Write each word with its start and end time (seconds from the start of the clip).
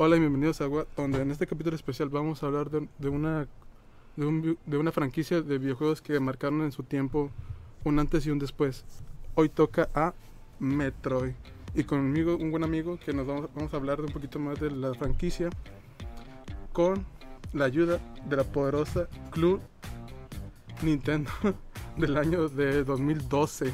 Hola 0.00 0.16
y 0.16 0.20
bienvenidos 0.20 0.60
a 0.60 0.64
Agua, 0.64 0.86
donde 0.96 1.20
en 1.20 1.32
este 1.32 1.46
capítulo 1.46 1.74
especial 1.74 2.08
vamos 2.08 2.42
a 2.42 2.46
hablar 2.46 2.70
de, 2.70 3.08
una 3.08 3.48
de 4.16 4.78
una 4.78 4.92
franquicia 4.92 5.42
de 5.42 5.58
videojuegos 5.58 6.00
que 6.00 6.20
marcaron 6.20 6.62
en 6.62 6.70
su 6.70 6.84
tiempo 6.84 7.30
un 7.82 7.98
antes 7.98 8.24
y 8.24 8.30
un 8.30 8.38
después. 8.38 8.84
Hoy 9.34 9.48
toca 9.48 9.88
a 9.94 10.14
Metroid. 10.60 11.32
Y 11.74 11.84
conmigo 11.84 12.36
un 12.36 12.52
buen 12.52 12.62
amigo 12.64 12.98
que 13.04 13.12
nos 13.12 13.26
vamos, 13.26 13.50
vamos 13.54 13.74
a 13.74 13.76
hablar 13.76 13.98
de 13.98 14.04
un 14.04 14.12
poquito 14.12 14.38
más 14.38 14.60
de 14.60 14.70
la 14.70 14.94
franquicia 14.94 15.50
con 16.72 17.04
la 17.52 17.64
ayuda 17.64 17.98
de 18.28 18.36
la 18.36 18.44
poderosa 18.44 19.08
Club 19.30 19.60
Nintendo 20.82 21.30
del 21.96 22.16
año 22.16 22.48
de 22.48 22.84
2012. 22.84 23.72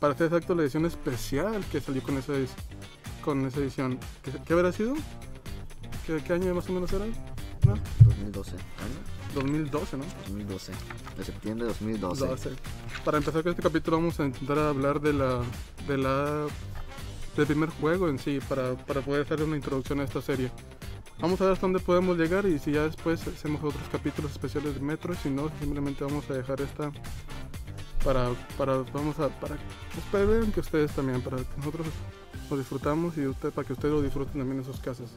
Para 0.00 0.16
ser 0.16 0.26
exacto, 0.26 0.54
la 0.54 0.62
edición 0.62 0.86
especial 0.86 1.64
que 1.70 1.80
salió 1.80 2.02
con 2.02 2.16
esa, 2.18 2.32
con 3.24 3.46
esa 3.46 3.60
edición. 3.60 3.98
¿Qué, 4.22 4.32
qué 4.44 4.52
habrá 4.52 4.72
sido? 4.72 4.94
¿Qué, 6.06 6.22
qué 6.24 6.32
año 6.32 6.54
más 6.54 6.68
o 6.68 6.72
menos 6.72 6.92
era? 6.92 7.06
¿No? 7.66 7.74
2012. 8.04 8.50
¿Año? 8.52 9.22
2012, 9.34 9.96
¿no? 9.96 10.04
2012. 10.26 10.72
De 11.16 11.24
septiembre 11.24 11.66
de 11.66 11.72
2012. 11.72 12.26
12. 12.26 12.50
Para 13.04 13.18
empezar 13.18 13.42
con 13.42 13.50
este 13.50 13.62
capítulo 13.62 13.98
vamos 13.98 14.18
a 14.20 14.26
intentar 14.26 14.58
hablar 14.58 15.00
de 15.00 15.12
la 15.12 15.40
de 15.86 15.98
la 15.98 16.46
del 17.36 17.46
primer 17.46 17.70
juego 17.70 18.08
en 18.08 18.18
sí 18.18 18.40
para, 18.46 18.74
para 18.74 19.00
poder 19.00 19.22
hacer 19.22 19.42
una 19.42 19.56
introducción 19.56 20.00
a 20.00 20.04
esta 20.04 20.20
serie. 20.20 20.50
Vamos 21.22 21.40
a 21.40 21.44
ver 21.44 21.52
hasta 21.52 21.66
dónde 21.66 21.78
podemos 21.78 22.18
llegar 22.18 22.46
y 22.46 22.58
si 22.58 22.72
ya 22.72 22.82
después 22.82 23.24
hacemos 23.28 23.62
otros 23.62 23.88
capítulos 23.92 24.32
especiales 24.32 24.74
de 24.74 24.80
Metro, 24.80 25.14
si 25.14 25.30
no 25.30 25.50
simplemente 25.60 26.02
vamos 26.02 26.28
a 26.28 26.34
dejar 26.34 26.60
esta 26.60 26.90
para 28.04 28.30
para 28.58 28.78
vamos 28.92 29.20
a 29.20 29.28
para 29.28 29.56
pues, 30.10 30.52
que 30.52 30.58
ustedes 30.58 30.90
también 30.90 31.22
para 31.22 31.36
que 31.36 31.56
nosotros 31.58 31.86
lo 32.50 32.56
disfrutamos 32.56 33.16
y 33.18 33.26
usted 33.28 33.52
para 33.52 33.64
que 33.64 33.72
ustedes 33.72 33.94
lo 33.94 34.02
disfruten 34.02 34.40
también 34.40 34.58
en 34.58 34.64
sus 34.64 34.80
casas. 34.80 35.12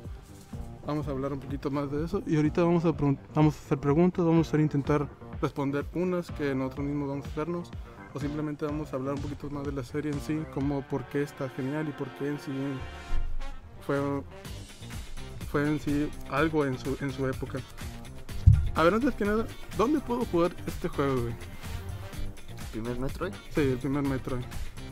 Vamos 0.86 1.08
a 1.08 1.10
hablar 1.10 1.34
un 1.34 1.40
poquito 1.40 1.72
más 1.72 1.90
de 1.92 2.06
eso 2.06 2.22
y 2.28 2.36
ahorita 2.36 2.64
vamos 2.64 2.86
a, 2.86 2.92
vamos 2.92 3.56
a 3.56 3.66
hacer 3.66 3.80
preguntas, 3.80 4.24
vamos 4.24 4.54
a 4.54 4.62
intentar 4.62 5.08
responder 5.42 5.86
unas 5.96 6.30
que 6.30 6.54
nosotros 6.54 6.86
mismos 6.86 7.10
vamos 7.10 7.26
a 7.26 7.30
hacernos 7.30 7.72
o 8.14 8.20
simplemente 8.20 8.64
vamos 8.64 8.94
a 8.94 8.98
hablar 8.98 9.16
un 9.16 9.22
poquito 9.22 9.50
más 9.50 9.66
de 9.66 9.72
la 9.72 9.84
serie 9.84 10.12
en 10.12 10.20
sí, 10.22 10.40
como 10.54 10.84
por 10.84 11.04
qué 11.06 11.24
está 11.24 11.50
genial 11.50 11.90
y 11.90 11.94
por 11.94 12.10
qué 12.20 12.28
en 12.28 12.40
sí 12.40 12.52
fue, 13.86 14.00
fue 15.56 15.66
en 15.66 15.80
sí 15.80 16.10
algo 16.30 16.66
en 16.66 16.78
su, 16.78 16.98
en 17.00 17.14
su 17.14 17.26
época. 17.28 17.60
A 18.76 18.84
ver, 18.84 18.94
antes 18.96 19.16
que 19.16 19.24
nada, 19.24 19.48
¿dónde 19.78 20.02
puedo 20.02 20.26
jugar 20.26 20.54
este 20.68 20.90
juego, 20.90 21.22
güey? 21.22 21.34
Primer 22.74 23.00
Metroid. 23.00 23.32
Sí, 23.54 23.62
el 23.62 23.78
primer 23.78 24.04
Metroid. 24.04 24.44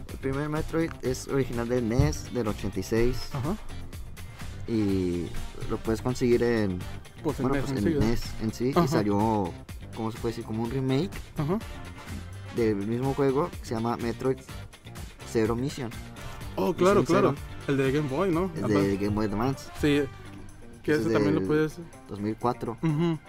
El 0.09 0.17
primer 0.20 0.47
Metroid 0.47 0.89
es 1.02 1.28
original 1.28 1.67
del 1.67 1.89
NES 1.89 2.33
del 2.33 2.47
86 2.47 3.31
Ajá. 3.33 3.58
y 4.70 5.25
lo 5.70 5.75
puedes 5.80 6.02
conseguir 6.02 6.42
en, 6.44 6.80
Pues 7.23 7.42
en 7.42 7.50
bueno, 7.50 7.61
NES 7.61 7.72
pues 7.73 7.83
en 7.86 8.02
en 8.02 8.16
sí, 8.17 8.30
en 8.42 8.53
sí 8.53 8.72
Ajá. 8.73 8.86
y 8.86 8.88
salió, 8.88 9.52
¿cómo 9.98 10.14
se 10.14 10.17
puede 10.20 10.31
decir? 10.31 10.45
Como 10.45 10.64
un 10.64 10.72
remake 10.72 11.11
Ajá. 11.36 11.59
del 12.55 12.77
mismo 12.77 13.14
juego 13.16 13.50
que 13.50 13.66
se 13.66 13.75
llama 13.75 13.98
Metroid 13.98 14.38
Zero 15.30 15.58
Mission, 15.58 15.89
Oh, 16.55 16.73
claro, 16.73 17.02
Mission 17.02 17.05
claro. 17.22 17.36
Zero. 17.36 17.53
El 17.67 17.77
de 17.77 17.92
Game 17.92 18.08
Boy, 18.08 18.31
¿no? 18.31 18.50
el 18.55 18.67
de 18.73 18.95
Game 18.98 19.14
Boy 19.16 19.25
Advance 19.25 19.70
Sí, 19.81 20.03
que 20.84 20.92
Ese 20.92 21.02
ese 21.02 21.08
es 21.09 21.14
también 21.16 21.36
lo 21.36 21.42
puedes... 21.44 21.78
2004. 22.09 22.78
Ujú. 22.84 23.20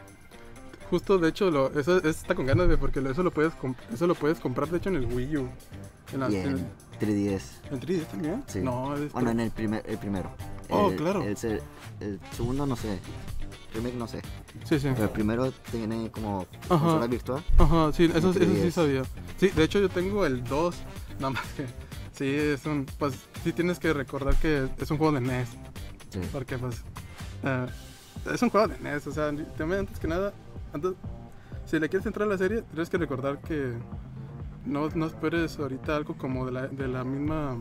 Justo, 0.90 1.18
de 1.18 1.28
hecho, 1.30 1.50
lo, 1.50 1.68
eso, 1.78 1.96
eso 1.98 2.08
está 2.08 2.34
con 2.34 2.46
ganas 2.46 2.68
de 2.68 2.76
porque 2.76 3.00
eso 3.00 3.22
lo 3.22 3.30
puedes 3.32 3.52
eso 3.92 4.06
lo 4.06 4.14
puedes 4.14 4.38
comprar 4.38 4.68
de 4.68 4.76
hecho 4.78 4.90
en 4.90 4.96
el 4.96 5.06
Wii 5.06 5.36
U. 5.38 5.48
En, 6.12 6.20
la, 6.20 6.30
Y 6.30 6.36
en, 6.36 6.48
en 6.58 6.68
3DS. 7.00 7.42
¿en 7.70 7.80
3D 7.80 8.04
también. 8.06 8.44
Sí. 8.46 8.60
No, 8.60 8.94
es 8.94 9.12
Bueno, 9.12 9.30
en 9.30 9.40
el, 9.40 9.50
primer, 9.50 9.82
el 9.88 9.96
primero. 9.98 10.30
Oh, 10.68 10.90
El- 10.90 10.96
claro. 10.96 11.22
El, 11.22 11.36
se- 11.36 11.62
el 12.00 12.20
segundo 12.36 12.66
no 12.66 12.76
sé. 12.76 12.98
Remake 13.74 13.96
no 13.96 14.06
sé. 14.06 14.20
sí, 14.64 14.78
sí. 14.78 14.88
Pero 14.92 15.04
el 15.04 15.10
primero 15.10 15.50
tiene 15.72 16.10
como 16.10 16.46
Ajá. 16.68 16.78
consola 16.78 17.06
virtual. 17.08 17.42
Ajá, 17.58 17.92
sí, 17.92 18.04
eso, 18.04 18.18
eso 18.18 18.32
sí 18.34 18.40
3DS. 18.40 18.70
sabía. 18.70 19.02
Sí, 19.38 19.48
de 19.48 19.64
hecho 19.64 19.80
yo 19.80 19.88
tengo 19.88 20.26
el 20.26 20.44
2, 20.44 20.76
nada 21.18 21.30
más 21.30 21.42
que 21.56 21.66
sí 22.12 22.26
es 22.28 22.64
un 22.66 22.86
pues 22.98 23.14
sí 23.42 23.52
tienes 23.52 23.80
que 23.80 23.92
recordar 23.92 24.36
que 24.36 24.68
es 24.78 24.90
un 24.92 24.98
juego 24.98 25.12
de 25.14 25.20
NES, 25.22 25.48
Sí. 26.10 26.20
porque 26.30 26.56
pues 26.56 26.82
eh, 27.44 27.66
es 28.32 28.42
un 28.42 28.50
juego 28.50 28.68
de 28.68 28.78
NES, 28.78 29.06
o 29.06 29.12
sea, 29.12 29.30
también 29.56 29.80
antes 29.80 29.98
que 29.98 30.08
nada, 30.08 30.32
antes 30.72 30.92
si 31.66 31.78
le 31.78 31.88
quieres 31.88 32.06
entrar 32.06 32.26
a 32.28 32.30
la 32.30 32.38
serie, 32.38 32.62
tienes 32.62 32.90
que 32.90 32.98
recordar 32.98 33.38
que 33.40 33.72
no, 34.66 34.88
no 34.94 35.06
esperes 35.06 35.58
ahorita 35.58 35.96
algo 35.96 36.16
como 36.16 36.46
de 36.46 36.52
la, 36.52 36.66
de 36.68 36.88
la 36.88 37.04
misma 37.04 37.56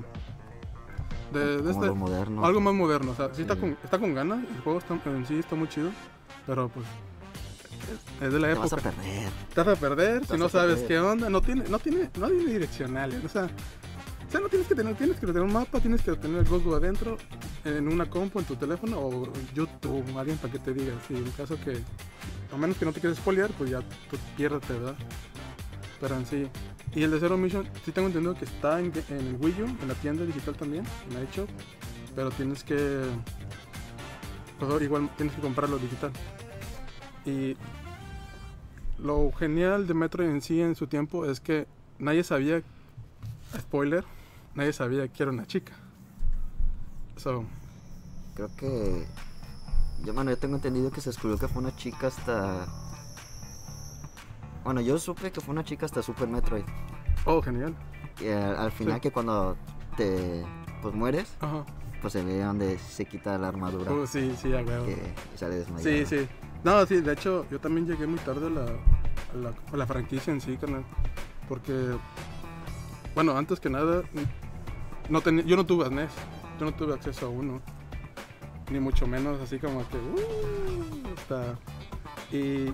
de, 1.34 1.56
este- 1.70 1.92
moderno. 1.92 2.46
algo 2.46 2.62
más 2.62 2.74
moderno, 2.74 3.12
o 3.12 3.16
sea, 3.16 3.30
sí, 3.34 3.42
Está, 3.42 3.56
con, 3.56 3.78
está 3.84 3.98
con 4.00 4.14
ganas, 4.14 4.40
el 4.40 4.62
juego 4.62 4.80
está, 4.80 4.94
en 5.10 5.26
sí 5.26 5.36
está 5.40 5.56
muy 5.56 5.68
chido, 5.68 5.90
pero 6.46 6.70
pues 6.70 6.86
es, 8.22 8.32
de 8.32 8.40
la 8.40 8.48
Te 8.50 8.54
vas 8.56 8.72
época. 8.72 8.90
a 8.90 8.92
perder. 8.94 9.30
Te 9.54 9.64
vas 9.64 9.78
a 9.78 9.80
perder 9.80 10.20
Te 10.22 10.26
si 10.26 10.32
vas 10.34 10.40
no 10.40 10.50
sabes 10.50 10.74
perder. 10.82 10.88
qué 10.88 11.00
onda, 11.00 11.30
no 11.30 11.42
tiene, 11.42 11.64
no 11.70 11.80
tiene, 11.80 12.10
no 12.20 12.28
tiene 12.28 12.46
direccionales, 12.54 13.24
o 13.26 13.30
sea, 13.30 13.48
sea, 14.34 14.42
no 14.42 14.50
tienes 14.50 14.68
que 14.68 14.74
tener, 14.74 14.96
tienes 14.96 15.20
que 15.20 15.28
tener 15.28 15.44
un 15.44 15.54
mapa, 15.54 15.80
tienes 15.80 16.02
que 16.02 16.16
tener 16.16 16.40
el 16.40 16.50
Google 16.50 16.78
adentro, 16.78 17.18
en 17.66 17.88
una 17.88 18.10
compu, 18.10 18.40
en 18.40 18.46
tu 18.46 18.56
teléfono 18.56 19.00
o 19.00 19.32
YouTube, 19.54 20.04
alguien 20.18 20.38
para 20.40 20.52
que 20.52 20.58
te 20.58 20.74
diga, 20.74 20.94
si 21.08 21.16
en 21.16 21.30
caso 21.32 21.56
que, 21.64 21.78
a 22.52 22.58
menos 22.58 22.78
que 22.78 22.86
no 22.86 22.92
te 22.92 23.00
quieres 23.00 23.20
spoilear, 23.20 23.52
pues 23.52 23.70
ya 23.70 23.82
tú 24.10 24.18
piérdete, 24.36 24.74
¿verdad? 24.74 24.96
Pero 26.02 26.16
en 26.16 26.26
sí, 26.26 26.48
y 26.96 27.04
el 27.04 27.12
de 27.12 27.20
Zero 27.20 27.38
Mission, 27.38 27.70
sí 27.86 27.92
tengo 27.92 28.08
entendido 28.08 28.34
que 28.34 28.46
está 28.46 28.80
en, 28.80 28.92
en 29.10 29.18
el 29.20 29.38
Wii 29.40 29.62
U, 29.62 29.66
en 29.66 29.88
la 29.88 29.94
tienda 29.94 30.26
digital 30.26 30.56
también, 30.56 30.84
en 31.08 31.14
la 31.14 31.22
hecho, 31.22 31.46
pero 32.16 32.32
tienes 32.32 32.64
que, 32.64 33.04
pues 34.58 34.82
igual 34.82 35.12
tienes 35.16 35.36
que 35.36 35.42
comprarlo 35.42 35.78
digital. 35.78 36.12
Y 37.24 37.56
lo 38.98 39.32
genial 39.32 39.86
de 39.86 39.94
Metroid 39.94 40.28
en 40.28 40.42
sí 40.42 40.60
en 40.60 40.74
su 40.74 40.88
tiempo 40.88 41.28
es 41.28 41.40
que 41.40 41.68
nadie 42.00 42.24
sabía, 42.24 42.64
spoiler, 43.56 44.04
nadie 44.56 44.74
sabía 44.74 45.08
que 45.08 45.24
era 45.24 45.32
una 45.32 45.46
chica. 45.46 45.74
So, 47.18 47.46
Creo 48.36 48.50
que. 48.58 49.06
Yo, 50.04 50.14
bueno, 50.14 50.32
yo 50.32 50.38
tengo 50.38 50.56
entendido 50.56 50.92
que 50.92 51.00
se 51.02 51.10
descubrió 51.12 51.38
que 51.38 51.48
fue 51.48 51.62
una 51.62 51.76
chica 51.76 52.08
hasta. 52.08 52.66
Bueno, 54.64 54.82
yo 54.82 54.98
supe 54.98 55.32
que 55.32 55.42
fue 55.42 55.54
una 55.54 55.64
chica 55.64 55.86
hasta 55.86 56.02
Super 56.02 56.28
Metroid. 56.28 56.64
oh, 57.26 57.42
genial. 57.42 57.76
Y 58.20 58.28
al, 58.30 58.56
al 58.58 58.72
final, 58.72 58.96
Sí. 58.96 59.02
que 59.02 59.12
cuando 59.12 59.56
te. 59.98 60.44
Pues 60.82 60.94
mueres, 60.96 61.36
Ajá. 61.40 61.64
pues 62.02 62.12
se 62.14 62.24
ve 62.24 62.40
donde 62.44 62.78
se 62.78 63.06
quita 63.06 63.38
la 63.38 63.48
armadura. 63.50 63.92
Oh, 63.92 64.06
sí, 64.06 64.36
sí, 64.42 64.54
a 64.54 64.62
huevo. 64.62 64.86
que 64.86 64.98
sale 65.38 65.56
desmayado. 65.56 65.84
Sí, 65.84 66.06
sí. 66.06 66.28
No, 66.64 66.86
sí, 66.86 67.00
de 67.02 67.14
hecho, 67.14 67.46
yo 67.50 67.60
también 67.60 67.88
llegué 67.88 68.06
muy 68.08 68.20
tarde 68.20 68.48
a 68.48 68.50
la, 68.50 68.62
a 68.64 69.38
la, 69.38 69.54
a 69.72 69.78
la 69.78 69.86
franquicia 69.88 70.34
en 70.34 70.42
sí, 70.42 70.58
carnal. 70.58 70.84
Porque, 71.48 71.96
bueno, 73.16 73.38
antes 73.38 73.60
que 73.62 73.70
nada, 73.70 74.02
no 75.10 75.22
tenía, 75.22 75.44
yo 75.44 75.56
no 75.56 75.66
tuve 75.66 75.90
NES. 75.90 76.12
Yo 76.60 76.66
no 76.66 76.74
tuve 76.74 76.94
acceso 76.94 77.28
a 77.28 77.30
uno. 77.30 77.62
Ni 78.72 78.80
mucho 78.80 79.08
menos 79.08 79.42
así 79.42 79.60
como 79.60 79.88
que, 79.90 79.98
uh, 79.98 81.56
Y 82.32 82.74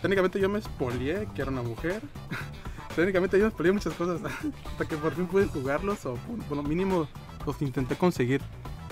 técnicamente 0.00 0.40
yo 0.40 0.48
me 0.48 0.58
espolié 0.58 1.28
que 1.34 1.42
era 1.42 1.50
una 1.50 1.62
mujer. 1.62 2.00
técnicamente 2.96 3.38
yo 3.38 3.44
me 3.44 3.48
espolié 3.48 3.72
muchas 3.72 3.94
cosas. 3.94 4.20
hasta 4.66 4.84
que 4.84 4.96
por 4.96 5.14
fin 5.14 5.26
pude 5.26 5.46
jugarlos 5.46 6.06
o, 6.06 6.14
por 6.48 6.56
lo 6.56 6.62
mínimo, 6.62 7.08
los 7.44 7.60
intenté 7.62 7.96
conseguir 7.96 8.40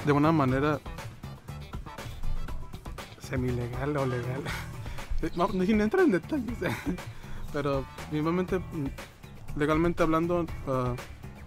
de 0.05 0.12
una 0.12 0.33
manera 0.33 0.81
semi-legal 3.21 3.97
o 3.97 4.06
legal. 4.06 4.43
No, 5.37 5.49
sin 5.49 5.81
entrar 5.81 6.05
en 6.05 6.12
detalles. 6.12 6.59
Pero 7.51 7.87
mínimamente, 8.11 8.61
legalmente 9.57 10.03
hablando, 10.03 10.45
ah, 10.66 10.95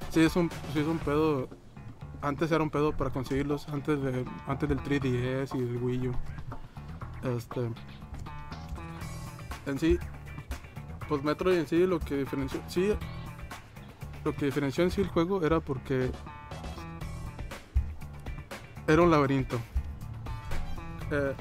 sí, 0.09 0.21
es 0.21 0.35
un, 0.35 0.49
sí 0.73 0.79
es 0.79 0.87
un 0.87 0.99
pedo. 0.99 1.49
Antes 2.21 2.51
era 2.51 2.63
un 2.63 2.69
pedo 2.69 2.91
para 2.97 3.11
conseguirlos, 3.11 3.67
antes, 3.69 4.01
de, 4.01 4.25
antes 4.47 4.67
del 4.67 4.79
3DS 4.79 5.55
y 5.55 5.61
del 5.61 5.77
Wii 5.77 6.07
U. 6.07 6.15
Este, 7.23 7.69
en 9.67 9.79
sí, 9.79 9.99
pues 11.07 11.23
Metroid 11.23 11.57
en 11.57 11.67
sí 11.67 11.85
lo 11.85 11.99
que 11.99 12.15
diferenció, 12.15 12.61
sí, 12.67 12.93
lo 14.23 14.33
que 14.35 14.45
diferenció 14.45 14.83
en 14.83 14.91
sí 14.91 15.01
el 15.01 15.07
juego 15.07 15.45
era 15.45 15.59
porque 15.59 16.11
era 18.87 19.01
un 19.01 19.11
laberinto. 19.11 19.59
Eh, 21.11 21.33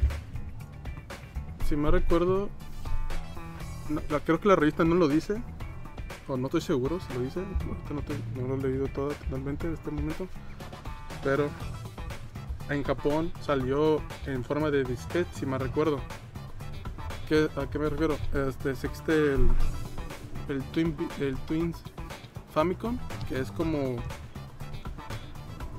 si 1.66 1.76
me 1.76 1.90
recuerdo, 1.90 2.48
creo 4.24 4.40
que 4.40 4.48
la 4.48 4.56
revista 4.56 4.84
no 4.84 4.96
lo 4.96 5.08
dice, 5.08 5.42
no 6.28 6.46
estoy 6.46 6.60
seguro 6.60 6.98
si 7.00 7.14
lo 7.14 7.20
dice, 7.20 7.40
no, 8.34 8.46
lo 8.48 8.54
he 8.56 8.58
leído 8.70 8.88
todo 8.88 9.08
totalmente 9.10 9.66
en 9.68 9.74
este 9.74 9.90
momento, 9.90 10.26
pero 11.22 11.48
en 12.68 12.82
Japón 12.82 13.32
salió 13.40 14.00
en 14.26 14.42
forma 14.44 14.70
de 14.70 14.82
disquete, 14.84 15.28
si 15.34 15.46
me 15.46 15.56
recuerdo. 15.58 16.00
¿Qué- 17.28 17.48
¿A 17.56 17.66
qué 17.68 17.78
me 17.78 17.88
refiero? 17.88 18.16
Este, 18.48 18.70
existe 18.70 19.12
el, 19.12 19.48
el, 20.48 20.62
Twin, 20.72 20.96
el 21.20 21.36
Twins 21.46 21.76
Famicom, 22.52 22.98
que 23.28 23.40
es 23.40 23.50
como 23.52 23.96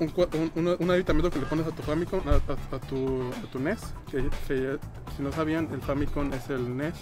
un, 0.00 0.76
un, 0.78 0.90
aditamento 0.90 1.30
que 1.30 1.40
le 1.40 1.46
pones 1.46 1.66
a 1.66 1.70
tu 1.70 1.82
Famicom, 1.82 2.20
a, 2.28 2.78
tu, 2.78 3.30
a 3.32 3.50
tu 3.50 3.58
NES. 3.58 3.94
Que, 4.10 4.28
que, 4.46 4.78
si 5.16 5.22
no 5.22 5.32
sabían, 5.32 5.68
el 5.72 5.80
Famicom 5.82 6.32
es 6.32 6.48
el 6.50 6.76
NES 6.76 6.94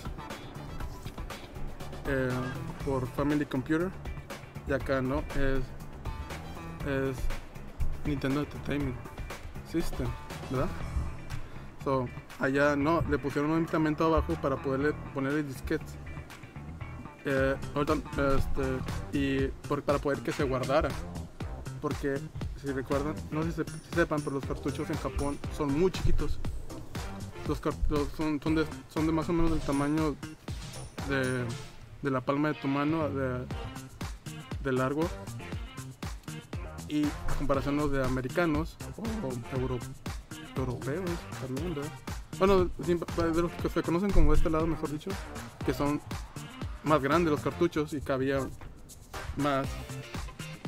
eh, 2.09 2.29
por 2.87 3.07
Family 3.09 3.45
Computer. 3.45 3.91
Y 4.69 4.73
acá 4.73 5.03
no, 5.03 5.19
es, 5.35 5.61
es 6.89 7.17
Nintendo 8.07 8.41
Entertainment 8.41 8.97
System, 9.71 10.07
¿verdad? 10.51 10.69
So, 11.85 12.09
allá 12.41 12.75
no, 12.75 13.03
le 13.11 13.19
pusieron 13.19 13.51
un 13.51 13.59
aditamento 13.59 14.07
abajo 14.07 14.35
para 14.41 14.57
poderle 14.57 14.93
ponerle 15.13 15.43
disquetes. 15.43 15.95
Eh, 17.25 17.57
este, 17.75 18.79
y 19.13 19.49
por- 19.69 19.83
para 19.83 19.99
poder 19.99 20.21
que 20.21 20.33
se 20.33 20.45
guardara. 20.45 20.89
Porque, 21.81 22.17
si 22.61 22.69
recuerdan, 22.73 23.15
no 23.31 23.43
sé 23.43 23.51
si, 23.51 23.57
se- 23.57 23.65
si 23.65 23.95
sepan, 23.95 24.21
pero 24.23 24.37
los 24.37 24.47
cartuchos 24.47 24.89
en 24.91 24.97
Japón 24.97 25.39
son 25.57 25.79
muy 25.79 25.91
chiquitos. 25.91 26.39
Los, 27.47 27.61
los- 27.89 28.09
son, 28.17 28.41
son, 28.43 28.55
de, 28.57 28.67
son 28.89 29.07
de 29.07 29.13
más 29.13 29.29
o 29.29 29.33
menos 29.33 29.51
del 29.53 29.61
tamaño 29.61 30.17
de, 31.09 31.45
de 32.07 32.13
la 32.13 32.21
palma 32.21 32.49
de 32.49 32.55
tu 32.55 32.69
mano, 32.69 33.09
de, 33.11 34.73
largo. 34.73 35.09
Y 36.89 37.05
a 37.05 37.35
comparación 37.39 37.77
los 37.77 37.91
de 37.91 38.05
americanos 38.05 38.77
o 38.97 39.59
euro- 39.59 39.79
europeos. 40.57 41.11
Bueno, 42.39 42.71
sí, 42.85 42.95
de 42.95 43.43
los 43.43 43.51
que 43.53 43.69
se 43.69 43.83
conocen 43.83 44.11
como 44.13 44.31
de 44.31 44.37
este 44.39 44.51
lado, 44.51 44.67
mejor 44.69 44.91
dicho, 44.93 45.11
que 45.65 45.75
son 45.75 46.01
más 46.85 47.03
grandes 47.03 47.33
los 47.33 47.41
cartuchos 47.41 47.93
y 47.93 48.01
cabía 48.01 48.39
más 49.37 49.67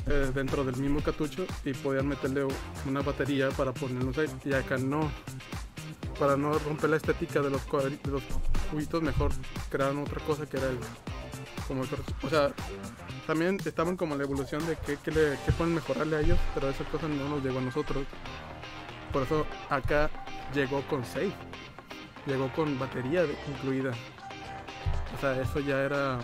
eh, 0.07 0.31
dentro 0.33 0.65
del 0.65 0.75
mismo 0.75 1.01
cartucho 1.01 1.45
y 1.63 1.71
podían 1.73 2.07
meterle 2.07 2.47
una 2.85 3.01
batería 3.01 3.49
para 3.51 3.73
ponerlos 3.73 4.17
ahí. 4.17 4.27
Y 4.43 4.53
acá 4.53 4.77
no. 4.77 5.09
Para 6.19 6.35
no 6.35 6.51
romper 6.59 6.89
la 6.89 6.97
estética 6.97 7.39
de 7.41 7.49
los, 7.49 7.61
de 7.71 8.11
los 8.11 8.23
cubitos, 8.69 9.01
mejor 9.01 9.31
crearon 9.69 9.99
otra 9.99 10.19
cosa 10.25 10.45
que 10.45 10.57
era 10.57 10.67
el. 10.67 10.77
Como. 11.69 11.83
O 11.83 12.29
sea, 12.29 12.51
también 13.27 13.57
estaban 13.63 13.95
como 13.95 14.15
la 14.17 14.23
evolución 14.23 14.65
de 14.67 14.75
qué, 14.75 15.11
le- 15.11 15.37
pueden 15.57 15.75
mejorarle 15.75 16.17
a 16.17 16.19
ellos, 16.19 16.37
pero 16.53 16.67
esa 16.69 16.83
cosa 16.85 17.07
no 17.07 17.29
nos 17.29 17.43
llegó 17.43 17.59
a 17.59 17.61
nosotros. 17.61 18.05
Por 19.13 19.23
eso 19.23 19.45
acá 19.69 20.09
llegó 20.53 20.81
con 20.87 21.05
save. 21.05 21.31
Llegó 22.25 22.51
con 22.53 22.77
batería 22.77 23.23
incluida. 23.47 23.91
O 25.15 25.21
sea, 25.21 25.39
eso 25.41 25.59
ya 25.61 25.79
era 25.81 26.19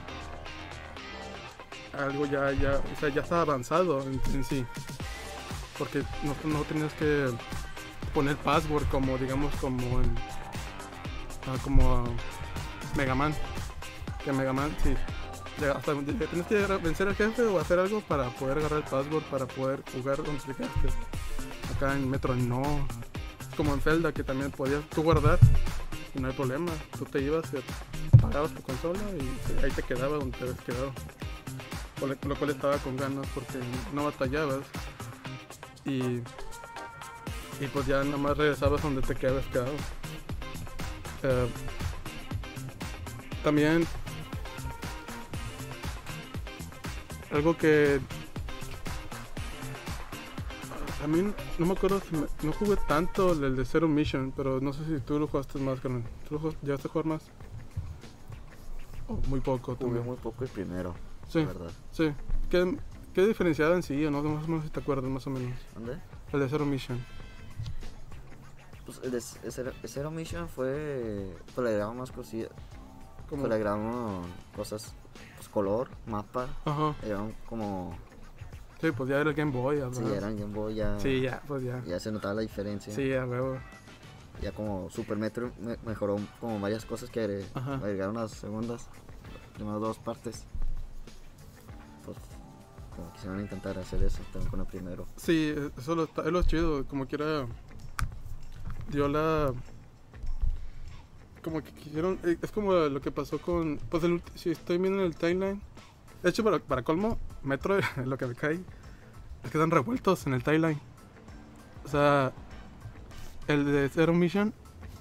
algo 1.97 2.25
ya, 2.25 2.51
ya, 2.51 2.81
o 2.95 2.99
sea, 2.99 3.09
ya 3.09 3.21
estaba 3.21 3.41
avanzado 3.43 4.01
en, 4.03 4.43
sí. 4.43 4.65
Porque 5.77 6.03
no, 6.23 6.35
no 6.51 6.61
tenías 6.63 6.93
que 6.93 7.29
poner 8.13 8.35
password 8.37 8.85
como, 8.89 9.17
digamos, 9.17 9.53
como 9.55 10.01
en, 10.01 10.15
ah, 11.47 11.57
como 11.63 12.03
Mega 12.95 13.13
Man. 13.15 13.33
Que 14.23 14.31
Mega 14.33 14.53
Man, 14.53 14.75
sí. 14.83 14.95
Hasta 15.63 15.93
tienes 15.93 16.47
que 16.47 16.55
vencer 16.83 17.07
al 17.07 17.15
jefe 17.15 17.43
o 17.43 17.59
hacer 17.59 17.79
algo 17.79 18.01
para 18.01 18.29
poder 18.31 18.57
agarrar 18.57 18.79
el 18.79 18.85
password 18.85 19.23
para 19.23 19.45
poder 19.47 19.83
jugar 19.93 20.17
donde 20.17 20.41
te 20.41 20.53
quedaste. 20.53 20.89
Acá 21.75 21.93
en 21.93 22.09
Metro 22.09 22.35
no. 22.35 22.87
Como 23.55 23.73
en 23.73 23.79
Zelda 23.79 24.11
que 24.11 24.23
también 24.23 24.51
podías 24.51 24.83
tú 24.89 25.01
guardar 25.01 25.39
y 26.13 26.19
no 26.19 26.27
hay 26.27 26.33
problema. 26.33 26.71
Tú 26.97 27.05
te 27.05 27.21
ibas 27.21 27.45
apagabas 28.13 28.51
tu 28.51 28.61
consola 28.61 28.99
y 29.17 29.63
ahí 29.63 29.71
te 29.71 29.83
quedaba 29.83 30.17
donde 30.17 30.37
te 30.37 30.43
habías 30.43 30.61
quedado. 30.61 30.91
Lo 32.27 32.35
cual 32.35 32.49
estaba 32.49 32.77
con 32.79 32.97
ganas 32.97 33.25
porque 33.33 33.59
no 33.93 34.03
batallabas 34.03 34.65
y, 35.85 36.21
y 37.61 37.67
pues 37.71 37.85
ya 37.85 38.03
nada 38.03 38.17
más 38.17 38.37
regresabas 38.37 38.81
donde 38.81 39.01
te 39.01 39.15
quedabas 39.15 39.45
quedado. 39.45 39.71
Eh, 41.23 41.47
también 43.43 43.87
algo 47.31 47.57
que 47.57 47.99
a 51.03 51.07
mí 51.07 51.21
no 51.59 51.65
me 51.65 51.73
acuerdo 51.73 51.99
si 51.99 52.15
me- 52.15 52.27
no 52.43 52.51
jugué 52.53 52.77
tanto 52.87 53.33
el 53.33 53.55
de 53.55 53.65
Zero 53.65 53.87
Mission, 53.87 54.33
pero 54.35 54.59
no 54.61 54.73
sé 54.73 54.85
si 54.85 54.99
tú 55.01 55.19
lo 55.19 55.27
jugaste 55.27 55.59
más, 55.59 55.79
carnal. 55.79 56.03
¿Tú 56.27 56.39
lo 56.39 56.51
llegaste 56.61 56.87
a 56.87 56.91
jugar 56.91 57.05
más? 57.05 57.23
Muy 59.27 59.39
poco 59.39 59.75
Jugué 59.75 59.85
también. 59.85 60.05
muy 60.05 60.15
poco 60.17 60.43
el 60.43 60.49
primero, 60.49 60.95
Sí, 61.29 61.39
la 61.41 61.45
verdad. 61.45 61.71
sí. 61.91 62.11
¿Qué, 62.49 62.77
qué 63.13 63.27
diferenciaba 63.27 63.75
en 63.75 63.83
sí 63.83 64.03
o 64.05 64.09
no? 64.11 64.23
Más 64.23 64.45
o 64.45 64.47
menos 64.47 64.63
si 64.63 64.69
te 64.71 64.79
acuerdas, 64.79 65.09
más 65.09 65.27
o 65.27 65.29
menos. 65.29 65.57
¿Dónde? 65.75 65.97
El 66.33 66.39
de 66.39 66.49
Zero 66.49 66.65
Mission. 66.65 67.03
Pues 68.85 68.99
el 69.03 69.11
de 69.11 69.21
Zero, 69.87 70.11
Mission 70.11 70.47
fue. 70.49 71.35
Le 71.57 71.61
agregamos 71.69 71.95
más 71.97 72.11
cosillas. 72.11 72.49
Agregamos 73.31 74.25
cosas. 74.55 74.93
Color, 75.55 75.87
mapa. 76.05 76.49
Ajá. 76.65 76.89
Agregamos 77.01 77.33
como. 77.47 77.97
Sí, 78.81 78.91
pues 78.91 79.09
ya 79.09 79.21
era 79.21 79.29
el 79.29 79.35
Game 79.37 79.51
Boy, 79.53 79.77
¿verdad? 79.77 80.13
eran 80.13 80.35
Game 80.37 80.53
Boy 80.53 80.75
ya. 80.75 80.99
Sí, 80.99 81.21
ya, 81.21 81.41
pues 81.47 81.63
ya. 81.63 81.81
Ya 81.85 81.97
se 81.97 82.11
notaba 82.11 82.33
la 82.33 82.41
diferencia. 82.41 82.93
Sí, 82.93 83.13
a 83.13 83.25
huevo. 83.25 83.57
Ya 84.41 84.51
como 84.51 84.89
Super 84.89 85.15
Metro 85.17 85.53
me- 85.61 85.77
mejoró 85.85 86.17
como 86.41 86.59
varias 86.59 86.83
cosas 86.83 87.09
que 87.09 87.45
Ajá. 87.53 87.75
agregaron 87.75 88.15
las 88.15 88.31
segundas. 88.31 88.89
Primeras 89.53 89.79
dos 89.79 89.97
partes. 89.97 90.43
Pues 92.03 92.17
como 92.93 93.13
quisieron 93.13 93.39
intentar 93.39 93.79
hacer 93.79 94.03
eso 94.03 94.19
también 94.33 94.51
con 94.51 94.59
el 94.59 94.65
primero. 94.65 95.07
Sí, 95.15 95.55
eso 95.77 95.95
lo, 95.95 96.03
está- 96.03 96.23
es 96.23 96.31
lo 96.33 96.43
chido, 96.43 96.85
como 96.85 97.07
quiera 97.07 97.47
dio 98.89 99.07
la 99.07 99.53
como 101.45 101.61
que 101.63 101.71
quisieron 101.73 102.17
eh, 102.23 102.37
es 102.41 102.51
como 102.51 102.73
lo 102.73 102.99
que 103.01 103.11
pasó 103.11 103.39
con 103.39 103.77
pues 103.89 104.03
el, 104.03 104.19
si 104.33 104.49
estoy 104.49 104.79
viendo 104.79 105.03
el 105.03 105.15
timeline 105.15 105.61
de 106.23 106.29
hecho 106.31 106.43
para, 106.43 106.57
para 106.57 106.81
colmo 106.81 107.19
Metro 107.43 107.77
lo 108.03 108.17
que 108.17 108.25
me 108.25 108.33
cae 108.33 108.55
es 108.55 109.51
que 109.51 109.57
están 109.59 109.69
revueltos 109.69 110.25
en 110.25 110.33
el 110.33 110.43
timeline. 110.43 110.79
O 111.85 111.87
sea 111.87 112.33
el 113.47 113.63
de 113.63 113.89
Zero 113.89 114.11
Mission 114.13 114.51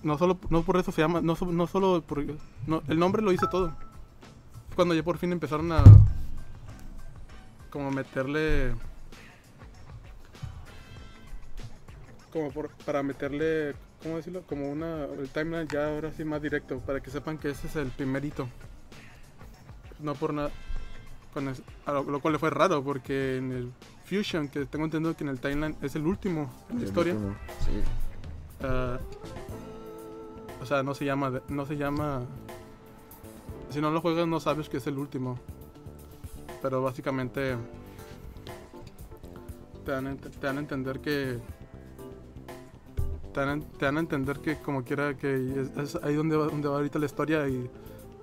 no 0.03 0.19
solo 0.19 0.39
no 0.51 0.63
por 0.65 0.77
eso 0.77 0.93
se 0.93 1.01
llama 1.01 1.23
no, 1.23 1.35
so- 1.35 1.47
no 1.51 1.67
solo 1.67 2.03
por 2.03 2.19
el 2.21 2.99
nombre 2.99 3.23
lo 3.23 3.31
dice 3.31 3.47
todo. 3.51 3.75
Cuando 4.77 4.93
ya 4.95 5.03
por 5.03 5.17
fin 5.17 5.33
empezaron 5.33 5.73
a 5.73 5.83
como 7.71 7.91
meterle 7.91 8.75
como 12.31 12.51
por- 12.51 12.71
para 12.85 13.03
meterle, 13.03 13.75
¿cómo 14.05 14.17
decirlo? 14.17 14.43
Como 14.47 14.71
una, 14.71 15.07
el 15.07 15.29
timeline 15.31 15.67
ya 15.67 15.89
ahora 15.89 16.13
sí 16.13 16.25
más 16.25 16.41
directo, 16.41 16.79
para 16.81 17.01
que 17.01 17.11
sepan 17.11 17.39
que 17.39 17.51
ese 17.51 17.67
es 17.67 17.77
el 17.77 17.89
primerito. 17.89 18.47
No 19.99 20.15
por 20.15 20.35
nada, 20.35 20.51
con 21.33 21.47
lo, 21.47 22.21
cual 22.21 22.33
le 22.33 22.39
fue 22.39 22.51
raro, 22.51 22.85
porque 22.85 23.39
en 23.39 23.51
el 23.51 23.73
Fusion, 24.05 24.49
que 24.49 24.67
tengo 24.67 24.85
entendido 24.85 25.17
que 25.17 25.25
en 25.25 25.31
el 25.31 25.41
timeline 25.41 25.77
es 25.81 25.97
el 25.97 26.07
último 26.07 26.53
en 26.69 26.81
la 26.81 26.85
historia, 26.85 27.15
último, 27.15 27.35
Sí. 27.61 27.83
ah, 28.63 28.99
o 30.61 30.67
sea, 30.67 30.83
no 30.83 30.95
se 30.95 31.07
llama, 31.07 31.41
no 31.49 31.65
se 31.65 31.77
llama, 31.79 32.23
si 33.71 33.81
no 33.81 33.91
lo 33.91 34.03
juegas 34.03 34.29
no 34.29 34.39
sabes 34.39 34.69
que 34.69 34.77
es 34.77 34.87
el 34.87 34.99
último, 34.99 35.39
pero 36.61 36.83
básicamente 36.83 37.57
te 39.87 39.91
dan, 39.91 40.19
te 40.19 40.47
dan 40.47 40.59
a 40.59 40.61
entender 40.61 41.01
que 41.01 41.39
te 43.35 43.41
dan, 43.41 43.61
a- 43.61 43.79
te 43.79 43.85
dan 43.85 43.97
a 43.99 44.01
entender 44.01 44.39
que 44.39 44.57
como 44.59 44.83
quiera 44.85 45.15
que 45.17 45.35
es, 45.61 45.77
es 45.77 46.03
ahí 46.03 46.15
donde 46.15 46.37
va, 46.37 46.47
donde 46.47 46.69
va 46.69 46.77
ahorita 46.77 46.99
la 46.99 47.07
historia 47.07 47.47
y 47.49 47.69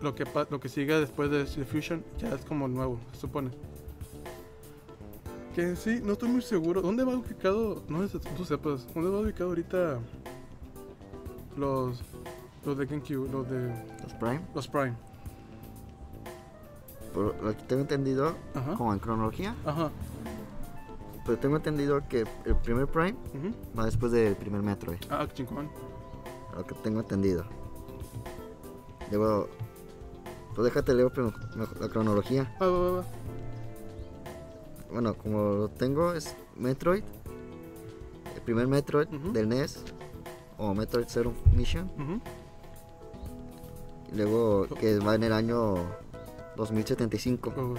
lo 0.02 0.16
que 0.16 0.26
lo 0.50 0.60
que 0.60 0.70
sigue 0.70 1.00
después 1.00 1.30
de 1.30 1.46
Fusion 1.46 2.04
ya 2.18 2.30
es 2.34 2.44
como 2.46 2.68
nuevo, 2.68 2.98
se 3.14 3.20
supone. 3.20 3.52
Que 5.56 5.76
sí, 5.76 6.00
no 6.02 6.14
estoy 6.14 6.30
muy 6.30 6.42
seguro. 6.42 6.82
¿Dónde 6.82 7.04
va 7.04 7.14
ubicado? 7.14 7.84
No 7.90 8.08
sé 8.08 8.20
tú 8.20 8.46
sepas. 8.46 8.88
¿Dónde 8.96 9.10
va 9.12 9.20
ubicado 9.20 9.50
ahorita 9.50 10.00
los 11.58 12.02
los 12.66 12.78
de 12.78 12.86
GameCube, 12.86 13.30
los 13.32 13.50
de 13.50 13.68
Los 14.04 14.14
Prime. 14.14 14.42
los 14.56 14.68
Prime? 14.68 14.94
Por 17.14 17.36
lo 17.44 17.50
que 17.58 17.64
tengo 17.64 17.82
entendido, 17.82 18.36
Ajá. 18.56 18.76
como 18.76 18.94
en 18.94 19.00
cronología, 19.00 19.54
Ajá. 19.66 19.92
Pero 21.26 21.38
tengo 21.38 21.58
entendido 21.58 22.02
que 22.08 22.26
el 22.46 22.56
primer 22.64 22.88
Prime 22.88 23.16
va 23.78 23.86
después 23.86 24.12
del 24.12 24.36
primer 24.36 24.62
Metroid. 24.62 24.98
Ah, 25.10 25.28
chingón. 25.32 25.70
Lo 26.56 26.66
que 26.66 26.76
tengo 26.76 27.00
entendido. 27.00 27.46
Luego, 29.10 29.50
pues 30.56 30.66
déjate 30.66 30.94
leo 30.94 31.10
primero 31.12 31.36
la 31.80 31.90
cronología. 31.90 32.56
Va, 32.62 32.68
va. 32.68 33.06
Bueno, 34.92 35.14
como 35.16 35.54
lo 35.54 35.70
tengo 35.70 36.14
es 36.14 36.36
Metroid. 36.56 37.04
El 38.36 38.42
primer 38.42 38.68
Metroid 38.68 39.08
del 39.08 39.50
NES. 39.50 39.84
O 40.58 40.74
Metroid 40.74 41.06
Zero 41.08 41.34
Mission. 41.56 41.90
Y 44.12 44.16
luego 44.16 44.68
que 44.80 45.00
va 45.00 45.16
en 45.16 45.24
el 45.24 45.34
año 45.34 45.76
2075. 46.56 47.54
Oh, 47.56 47.76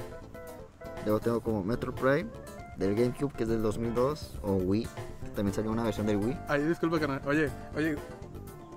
Luego 1.05 1.21
tengo 1.21 1.41
como 1.41 1.65
Metro 1.65 1.95
Prime 1.95 2.27
del 2.77 2.95
GameCube, 2.95 3.33
que 3.33 3.43
es 3.45 3.49
del 3.49 3.63
2002, 3.63 4.39
o 4.43 4.53
Wii. 4.55 4.87
También 5.35 5.55
salió 5.55 5.71
una 5.71 5.85
versión 5.85 6.07
del 6.07 6.17
Wii. 6.17 6.39
Ay, 6.49 6.63
disculpa, 6.65 6.99
carnal. 6.99 7.21
Oye, 7.27 7.51
oye, 7.77 7.97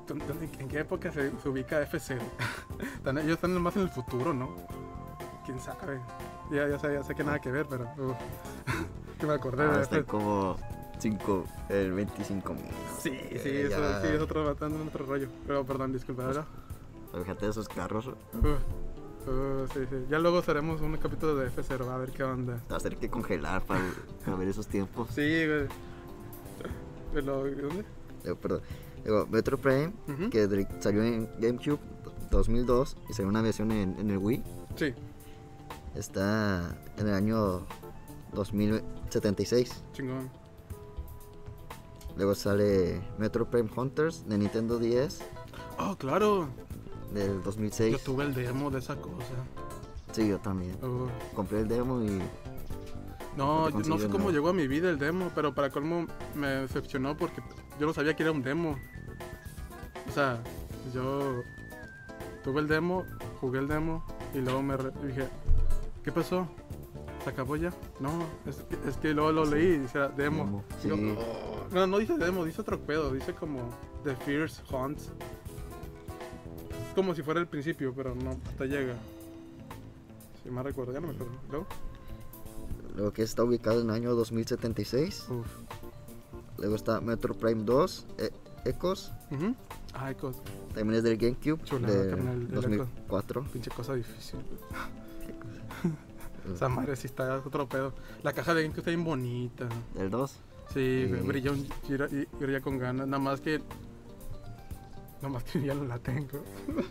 ¿tú- 0.07 0.15
tú- 0.15 0.33
¿en 0.59 0.67
qué 0.67 0.79
época 0.79 1.11
se, 1.11 1.31
se 1.41 1.49
ubica 1.49 1.81
F0? 1.81 2.19
Están- 2.97 3.17
Ellos 3.19 3.33
están 3.35 3.59
más 3.61 3.75
en 3.75 3.83
el 3.83 3.89
futuro, 3.89 4.33
¿no? 4.33 4.49
¿Quién 5.45 5.59
sabe? 5.59 5.99
Ya, 6.51 6.67
ya, 6.67 6.79
sé, 6.79 6.93
ya 6.93 7.03
sé 7.03 7.13
que 7.15 7.23
nada 7.23 7.39
que 7.39 7.51
ver, 7.51 7.65
pero... 7.69 7.87
que 9.19 9.25
me 9.25 9.33
acordé 9.33 9.63
Ah, 9.63 9.77
de 9.77 9.83
están 9.83 10.03
como 10.03 10.57
5, 10.99 11.45
el 11.69 11.91
25 11.93 12.53
mil. 12.53 12.63
Sí, 12.99 13.09
Eh, 13.13 13.39
sí, 13.43 13.49
eso, 13.73 13.81
ya. 13.81 14.01
sí, 14.01 14.07
es 14.07 14.21
otro, 14.21 14.49
otro 14.49 15.05
rollo. 15.05 15.27
Pero, 15.47 15.63
perdón, 15.65 15.93
disculpa, 15.93 16.25
¿verdad? 16.25 16.45
Fíjate 17.13 17.47
esos 17.47 17.67
carros. 17.69 18.09
Uf, 19.27 19.73
sí, 19.73 19.79
sí. 19.89 19.95
Ya 20.09 20.19
luego 20.19 20.41
haremos 20.47 20.81
un 20.81 20.95
capítulo 20.97 21.35
de 21.35 21.49
F0, 21.49 21.87
a 21.89 21.97
ver 21.97 22.11
qué 22.11 22.23
onda. 22.23 22.61
Va 22.71 22.77
a 22.77 22.79
tener 22.79 22.97
que 22.99 23.09
congelar 23.09 23.63
para, 23.65 23.81
para 24.23 24.37
ver 24.37 24.47
esos 24.47 24.67
tiempos. 24.67 25.09
Sí, 25.13 25.45
güey. 25.47 25.67
Pero, 27.13 27.43
¿Dónde? 27.43 27.85
Luego, 28.23 28.39
perdón. 28.39 28.61
Luego, 29.05 29.27
Metro 29.27 29.57
Prime, 29.57 29.93
que 30.31 30.67
salió 30.79 31.03
en 31.03 31.29
GameCube 31.39 31.79
2002 32.31 32.97
y 33.09 33.13
salió 33.13 33.29
una 33.29 33.41
versión 33.41 33.71
en, 33.71 33.97
en 33.99 34.09
el 34.09 34.17
Wii. 34.17 34.43
Sí, 34.75 34.93
Está 35.93 36.75
en 36.97 37.07
el 37.07 37.13
año 37.13 37.65
2076. 38.33 39.83
chingón. 39.93 40.29
Luego 42.17 42.35
sale 42.35 43.01
Metro 43.17 43.49
Prime 43.49 43.69
Hunters 43.75 44.27
de 44.27 44.37
Nintendo 44.37 44.79
10 44.79 45.19
Oh, 45.77 45.95
claro. 45.97 46.47
Del 47.21 47.41
2006. 47.43 47.91
Yo 47.93 47.99
tuve 47.99 48.23
el 48.25 48.33
demo 48.33 48.69
de 48.69 48.79
esa 48.79 48.95
cosa. 48.95 49.25
Sí, 50.11 50.27
yo 50.27 50.37
también. 50.39 50.77
Compré 51.35 51.61
el 51.61 51.67
demo 51.67 52.01
y 52.01 52.21
No, 53.37 53.69
yo 53.69 53.79
no 53.89 53.97
sé 53.97 54.07
cómo 54.07 54.31
llegó 54.31 54.49
a 54.49 54.53
mi 54.53 54.67
vida 54.67 54.89
el 54.89 54.97
demo, 54.99 55.31
pero 55.35 55.53
para 55.53 55.69
colmo 55.69 56.05
me 56.35 56.47
decepcionó 56.47 57.17
porque 57.17 57.41
yo 57.79 57.85
no 57.87 57.93
sabía 57.93 58.15
que 58.15 58.23
era 58.23 58.31
un 58.31 58.41
demo. 58.43 58.77
O 60.07 60.11
sea, 60.11 60.39
yo 60.93 61.41
tuve 62.43 62.61
el 62.61 62.67
demo, 62.67 63.03
jugué 63.41 63.59
el 63.59 63.67
demo 63.67 64.05
y 64.33 64.37
luego 64.39 64.61
me 64.61 64.77
re- 64.77 64.91
dije, 65.05 65.27
¿qué 66.03 66.11
pasó? 66.11 66.47
¿Se 67.23 67.31
acabó 67.31 67.55
ya? 67.55 67.73
No, 67.99 68.11
es 68.45 68.57
que, 68.69 68.77
es 68.87 68.97
que 68.97 69.13
luego 69.13 69.31
lo 69.31 69.45
leí 69.45 69.65
y 69.73 69.77
dice 69.79 69.99
demo. 70.15 70.45
Demo, 70.45 70.63
yo, 70.83 70.95
sí. 70.95 71.15
No, 71.73 71.87
no 71.87 71.97
dice 71.97 72.17
demo, 72.17 72.45
dice 72.45 72.61
otro 72.61 72.79
pedo, 72.79 73.11
dice 73.11 73.33
como 73.33 73.59
The 74.03 74.15
Fierce 74.17 74.61
Hunt. 74.71 74.99
Como 76.95 77.13
si 77.13 77.21
fuera 77.23 77.39
el 77.41 77.47
principio, 77.47 77.93
pero 77.95 78.15
no, 78.15 78.37
hasta 78.47 78.65
llega. 78.65 78.95
Si 80.43 80.49
me 80.49 80.63
recuerdo, 80.63 80.93
ya 80.93 81.01
no 81.01 81.07
me 81.07 81.13
acuerdo. 81.13 81.33
Luego, 81.49 81.67
luego 82.95 83.13
que 83.13 83.23
está 83.23 83.43
ubicado 83.43 83.81
en 83.81 83.89
el 83.89 83.95
año 83.95 84.15
2076. 84.15 85.27
uf. 85.29 85.45
Luego 86.57 86.75
está 86.75 87.01
Metro 87.01 87.33
Prime 87.33 87.63
2 87.65 88.05
e- 88.17 88.31
Ecos. 88.63 89.11
Ujú. 89.29 89.53
Ay, 89.93 90.15
cos, 90.15 90.37
También 90.73 90.97
es 90.97 91.03
del 91.03 91.17
GameCube 91.17 91.63
Chulada, 91.63 91.93
de 91.93 92.09
carnal, 92.09 92.41
el 92.41 92.51
2004. 92.51 93.43
pinche 93.51 93.69
cosa 93.71 93.93
difícil. 93.93 94.39
Esa 96.53 96.69
madre 96.69 96.95
sí 96.95 97.07
está 97.07 97.37
otro 97.37 97.67
pedo. 97.67 97.93
La 98.23 98.31
caja 98.33 98.53
de 98.53 98.61
GameCube 98.63 98.79
está 98.81 98.91
bien 98.91 99.03
bonita. 99.03 99.67
Del 99.95 100.09
2. 100.09 100.39
Sí, 100.73 101.05
brilla, 101.25 101.51
un- 101.51 101.67
brilla 102.39 102.61
con 102.61 102.77
ganas. 102.77 103.07
Nada 103.07 103.21
más 103.21 103.41
que. 103.41 103.61
Nada 105.21 105.29
más 105.29 105.43
que 105.43 105.61
ya 105.61 105.73
no 105.73 105.85
la 105.85 105.97
tengo. 105.99 106.43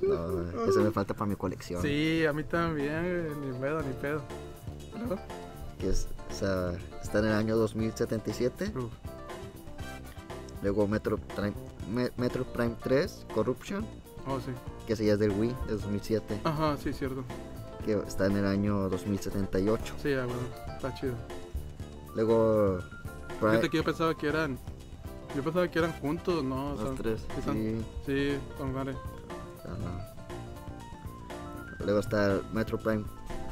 No, 0.03 0.65
eso 0.69 0.81
me 0.81 0.91
falta 0.91 1.15
para 1.15 1.27
mi 1.29 1.37
colección. 1.37 1.81
Sí, 1.83 2.25
a 2.27 2.33
mí 2.33 2.43
también, 2.45 3.29
ni 3.41 3.59
pedo, 3.59 3.83
ni 3.83 3.93
pedo. 3.95 4.23
Luego, 4.99 5.19
Que 5.79 5.91
es, 5.91 6.09
o 6.31 6.35
sea, 6.35 6.73
está 7.03 7.19
en 7.21 7.27
el 7.27 7.33
año 7.33 7.57
2077. 7.57 8.73
uf, 8.77 8.93
Luego 10.63 10.89
Metro 10.89 11.19
Prime, 11.19 11.53
Me- 11.93 12.11
Metro 12.17 12.45
Prime 12.45 12.75
3 12.83 13.27
Corruption. 13.35 13.85
Oh, 14.27 14.41
sí. 14.41 14.53
Que 14.87 14.95
ese 14.95 15.05
ya 15.05 15.13
es 15.15 15.19
del 15.19 15.31
Wii 15.33 15.55
de 15.67 15.73
2007. 15.75 16.41
Ajá, 16.45 16.77
sí, 16.83 16.93
cierto. 16.93 17.23
Que 17.85 17.93
está 18.07 18.27
en 18.27 18.37
el 18.39 18.47
año 18.47 18.89
2078. 18.89 19.95
Sí, 20.03 20.13
ah, 20.15 20.25
bueno, 20.25 20.41
está 20.75 20.95
chido. 20.95 21.15
Luego 22.15 22.79
Fíjate 23.41 23.69
que 23.69 23.77
yo 23.77 23.85
pensaba 23.85 24.17
que 24.17 24.29
eran. 24.29 24.59
Yo 25.35 25.43
pensaba 25.43 25.69
que 25.69 25.79
eran 25.79 25.93
juntos, 25.95 26.45
¿no? 26.45 26.73
O 26.73 26.77
sea, 26.77 26.85
los 26.87 26.95
tres. 26.97 27.21
sí 27.21 27.39
están- 27.39 27.85
sí. 28.07 28.39
Con 28.57 28.73
madre. 28.73 28.95
Ajá. 29.65 30.15
Luego 31.85 32.01
está 32.01 32.41
Metro 32.53 32.79
Prime 32.79 33.05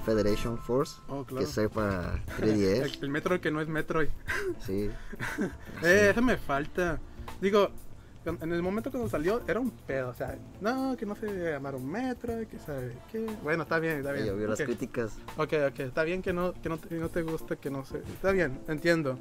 Federation 0.06 0.56
Force. 0.58 0.96
Oh, 1.08 1.24
Que 1.24 1.34
claro. 1.34 1.46
es 1.48 1.68
para 1.70 2.22
El, 2.40 2.54
3DS. 2.56 3.02
el 3.02 3.08
Metroid 3.10 3.40
que 3.40 3.50
no 3.50 3.60
es 3.60 3.68
Metroid. 3.68 4.08
sí. 4.66 4.90
Eh, 5.82 6.08
eso 6.12 6.22
me 6.22 6.36
falta. 6.36 7.00
Digo, 7.40 7.70
en 8.24 8.52
el 8.52 8.62
momento 8.62 8.90
cuando 8.92 9.08
salió 9.08 9.42
era 9.48 9.58
un 9.58 9.70
pedo. 9.72 10.10
O 10.10 10.14
sea, 10.14 10.38
no, 10.60 10.96
que 10.96 11.04
no 11.04 11.16
se 11.16 11.26
llamaron 11.52 11.84
Metroid, 11.84 12.46
que 12.46 12.58
sabe 12.60 12.96
qué. 13.10 13.26
Bueno, 13.42 13.64
está 13.64 13.80
bien, 13.80 13.98
está 13.98 14.12
bien. 14.12 14.26
Yo 14.26 14.36
vi 14.36 14.46
las 14.46 14.60
Ok. 14.60 14.66
críticas. 14.66 15.16
Ok, 15.36 15.52
ok, 15.68 15.80
está 15.80 16.04
bien 16.04 16.22
que 16.22 16.32
no, 16.32 16.52
que 16.54 16.68
no, 16.68 16.78
te, 16.78 16.94
no 16.94 17.08
te 17.08 17.22
guste, 17.22 17.56
que 17.56 17.70
no 17.70 17.84
sé. 17.84 17.98
Está 18.14 18.30
bien, 18.30 18.60
entiendo. 18.68 19.18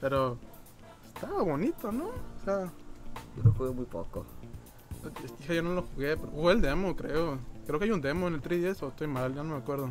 Pero 0.00 0.38
estaba 1.20 1.42
bonito, 1.42 1.92
¿no? 1.92 2.06
O 2.06 2.44
sea, 2.44 2.70
Yo 3.36 3.42
lo 3.44 3.52
jugué 3.52 3.70
muy 3.72 3.84
poco. 3.86 4.24
dije, 5.38 5.56
yo 5.56 5.62
no 5.62 5.74
lo 5.74 5.82
jugué, 5.82 6.16
pero 6.16 6.30
jugué 6.32 6.52
el 6.54 6.60
demo, 6.62 6.96
creo. 6.96 7.38
Creo 7.66 7.78
que 7.78 7.84
hay 7.84 7.90
un 7.90 8.00
demo 8.00 8.28
en 8.28 8.34
el 8.34 8.42
3DS 8.42 8.82
o 8.82 8.88
estoy 8.88 9.06
mal, 9.06 9.34
ya 9.34 9.42
no 9.42 9.54
me 9.54 9.60
acuerdo. 9.60 9.90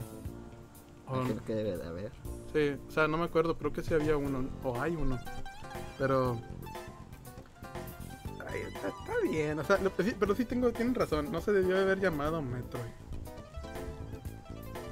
O- 1.08 1.22
Creo 1.24 1.44
que 1.44 1.56
debe 1.56 1.78
de 1.78 1.88
haber. 1.88 2.12
sí, 2.54 2.80
o 2.88 2.92
sea, 2.92 3.08
no 3.08 3.18
me 3.18 3.24
acuerdo, 3.26 3.58
creo 3.58 3.72
que 3.74 3.82
sí 3.82 3.94
había 3.94 4.18
uno, 4.18 4.48
o 4.64 4.80
hay 4.82 4.96
uno. 4.96 5.18
Pero. 5.98 6.40
Ay, 8.48 8.62
está, 8.62 8.88
está 8.90 9.14
bien, 9.24 9.60
o 9.60 9.64
sea, 9.64 9.78
lo- 9.78 9.92
pero 9.92 10.36
sí 10.36 10.46
tengo, 10.46 10.72
tienen 10.72 10.96
razón, 10.96 11.32
no 11.32 11.42
se 11.42 11.52
debió 11.52 11.78
haber 11.78 12.00
llamado 12.00 12.42
Metroid. 12.42 12.84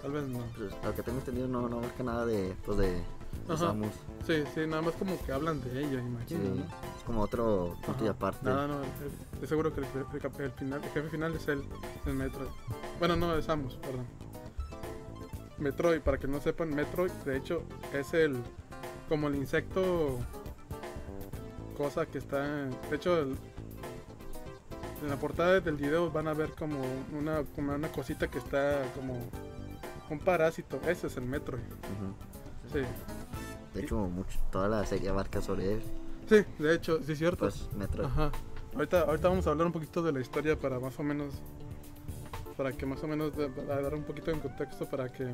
Tal 0.02 0.12
vez 0.12 0.28
no. 0.28 0.40
Pues, 0.58 0.72
lo 0.84 0.96
que 0.96 1.04
tengo 1.04 1.18
entendido 1.20 1.48
no, 1.48 1.68
no 1.68 1.82
marca 1.82 2.04
nada 2.04 2.26
de, 2.26 2.56
pues, 2.66 2.78
de, 2.78 3.02
de 3.48 3.54
Ajá. 3.54 3.68
Samus. 3.68 3.94
Sí, 4.26 4.44
sí, 4.54 4.68
nada 4.68 4.82
más 4.82 4.94
como 4.96 5.18
que 5.26 5.32
hablan 5.32 5.62
de 5.62 5.80
ella, 5.80 6.00
Sí, 6.02 6.06
imagino, 6.06 6.56
¿no? 6.56 6.64
es 6.64 7.04
como 7.06 7.22
otro 7.22 7.78
punto 7.86 8.04
y 8.06 8.08
aparte. 8.10 8.44
No, 8.44 8.68
no, 8.68 8.82
estoy 9.34 9.48
seguro 9.48 9.74
que 9.74 9.82
el, 9.82 9.88
el 10.14 10.20
cap- 10.20 10.40
el 10.40 10.52
final, 10.52 10.84
el 10.84 10.90
jefe 10.90 11.10
final 11.10 11.34
es 11.36 11.48
el, 11.48 11.64
el 12.06 12.14
Metroid. 12.14 12.50
Bueno, 13.00 13.16
no, 13.16 13.34
es 13.36 13.46
Samus, 13.46 13.76
perdón. 13.76 14.06
Metroid, 15.58 16.02
para 16.02 16.18
que 16.18 16.28
no 16.28 16.40
sepan, 16.42 16.70
Metroid, 16.76 17.12
de 17.26 17.38
hecho, 17.38 17.64
es 17.94 18.14
el. 18.14 18.38
como 19.10 19.28
el 19.30 19.36
insecto. 19.36 20.20
cosa 21.78 22.06
que 22.06 22.18
está. 22.18 22.44
De 22.44 22.96
hecho, 22.96 23.18
el- 23.20 23.38
en 25.04 25.10
la 25.10 25.16
portada 25.16 25.60
del 25.60 25.76
video 25.76 26.12
van 26.12 26.28
a 26.28 26.34
ver 26.34 26.52
como 26.54 26.80
una, 27.18 27.44
como 27.56 27.74
una 27.74 27.88
cosita 27.92 28.28
que 28.28 28.40
está 28.40 28.82
como. 28.96 29.18
un 30.10 30.20
parásito. 30.20 30.80
Ese 30.88 31.08
es 31.08 31.18
el 31.18 31.26
Metroid. 31.26 31.62
Ujú. 31.62 32.74
Sí. 32.74 32.80
De 33.78 33.84
hecho, 33.86 33.98
mucho, 33.98 34.40
toda 34.52 34.68
la 34.68 34.86
serie 34.86 35.10
abarca 35.10 35.42
sobre 35.42 35.74
él. 35.76 35.82
Sí, 36.30 36.44
de 36.60 36.76
hecho, 36.76 37.02
sí 37.04 37.14
es 37.14 37.18
cierto. 37.18 37.38
Pues 37.40 37.70
Metroid. 37.76 38.06
Ajá. 38.08 38.32
Ahorita, 38.76 39.02
ahorita 39.02 39.30
vamos 39.30 39.48
a 39.48 39.52
hablar 39.52 39.68
un 39.68 39.74
poquito 39.74 40.02
de 40.04 40.12
la 40.12 40.20
historia 40.20 40.60
para 40.60 40.80
más 40.80 40.98
o 41.00 41.04
menos. 41.04 41.34
Para 42.58 42.72
que 42.72 42.86
más 42.86 43.04
o 43.04 43.08
menos 43.08 43.32
da- 43.36 43.48
dar 43.82 43.94
un 43.94 44.04
poquito 44.04 44.32
en 44.32 44.40
contexto 44.40 44.86
para 44.90 45.10
que. 45.12 45.32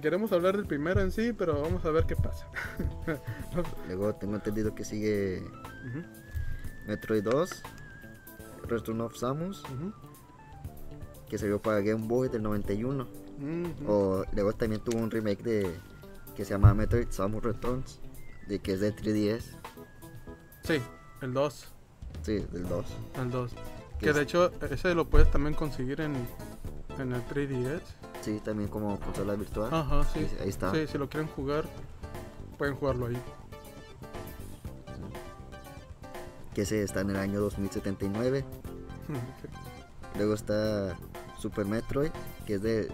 Queremos 0.00 0.30
hablar 0.30 0.56
del 0.56 0.64
primero 0.66 1.00
en 1.00 1.10
sí, 1.10 1.32
pero 1.32 1.60
vamos 1.60 1.84
a 1.84 1.90
ver 1.90 2.04
qué 2.06 2.14
pasa. 2.14 2.46
Luego 3.88 4.14
tengo 4.14 4.36
entendido 4.36 4.72
que 4.74 4.84
sigue 4.84 5.40
Ujú, 5.42 6.04
Metroid 6.86 7.24
2, 7.24 7.50
Return 8.68 9.00
of 9.00 9.16
Samus, 9.16 9.64
ujú, 9.64 9.92
que 11.28 11.36
salió 11.36 11.60
para 11.60 11.80
Game 11.80 12.06
Boy 12.06 12.28
del 12.28 12.42
91. 12.44 13.02
ujú. 13.02 13.90
O 13.92 14.24
luego 14.32 14.52
también 14.52 14.82
tuvo 14.82 14.98
un 15.00 15.10
remake 15.10 15.42
de 15.42 15.74
que 16.38 16.44
se 16.44 16.52
llama 16.54 16.72
Metroid 16.72 17.08
Samus 17.10 17.42
Returns, 17.42 17.98
de 18.46 18.60
que 18.60 18.74
es 18.74 18.80
de 18.80 18.94
3DS, 18.94 19.42
Sí, 20.62 20.80
el 21.20 21.34
2. 21.34 21.66
sí, 22.22 22.34
del 22.52 22.68
2. 22.68 22.86
El 23.16 23.30
2. 23.32 23.50
Que 23.52 23.58
Que 23.98 24.10
es- 24.10 24.14
de 24.14 24.22
hecho, 24.22 24.52
ese 24.70 24.94
lo 24.94 25.04
puedes 25.10 25.28
también 25.32 25.54
conseguir 25.56 26.00
en, 26.00 26.14
en 27.00 27.12
el 27.12 27.22
3DS. 27.26 27.82
Sí, 28.22 28.40
también 28.44 28.68
como 28.70 29.00
consola 29.00 29.34
virtual. 29.34 29.74
Ajá, 29.74 30.04
sí. 30.14 30.28
Ahí 30.40 30.48
está. 30.48 30.72
Sí, 30.72 30.86
si 30.86 30.96
lo 30.96 31.08
quieren 31.08 31.28
jugar, 31.28 31.64
pueden 32.56 32.76
jugarlo 32.76 33.06
ahí. 33.06 33.20
Que 36.54 36.62
ese 36.62 36.84
está 36.84 37.00
en 37.00 37.10
el 37.10 37.16
año 37.16 37.40
2079. 37.40 38.44
Luego 40.16 40.34
está 40.34 40.96
Super 41.40 41.66
Metroid, 41.66 42.10
que 42.46 42.54
es 42.54 42.62
de, 42.62 42.88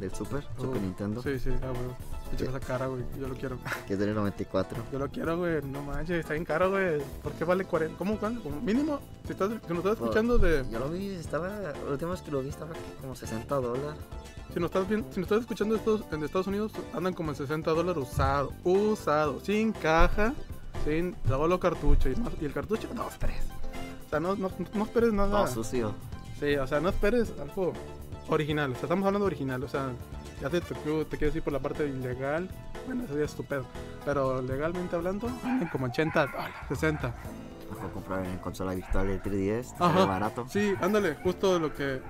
del 0.00 0.12
Super, 0.12 0.42
Super 0.56 0.78
Oh, 0.78 0.80
Nintendo, 0.80 1.22
Sí, 1.22 1.38
sí, 1.38 1.50
ah, 1.62 1.68
güey. 1.68 2.17
Echa 2.34 2.44
Sí. 2.44 2.50
esa 2.50 2.60
cara, 2.60 2.86
güey. 2.86 3.02
Yo 3.18 3.26
lo 3.28 3.34
quiero. 3.34 3.58
que 3.86 3.94
es 3.94 3.98
del 3.98 4.14
94. 4.14 4.82
Yo 4.92 4.98
lo 4.98 5.08
quiero, 5.08 5.38
güey. 5.38 5.62
No 5.62 5.82
manches, 5.82 6.20
está 6.20 6.34
bien 6.34 6.44
caro, 6.44 6.70
güey. 6.70 7.00
¿Por 7.22 7.32
qué 7.32 7.44
vale 7.44 7.64
40? 7.64 7.96
¿Cómo? 7.98 8.18
cuánto? 8.18 8.42
Como 8.42 8.60
mínimo, 8.60 9.00
si, 9.26 9.32
estás, 9.32 9.50
si 9.50 9.68
nos 9.72 9.78
estás 9.78 9.92
escuchando 9.94 10.38
de. 10.38 10.64
Yo 10.70 10.78
lo 10.78 10.88
vi, 10.90 11.08
estaba, 11.14 11.48
la 11.48 11.72
última 11.90 12.10
vez 12.12 12.22
que 12.22 12.30
lo 12.30 12.40
vi 12.42 12.48
estaba 12.50 12.70
como 13.00 13.14
60 13.14 13.54
dólares. 13.54 13.98
Si 14.52 14.60
nos 14.60 14.68
estás, 14.70 14.88
viendo, 14.88 15.06
si 15.12 15.20
nos 15.20 15.26
estás 15.26 15.40
escuchando 15.40 15.74
estos, 15.76 16.02
en 16.10 16.22
Estados 16.24 16.46
Unidos, 16.46 16.72
andan 16.94 17.12
como 17.14 17.30
en 17.30 17.36
60 17.36 17.70
dólares 17.70 18.02
usado. 18.02 18.52
Usado. 18.64 19.40
Sin 19.40 19.72
caja. 19.72 20.32
Sin 20.84 21.16
lavado 21.28 21.58
cartucho. 21.60 22.08
Y, 22.08 22.16
más- 22.16 22.32
y 22.40 22.44
el 22.44 22.52
cartucho, 22.52 22.88
dos, 22.94 23.18
tres. 23.18 23.42
O 24.06 24.10
sea, 24.10 24.20
no, 24.20 24.36
no, 24.36 24.50
no 24.74 24.84
esperes 24.84 25.12
nada. 25.12 25.44
Todo 25.44 25.46
sucio. 25.54 25.94
Sí, 26.40 26.54
o 26.56 26.66
sea, 26.66 26.80
no 26.80 26.88
esperes 26.88 27.32
algo 27.40 27.72
original. 28.28 28.70
O 28.72 28.74
sea, 28.74 28.82
estamos 28.84 29.06
hablando 29.06 29.26
de 29.26 29.34
original. 29.34 29.62
O 29.62 29.68
sea, 29.68 29.90
ya 30.40 30.48
te, 30.50 30.60
tocó- 30.60 31.06
te 31.06 31.16
quieres 31.16 31.34
ir 31.36 31.42
por 31.42 31.52
la 31.52 31.58
parte 31.58 31.86
ilegal. 31.86 32.48
Bueno, 32.86 33.04
es 33.04 33.10
estupendo. 33.10 33.66
Pero 34.04 34.40
legalmente 34.42 34.96
hablando, 34.96 35.28
como 35.72 35.86
80 35.86 36.26
dólares, 36.26 36.54
60. 36.68 37.14
Mejor 37.70 37.90
comprar 37.92 38.24
en 38.24 38.38
consola 38.38 38.74
virtual 38.74 39.08
el 39.10 39.22
3DS. 39.22 39.74
Ajá. 39.78 39.92
Sale 39.94 40.06
barato. 40.06 40.46
Sí, 40.48 40.74
ándale, 40.80 41.16
justo 41.22 41.58
lo 41.58 41.74
que. 41.74 42.00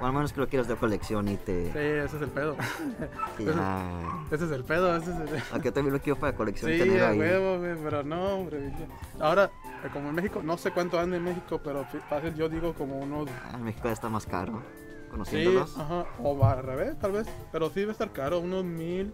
O 0.00 0.06
al 0.06 0.14
menos 0.14 0.32
que 0.32 0.40
lo 0.40 0.48
quieras 0.48 0.66
de 0.66 0.76
colección 0.76 1.28
y 1.28 1.36
te. 1.36 1.64
Sí, 1.72 1.78
ese 1.78 2.16
es 2.16 2.22
el 2.22 2.28
pedo. 2.30 2.56
que 3.36 3.44
ya... 3.44 4.24
Ese 4.30 4.44
es 4.46 4.50
el 4.52 4.64
pedo, 4.64 4.96
ese 4.96 5.10
es 5.10 5.16
el. 5.18 5.62
Yo 5.62 5.72
también 5.74 5.92
lo 5.92 6.00
quiero 6.00 6.18
para 6.18 6.34
colección 6.34 6.70
Sí, 6.70 6.78
tener 6.78 7.02
a 7.04 7.12
huevo, 7.12 7.58
güey, 7.58 7.74
pero 7.82 8.02
no, 8.02 8.24
hombre. 8.36 8.72
Ahora, 9.18 9.50
eh, 9.84 9.88
como 9.92 10.08
en 10.08 10.14
México, 10.14 10.40
no 10.42 10.56
sé 10.56 10.70
cuánto 10.70 10.98
anda 10.98 11.16
en 11.18 11.24
México, 11.24 11.60
pero 11.62 11.84
fácil 12.08 12.34
yo 12.34 12.48
digo 12.48 12.72
como 12.72 12.98
unos. 12.98 13.28
Ah, 13.44 13.56
en 13.56 13.64
México 13.64 13.88
ya 13.88 13.92
está 13.92 14.08
más 14.08 14.24
caro. 14.24 14.62
Sí, 15.10 15.16
Conociéndolos. 15.16 15.76
ajá, 15.78 16.06
o 16.22 16.38
va 16.38 16.52
al 16.52 16.62
revés, 16.62 16.98
tal 16.98 17.12
vez. 17.12 17.26
Pero 17.52 17.68
sí 17.70 17.80
debe 17.80 17.92
estar 17.92 18.12
caro, 18.12 18.38
unos 18.40 18.64
mil, 18.64 19.12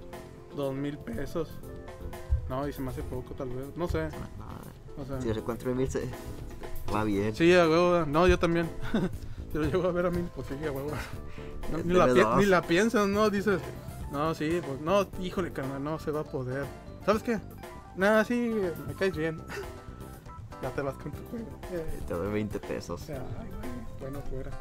dos 0.55 0.75
mil 0.75 0.99
pesos. 0.99 1.49
No, 2.49 2.69
y 2.69 2.73
se 2.73 2.83
me 2.83 2.91
hace 2.91 3.03
poco, 3.03 3.35
tal 3.35 3.49
vez. 3.49 3.67
No 3.76 3.88
sé, 3.88 4.09
No, 4.97 5.03
o 5.03 5.07
sea. 5.07 5.21
si 5.21 5.33
se 5.33 5.38
encuentra 5.41 5.71
en 5.71 5.76
mil, 5.79 5.91
se- 5.91 6.09
va 6.95 7.03
bien. 7.05 7.35
Sí, 7.35 7.53
a 7.55 7.67
huevo. 7.69 8.05
No, 8.07 8.26
yo 8.29 8.38
también. 8.38 8.69
si 9.53 9.59
lo 9.59 9.65
llego 9.65 9.88
a 9.88 9.93
ver 9.93 10.07
a 10.07 10.11
mí, 10.11 10.29
pues 10.35 10.47
sí, 10.49 10.55
a 10.67 10.71
huevo. 10.73 10.91
No, 11.73 11.79
ni, 11.79 11.95
la 11.95 12.07
Debe 12.07 12.21
pi- 12.21 12.25
dos. 12.26 12.37
ni 12.37 12.47
la 12.47 12.62
piensas, 12.62 13.09
¿no? 13.09 13.29
Dices, 13.29 13.59
no, 14.12 14.33
sí, 14.37 14.61
pues 14.65 14.81
no, 14.83 15.05
híjole, 15.21 15.53
carnal, 15.53 15.83
no 15.83 15.99
se 15.99 16.12
va 16.12 16.21
a 16.21 16.25
poder. 16.25 16.65
¿Sabes 17.05 17.25
qué? 17.25 17.41
Nada, 17.97 18.23
sí, 18.25 18.55
me 18.87 18.95
caes 18.95 19.17
bien. 19.17 19.41
ya 20.62 20.71
te 20.71 20.81
vas 20.83 20.95
con 20.95 21.11
tu 21.11 21.19
juego. 21.31 21.47
Eh, 21.73 22.00
Te 22.07 22.15
doy 22.15 22.31
20 22.33 22.61
pesos. 22.61 23.03
o 23.09 23.12
ay, 23.12 23.19
bueno, 23.99 24.21
fuera. 24.31 24.53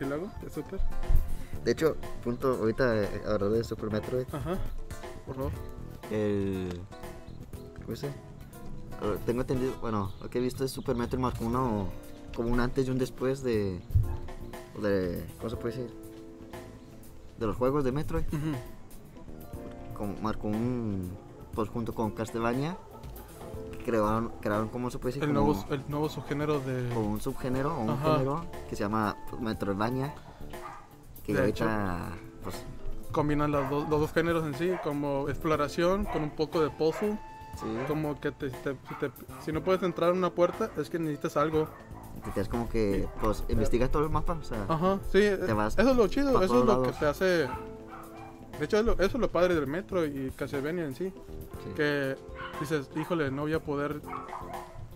¿Y 0.00 0.04
luego? 0.04 0.30
¿Es 0.46 0.52
súper? 0.52 0.80
De 1.64 1.72
hecho, 1.72 1.96
punto, 2.22 2.56
ahorita 2.60 3.02
eh, 3.04 3.22
hablar 3.26 3.50
de 3.50 3.64
Super 3.64 3.90
Metroid. 3.90 4.26
Ajá. 4.32 4.56
Por 5.26 5.34
favor. 5.34 5.52
El. 6.10 6.80
¿Cómo? 7.84 7.96
Eh, 7.96 9.18
Tengo 9.26 9.40
entendido, 9.42 9.72
bueno, 9.80 10.12
lo 10.22 10.30
que 10.30 10.38
he 10.38 10.40
visto 10.40 10.64
es 10.64 10.70
Super 10.70 10.96
Metroid 10.96 11.20
marcó 11.20 11.44
uno 11.44 11.88
como 12.34 12.50
un 12.50 12.60
antes 12.60 12.86
y 12.86 12.90
un 12.90 12.98
después 12.98 13.42
de. 13.42 13.80
de 14.80 15.26
¿Cómo 15.38 15.50
se 15.50 15.56
puede 15.56 15.76
decir? 15.76 15.94
De 17.38 17.46
los 17.46 17.56
juegos 17.56 17.84
de 17.84 17.92
Metroid. 17.92 18.26
Ujú. 18.28 19.94
Como, 19.94 20.14
marcó 20.20 20.48
un. 20.48 21.10
Pues 21.54 21.70
junto 21.70 21.94
con 21.94 22.10
Castlevania. 22.10 22.76
Que 23.86 23.92
Crearon, 23.92 24.32
crearon 24.40 24.68
¿cómo 24.68 24.90
se 24.90 24.98
puede 24.98 25.14
decir? 25.14 25.28
El 25.28 25.34
Como- 25.34 25.52
nuevo, 25.54 25.66
el 25.72 25.84
nuevo 25.88 26.08
subgénero 26.08 26.58
de. 26.60 26.88
como 26.92 27.06
un 27.12 27.20
subgénero 27.20 27.72
o 27.76 27.80
un 27.82 27.90
Ajá. 27.90 28.14
género 28.14 28.44
que 28.68 28.74
se 28.74 28.82
llama 28.82 29.16
Metroidvania. 29.40 30.12
Que 31.24 31.32
De 31.32 31.38
ahorita. 31.40 32.08
Pues. 32.42 32.64
Combinan 33.12 33.52
los 33.52 33.70
dos, 33.70 33.88
los 33.88 34.00
dos 34.00 34.12
géneros 34.12 34.44
en 34.44 34.54
sí, 34.54 34.72
como 34.82 35.28
exploración 35.28 36.04
con 36.04 36.22
un 36.24 36.30
poco 36.30 36.60
de 36.60 36.70
puzzle. 36.70 37.16
Sí. 37.60 37.66
Como 37.88 38.20
que 38.20 38.32
te, 38.32 38.50
te- 38.50 38.72
si, 38.88 38.94
te- 38.96 39.10
si 39.44 39.52
no 39.52 39.62
puedes 39.62 39.82
entrar 39.84 40.10
en 40.10 40.18
una 40.18 40.30
puerta, 40.30 40.68
es 40.76 40.90
que 40.90 40.98
necesitas 40.98 41.36
algo. 41.36 41.68
Que 42.24 42.30
te 42.32 42.40
das 42.40 42.48
como 42.48 42.68
que. 42.68 43.08
Pues 43.22 43.44
investigas 43.48 43.90
todo 43.90 44.02
el 44.04 44.10
mapa. 44.10 44.32
O 44.32 44.42
sea. 44.44 44.64
Ajá, 44.68 44.98
sí, 45.12 45.18
eh, 45.22 45.36
vas 45.54 45.78
eso 45.78 45.90
es 45.92 45.96
lo 45.96 46.08
chido, 46.08 46.30
eso 46.42 46.58
es 46.60 46.64
lo 46.66 46.82
que 46.82 46.88
lados. 46.88 46.98
te 46.98 47.06
hace... 47.06 47.24
De 48.58 48.64
hecho, 48.64 48.78
eso 48.78 48.94
es 48.98 49.14
lo 49.14 49.30
padre 49.30 49.54
del 49.54 49.66
metro 49.68 50.04
y 50.04 50.32
Castlevania 50.34 50.84
en 50.86 50.94
sí. 50.94 51.12
sí. 51.64 51.70
Que 51.76 52.16
dices, 52.60 52.90
híjole, 52.96 53.30
no 53.30 53.42
voy 53.42 53.54
a 53.54 53.60
poder... 53.60 54.00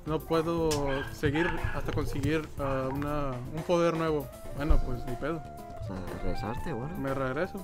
No 0.06 0.18
puedo 0.18 0.70
seguir 1.12 1.46
hasta 1.74 1.92
conseguir 1.92 2.48
ah, 2.58 2.88
una, 2.90 3.32
un 3.54 3.62
poder 3.66 3.96
nuevo. 3.96 4.26
Bueno, 4.56 4.80
pues 4.86 5.04
ni 5.06 5.14
pedo, 5.16 5.40
sea, 5.86 5.96
regresarte, 6.22 6.72
bueno. 6.72 6.96
me 6.98 7.12
regreso. 7.12 7.58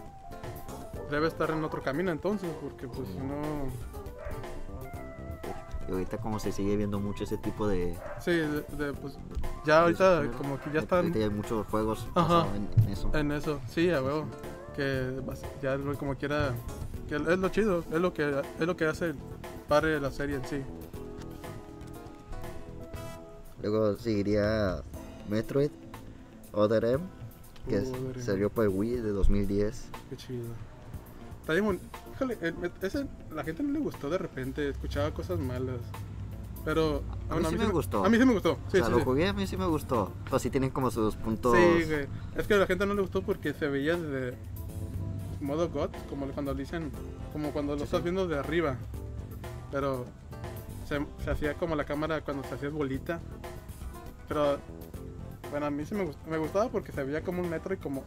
Debe 1.10 1.28
estar 1.28 1.50
en 1.50 1.64
otro 1.64 1.82
camino 1.82 2.10
entonces, 2.12 2.50
porque 2.62 2.88
pues 2.88 3.08
si 3.08 3.18
no... 3.18 3.40
Y 5.88 5.92
ahorita 5.92 6.18
como 6.18 6.38
se 6.40 6.50
sigue 6.52 6.76
viendo 6.76 6.98
mucho 7.00 7.24
ese 7.24 7.38
tipo 7.38 7.66
de... 7.68 7.96
Sí, 8.20 8.32
de- 8.32 8.62
de, 8.76 8.92
pues 8.92 9.16
ya 9.64 9.82
ahorita 9.82 10.22
como 10.36 10.60
que 10.60 10.70
ya 10.72 10.80
están... 10.80 10.98
Ahorita 11.06 11.18
hay 11.20 11.30
muchos 11.30 11.66
juegos 11.68 12.06
Ajá. 12.14 12.46
en, 12.54 12.88
eso. 12.90 13.10
En 13.14 13.30
eso, 13.32 13.60
sí, 13.68 13.90
a 13.90 14.02
huevo. 14.02 14.26
Que 14.74 15.20
vas- 15.24 15.42
ya 15.62 15.76
lo- 15.76 15.94
como 15.96 16.16
quiera. 16.16 16.52
Que 17.08 17.14
es 17.14 17.38
lo 17.38 17.48
chido, 17.50 17.78
es 17.92 18.00
lo 18.00 18.12
que 18.12 18.42
es 18.60 18.66
lo 18.66 18.76
que 18.76 18.84
hace 18.86 19.06
el 19.06 19.16
padre 19.68 19.90
de 19.90 20.00
la 20.00 20.10
serie 20.10 20.36
en 20.36 20.44
sí. 20.44 20.62
Luego 23.62 23.96
seguiría 23.96 24.82
Metroid 25.28 25.70
Other 26.52 26.84
M, 26.84 27.04
que 27.68 27.78
M. 27.78 28.22
salió 28.22 28.50
para 28.50 28.68
el 28.68 28.74
Wii 28.74 28.96
de 28.96 29.10
2010. 29.10 29.88
Qué 30.10 30.16
chido. 30.16 30.44
Está 31.40 31.52
bien 31.52 31.80
Híjole, 32.14 32.38
el 32.40 32.72
ese 32.80 33.06
la 33.34 33.44
gente 33.44 33.62
no 33.62 33.72
le 33.72 33.78
gustó 33.78 34.08
de 34.08 34.18
repente, 34.18 34.68
escuchaba 34.70 35.10
cosas 35.12 35.38
malas. 35.38 35.80
Pero 36.64 37.02
A 37.28 37.34
bueno, 37.34 37.50
mí 37.50 37.58
sí 37.58 37.64
me 37.64 37.70
gustó. 37.70 38.04
A 38.04 38.08
mí 38.08 38.18
sí 38.18 38.24
me 38.24 38.32
gustó. 38.32 38.54
Sí, 38.72 38.78
o 38.78 38.80
sea, 38.80 38.86
sí, 38.86 38.92
lo 38.92 39.04
jugué, 39.04 39.28
a 39.28 39.32
mí 39.32 39.46
sí 39.46 39.56
me 39.56 39.66
gustó. 39.66 40.10
Pues 40.28 40.42
sí 40.42 40.50
tienen 40.50 40.70
como 40.70 40.90
sus 40.90 41.14
puntos... 41.14 41.54
Sí, 41.54 41.84
güey. 41.84 42.06
Es 42.36 42.46
que 42.48 42.54
a 42.54 42.56
la 42.56 42.66
gente 42.66 42.86
no 42.86 42.94
le 42.94 43.02
gustó 43.02 43.22
porque 43.22 43.52
se 43.52 43.68
veía 43.68 43.96
desde 43.96 44.36
modo 45.40 45.68
God, 45.68 45.90
como 46.08 46.26
cuando 46.26 46.54
dicen, 46.54 46.90
como 47.32 47.52
cuando 47.52 47.76
lo 47.76 47.84
estás 47.84 48.02
viendo 48.02 48.26
de 48.26 48.38
arriba. 48.38 48.76
Pero 49.70 50.04
se, 50.86 51.04
se 51.24 51.30
hacía 51.30 51.54
como 51.54 51.74
la 51.76 51.84
cámara 51.84 52.20
cuando 52.22 52.42
se 52.44 52.54
hacía 52.54 52.68
bolita. 52.70 53.20
Pero 54.28 54.58
bueno, 55.50 55.66
a 55.66 55.70
mí 55.70 55.84
sí 55.84 55.94
me, 55.94 56.04
gust- 56.04 56.24
me 56.28 56.38
gustaba 56.38 56.68
porque 56.68 56.92
se 56.92 57.02
veía 57.04 57.22
como 57.22 57.42
un 57.42 57.48
metro 57.50 57.74
y 57.74 57.76
como 57.76 58.02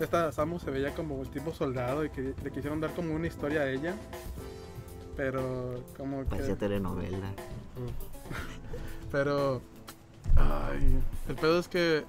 esta 0.00 0.32
Samus 0.32 0.62
se 0.62 0.70
veía 0.70 0.94
como 0.94 1.20
el 1.22 1.28
tipo 1.28 1.52
soldado 1.52 2.04
y 2.04 2.10
que 2.10 2.34
le 2.42 2.50
quisieron 2.50 2.80
dar 2.80 2.92
como 2.94 3.14
una 3.14 3.26
historia 3.26 3.62
a 3.62 3.68
ella. 3.70 3.94
Pero 5.16 5.84
como 5.96 6.20
que... 6.22 6.30
Parecía 6.30 6.56
telenovela. 6.56 7.28
Pero. 9.12 9.60
Ay, 10.36 10.98
el 11.28 11.34
pedo 11.36 11.58
es 11.58 11.68
que. 11.68 12.04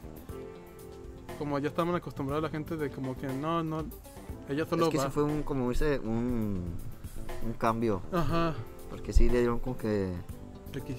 Como 1.40 1.58
ya 1.58 1.70
estaban 1.70 1.96
acostumbrados 1.96 2.44
la 2.44 2.50
gente 2.50 2.78
de 2.78 2.90
como 2.92 3.18
que 3.18 3.28
no, 3.28 3.64
no. 3.64 3.86
Ella 4.48 4.66
solo 4.66 4.86
es 4.86 4.92
que 4.92 4.98
va. 5.00 5.06
sí 5.06 5.10
fue 5.12 5.24
un, 5.24 5.42
como 5.44 5.70
dice, 5.70 6.00
un, 6.00 6.64
un 7.44 7.54
cambio. 7.54 8.02
Ajá. 8.12 8.54
Porque 8.92 9.12
sí 9.14 9.28
le 9.30 9.40
dieron 9.40 9.58
como 9.58 9.76
que... 9.78 10.12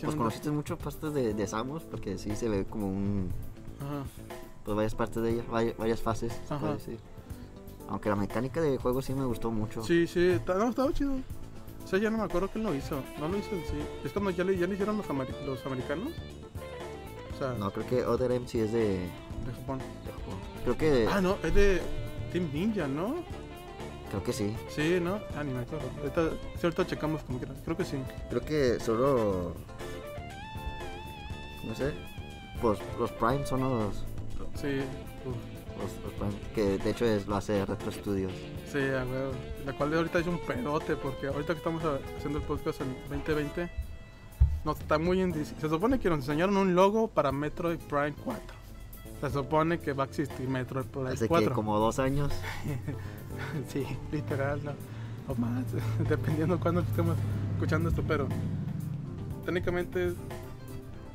Pues 0.03 0.17
conociste 0.17 0.51
mucho 0.51 0.77
partes 0.77 1.15
de, 1.15 1.33
de 1.33 1.47
Samus, 1.47 1.85
porque 1.85 2.19
sí 2.19 2.35
se 2.35 2.49
ve 2.49 2.65
como 2.65 2.89
un... 2.89 3.31
Ajá. 3.81 4.03
Pues 4.65 4.77
varias 4.77 4.95
partes 4.95 5.23
de 5.23 5.31
ella, 5.31 5.45
varias, 5.51 5.77
varias 5.77 6.01
fases, 6.01 6.33
se 6.33 6.55
Ajá. 6.55 6.59
puede 6.61 6.75
decir. 6.75 6.99
Aunque 7.89 8.09
la 8.09 8.17
mecánica 8.17 8.61
de 8.61 8.77
juego 8.79 9.01
sí 9.03 9.15
me 9.15 9.25
gustó 9.25 9.51
mucho. 9.51 9.83
Sí, 9.83 10.07
sí, 10.07 10.39
no, 10.47 10.69
estaba 10.69 10.93
chido. 10.93 11.13
O 11.85 11.87
sea, 11.87 11.99
ya 11.99 12.11
no 12.11 12.19
me 12.19 12.25
acuerdo 12.25 12.49
quién 12.49 12.65
lo 12.65 12.75
hizo. 12.75 13.03
No 13.19 13.29
lo 13.29 13.37
hizo 13.39 13.51
en 13.55 13.63
sí. 13.63 13.77
Es 14.05 14.13
cuando 14.13 14.31
ya 14.31 14.45
le, 14.45 14.57
ya 14.57 14.67
le 14.67 14.75
hicieron 14.75 14.97
los, 14.97 15.07
los 15.47 15.67
americanos. 15.67 16.13
O 17.35 17.39
sea, 17.39 17.55
No, 17.59 17.71
creo 17.73 17.87
que 17.87 18.05
Other 18.05 18.31
M 18.33 18.47
sí 18.49 18.61
es 18.61 18.73
de, 18.73 18.89
de 18.99 19.53
Japón. 19.61 19.79
de 19.79 20.13
Japón. 20.13 20.39
Creo 20.65 20.77
que... 20.79 21.09
Ah, 21.11 21.21
no, 21.21 21.37
es 21.43 21.55
de 21.55 21.81
Team 22.33 22.51
Ninja, 22.53 22.87
¿no? 22.87 23.17
Creo 24.12 24.22
que 24.22 24.33
sí. 24.33 24.55
Sí, 24.68 24.98
¿no? 25.03 25.18
Ah, 25.37 25.42
ni 25.42 25.53
me 25.53 25.61
acuerdo. 25.62 25.88
Ahorita, 25.98 26.31
sí, 26.57 26.61
ahorita 26.64 26.87
checamos 26.87 27.22
como 27.22 27.38
quieras. 27.38 27.57
Creo 27.64 27.77
que 27.77 27.85
sí. 27.85 27.96
Creo 28.29 28.44
que 28.44 28.79
solo... 28.79 29.55
No 31.64 31.75
sé. 31.75 31.92
Pues 32.61 32.79
los 32.98 33.11
Prime 33.12 33.44
son 33.46 33.61
los... 33.61 34.05
Sí. 34.55 34.81
Los, 35.79 36.05
los 36.05 36.12
Prime, 36.18 36.35
que 36.55 36.79
de 36.85 36.90
hecho 36.90 37.05
es, 37.07 37.27
lo 37.27 37.37
hace 37.37 37.64
Retro 37.64 37.90
Studios. 37.90 38.33
Sí, 38.70 38.79
a 38.79 39.05
huevo. 39.05 39.33
La 39.66 39.72
cual 39.72 39.94
ahorita 39.94 40.18
es 40.18 40.27
un 40.27 40.38
pedote 40.40 40.94
porque 40.96 41.29
ahorita 41.29 41.55
que 41.55 41.59
estamos 41.59 41.83
haciendo 42.18 42.38
el 42.38 42.44
podcast 42.44 42.81
en 42.83 42.94
2020 43.09 43.70
nos 44.64 44.79
está 44.79 44.98
muy 44.98 45.18
indis- 45.22 45.55
Se 45.61 45.68
supone 45.68 45.98
que 45.98 46.09
nos 46.11 46.18
enseñaron 46.20 46.57
un 46.57 46.75
logo 46.75 47.09
para 47.09 47.33
Metroid 47.33 47.79
Prime 47.79 48.14
4. 48.25 48.42
Se 49.22 49.31
supone 49.31 49.79
que 49.79 49.92
va 49.92 50.05
a 50.05 50.07
existir 50.09 50.48
Metroid 50.48 50.85
Prime 50.87 51.11
Hace 51.11 51.27
4. 51.29 51.48
que 51.48 51.55
como 51.55 51.79
dos 51.79 51.98
años. 51.98 52.31
sí, 53.69 53.87
literal, 54.11 54.65
no. 54.65 54.73
O 55.29 55.35
más, 55.37 55.65
dependiendo 56.09 56.59
cuándo 56.59 56.81
estemos 56.81 57.17
escuchando 57.55 57.89
esto, 57.89 58.03
pero 58.07 58.29
técnicamente 59.45 60.15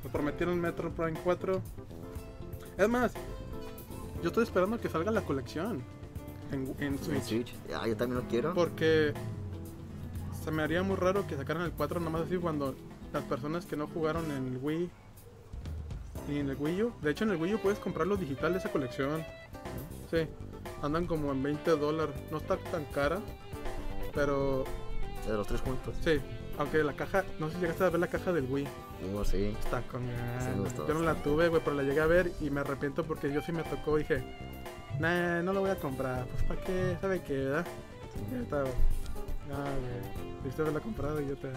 nos 0.04 0.12
prometieron 0.12 0.60
Metroid 0.60 0.94
Prime 0.94 1.20
4. 1.24 1.62
Es 2.78 2.90
más, 2.90 3.13
yo 4.22 4.30
estoy 4.30 4.44
esperando 4.44 4.80
que 4.80 4.90
salga 4.90 5.12
la 5.12 5.22
colección 5.22 5.82
en, 6.52 6.74
en 6.80 6.94
en 6.94 7.00
Switch. 7.00 7.24
Switch. 7.24 7.56
Ah, 7.76 7.88
yo 7.88 7.98
también 7.98 8.22
lo 8.24 8.28
quiero. 8.30 8.54
Porque 8.54 9.13
se 10.44 10.52
me 10.52 10.63
haría 10.63 10.84
muy 10.84 10.96
raro 10.96 11.28
que 11.28 11.36
sacaran 11.36 11.63
el 11.63 11.72
4 11.72 12.00
nomás 12.00 12.22
así 12.24 12.38
cuando 12.38 12.76
las 13.12 13.24
personas 13.24 13.66
que 13.66 13.76
no 13.76 13.88
jugaron 13.88 14.32
en 14.32 14.48
el 14.48 14.58
Wii 14.62 14.90
ni 16.30 16.40
en 16.40 16.50
el 16.50 16.58
Wii 16.58 16.84
U. 16.84 16.94
De 17.02 17.12
hecho, 17.12 17.24
en 17.24 17.32
el 17.32 17.38
Wii 17.38 17.56
U 17.56 17.60
puedes 17.60 17.80
comprar 17.80 18.08
los 18.08 18.20
digital 18.20 18.54
de 18.54 18.60
esa 18.60 18.72
colección. 18.72 19.24
Sí. 20.12 20.28
Andan 20.82 21.06
como 21.08 21.32
en 21.32 21.42
20 21.42 21.72
dólares. 21.72 22.16
No 22.32 22.38
está 22.38 22.58
tan 22.58 22.86
cara. 22.86 23.20
Pero 24.13 24.63
De 25.26 25.34
los 25.34 25.48
tres 25.48 25.62
juntos. 25.62 25.96
sí, 26.04 26.20
aunque 26.58 26.84
la 26.84 26.94
caja, 26.94 27.24
no 27.40 27.50
sé 27.50 27.56
si 27.56 27.62
llegaste 27.62 27.84
a 27.84 27.90
ver 27.90 28.00
la 28.00 28.08
caja 28.08 28.34
del 28.34 28.46
Wii. 28.50 28.68
Uh, 29.13 29.24
sí. 29.24 29.56
Está 29.60 29.82
con 29.84 30.02
Sí, 30.02 30.50
me 30.56 30.62
gustó 30.62 30.88
Yo 30.88 30.96
no 30.96 31.02
la 31.02 31.13
tuve, 31.16 31.50
güey, 31.50 31.62
pero 31.63 31.76
la 31.76 31.84
llegué 31.84 32.02
a 32.02 32.08
ver 32.08 32.32
y 32.42 32.50
me 32.50 32.62
arrepiento 32.62 33.04
porque 33.04 33.32
yo 33.32 33.42
sí 33.42 33.52
me 33.52 33.63
tocó 33.63 33.98
dije, 33.98 34.24
nah, 35.00 35.42
no 35.44 35.54
lo 35.54 35.62
voy 35.62 35.70
a 35.70 35.76
comprar. 35.76 36.26
Pues 36.26 36.44
para 36.44 36.62
qué, 36.62 36.98
¿sabe 37.00 37.22
qué, 37.22 37.34
verdad? 37.34 37.68
Y 38.32 38.36
ahorita, 38.36 38.63
ah, 38.63 39.70
güey, 39.80 40.38
debiste 40.42 40.62
haberla 40.63 40.80
comprado 40.80 41.22
y 41.22 41.28
yo 41.28 41.36
te. 41.38 41.50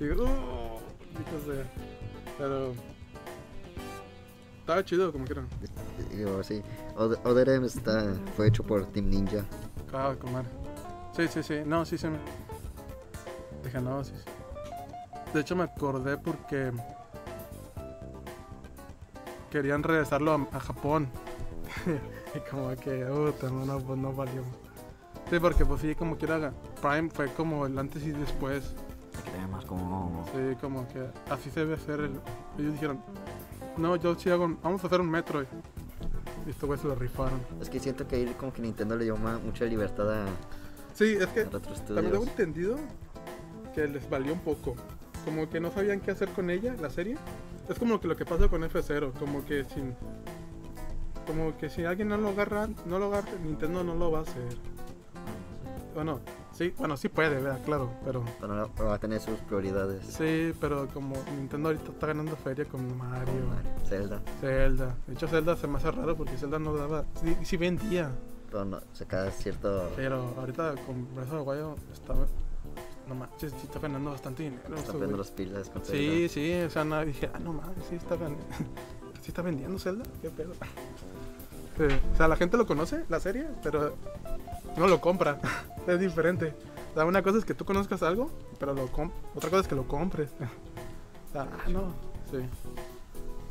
digo, 0.04 0.24
oh. 0.24 0.80
Pero. 2.38 2.74
Estaba 4.68 4.84
chido, 4.84 5.10
como 5.10 5.24
quieran. 5.24 5.48
Digo, 6.14 6.42
sí. 6.42 6.62
Other 6.94 7.18
Other 7.24 7.48
M 7.48 7.66
está, 7.66 8.12
fue 8.36 8.48
hecho 8.48 8.62
por 8.62 8.84
Team 8.88 9.08
Ninja. 9.08 9.42
Ah, 9.94 10.14
con 10.20 10.30
madre. 10.30 10.50
Sí, 11.16 11.26
sí, 11.26 11.42
sí. 11.42 11.62
No, 11.64 11.86
sí 11.86 11.96
se 11.96 12.10
me. 12.10 12.18
Dije, 13.64 13.80
no, 13.80 14.04
sí, 14.04 14.12
sí. 14.14 14.30
De 15.32 15.40
hecho, 15.40 15.56
me 15.56 15.62
acordé 15.62 16.18
porque. 16.18 16.70
Querían 19.50 19.82
regresarlo 19.82 20.32
a, 20.32 20.56
a 20.58 20.60
Japón. 20.60 21.08
y 22.34 22.50
como 22.50 22.76
que, 22.76 23.06
uh, 23.06 23.32
no, 23.50 23.64
no, 23.64 23.78
pues 23.78 23.98
no 23.98 24.12
valió. 24.12 24.42
Sí, 25.30 25.38
porque 25.40 25.64
pues 25.64 25.80
sí, 25.80 25.94
como 25.94 26.18
quiera, 26.18 26.52
Prime 26.82 27.08
fue 27.08 27.28
como 27.28 27.64
el 27.64 27.78
antes 27.78 28.02
y 28.02 28.10
después. 28.10 28.74
Más 29.50 29.64
como... 29.64 30.26
Sí, 30.26 30.56
como 30.60 30.86
que 30.88 31.06
así 31.30 31.48
se 31.48 31.60
debe 31.60 31.76
hacer. 31.76 32.00
El... 32.00 32.20
Ellos 32.58 32.72
dijeron, 32.74 33.02
no, 33.78 33.96
yo 33.96 34.14
sí 34.14 34.30
hago, 34.30 34.56
vamos 34.62 34.82
a 34.84 34.86
hacer 34.86 35.00
un 35.00 35.10
Metroid. 35.10 35.46
Y 36.46 36.50
estos 36.50 36.66
güeyes 36.66 36.82
se 36.82 36.88
lo 36.88 36.94
rifaron. 36.94 37.40
Es 37.60 37.68
que 37.68 37.80
siento 37.80 38.06
que 38.06 38.16
ahí 38.16 38.34
como 38.38 38.52
que 38.52 38.62
Nintendo 38.62 38.96
le 38.96 39.04
dio 39.04 39.16
mucha 39.16 39.64
libertad 39.64 40.10
a, 40.10 40.26
Sí, 40.98 41.16
es 41.20 41.28
que 41.28 41.44
También 41.44 42.10
tengo 42.10 42.24
entendido 42.24 42.76
que 43.72 43.86
les 43.86 44.10
valió 44.10 44.32
un 44.32 44.40
poco. 44.40 44.74
Como 45.24 45.48
que 45.48 45.60
no 45.60 45.70
sabían 45.70 46.00
qué 46.00 46.10
hacer 46.10 46.28
con 46.30 46.50
ella, 46.50 46.74
la 46.80 46.90
serie. 46.90 47.16
Es 47.68 47.78
como 47.78 48.00
que 48.00 48.08
lo 48.08 48.16
que 48.16 48.24
pasa 48.24 48.48
con 48.48 48.62
F0, 48.62 49.12
como 49.12 49.44
que 49.44 49.62
sin 49.62 49.94
como 51.24 51.56
que 51.56 51.68
si 51.68 51.84
alguien 51.84 52.08
no 52.08 52.16
lo 52.16 52.30
agarra, 52.30 52.68
no 52.86 52.98
lo 52.98 53.06
agarra, 53.06 53.28
Nintendo 53.44 53.84
no 53.84 53.94
lo 53.94 54.10
va 54.10 54.20
a 54.20 54.22
hacer. 54.22 54.56
Bueno, 55.98 56.20
sí, 56.52 56.72
bueno, 56.78 56.96
sí 56.96 57.08
puede, 57.08 57.40
¿verdad? 57.42 57.60
claro, 57.64 57.90
pero 58.04 58.24
Pero, 58.40 58.54
no- 58.54 58.68
pero 58.76 58.88
va 58.90 58.94
a 58.94 58.98
tener 59.00 59.20
sus 59.20 59.36
prioridades. 59.40 60.06
sí, 60.06 60.52
pero 60.60 60.86
como 60.94 61.16
Nintendo 61.36 61.70
ahorita 61.70 61.90
está 61.90 62.06
ganando 62.06 62.36
feria 62.36 62.64
con 62.66 62.96
Mario, 62.96 63.34
Zelda. 63.88 64.22
Zelda. 64.40 64.94
De 65.08 65.14
hecho 65.14 65.26
Zelda 65.26 65.56
se 65.56 65.66
me 65.66 65.78
hace 65.78 65.90
raro 65.90 66.14
porque 66.16 66.36
Zelda 66.36 66.60
no 66.60 66.72
daba, 66.76 67.04
sí, 67.20 67.36
sí 67.42 67.56
vendía, 67.56 68.12
Pero 68.48 68.64
no, 68.64 68.80
se 68.92 69.06
cada 69.06 69.28
cierto... 69.32 69.90
pero 69.96 70.22
ahorita 70.38 70.76
con 70.86 71.12
Breath 71.16 71.32
of 71.32 71.80
the 71.80 71.92
está 71.92 72.14
no 73.08 73.14
manches, 73.16 73.50
sí 73.52 73.58
está 73.64 73.80
ganando 73.80 74.10
bastante 74.12 74.44
dinero. 74.44 74.76
Está 74.76 74.92
poniendo 74.92 75.16
las 75.16 75.32
pilas 75.32 75.68
con 75.68 75.84
Sí, 75.84 76.28
Zelda. 76.28 76.28
sí, 76.28 76.62
o 76.64 76.70
sea, 76.70 76.84
nada, 76.84 77.04
dije, 77.06 77.28
ah, 77.34 77.40
no 77.40 77.54
mames, 77.54 77.84
sí 77.90 77.96
está, 77.96 78.14
ven- 78.14 78.36
sí 79.20 79.28
está 79.30 79.42
vendiendo 79.42 79.76
Zelda, 79.80 80.04
qué 80.22 80.30
pedo. 80.30 80.52
Sí, 81.78 81.84
o 82.12 82.16
sea, 82.16 82.26
la 82.26 82.34
gente 82.34 82.56
lo 82.56 82.66
conoce, 82.66 83.04
la 83.08 83.20
serie, 83.20 83.46
pero 83.62 83.94
no 84.78 84.86
lo 84.86 85.00
compra, 85.00 85.40
es 85.86 86.00
diferente. 86.00 86.54
O 86.92 86.94
sea, 86.94 87.04
una 87.04 87.22
cosa 87.22 87.38
es 87.38 87.44
que 87.44 87.54
tú 87.54 87.64
conozcas 87.64 88.02
algo, 88.02 88.30
pero 88.58 88.74
lo 88.74 88.84
otra 88.84 89.50
cosa 89.50 89.60
es 89.60 89.68
que 89.68 89.74
lo 89.74 89.86
compres. 89.86 90.30
O 90.32 91.32
sea, 91.32 91.42
ah, 91.64 91.68
no, 91.68 91.92
sí. 92.30 92.38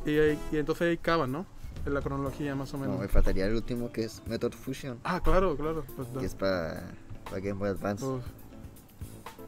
Y, 0.10 0.18
ahí- 0.18 0.40
y 0.52 0.58
entonces 0.58 0.88
ahí 0.88 0.94
acaba, 0.96 1.28
¿no? 1.28 1.46
En 1.86 1.94
la 1.94 2.02
cronología, 2.02 2.56
más 2.56 2.74
o 2.74 2.78
menos. 2.78 2.96
No, 2.96 3.02
me 3.02 3.08
faltaría 3.08 3.46
el 3.46 3.56
último 3.56 3.92
que 3.92 4.04
es 4.06 4.22
Method 4.28 4.54
Fusion. 4.54 5.00
Ah, 5.04 5.22
claro, 5.24 5.56
claro. 5.56 5.86
Pues, 5.96 6.08
Que 6.20 6.26
es 6.26 6.36
para 6.36 6.84
Game 7.32 7.54
Boy 7.54 7.70
Advance. 7.70 8.04
uf, 8.06 8.24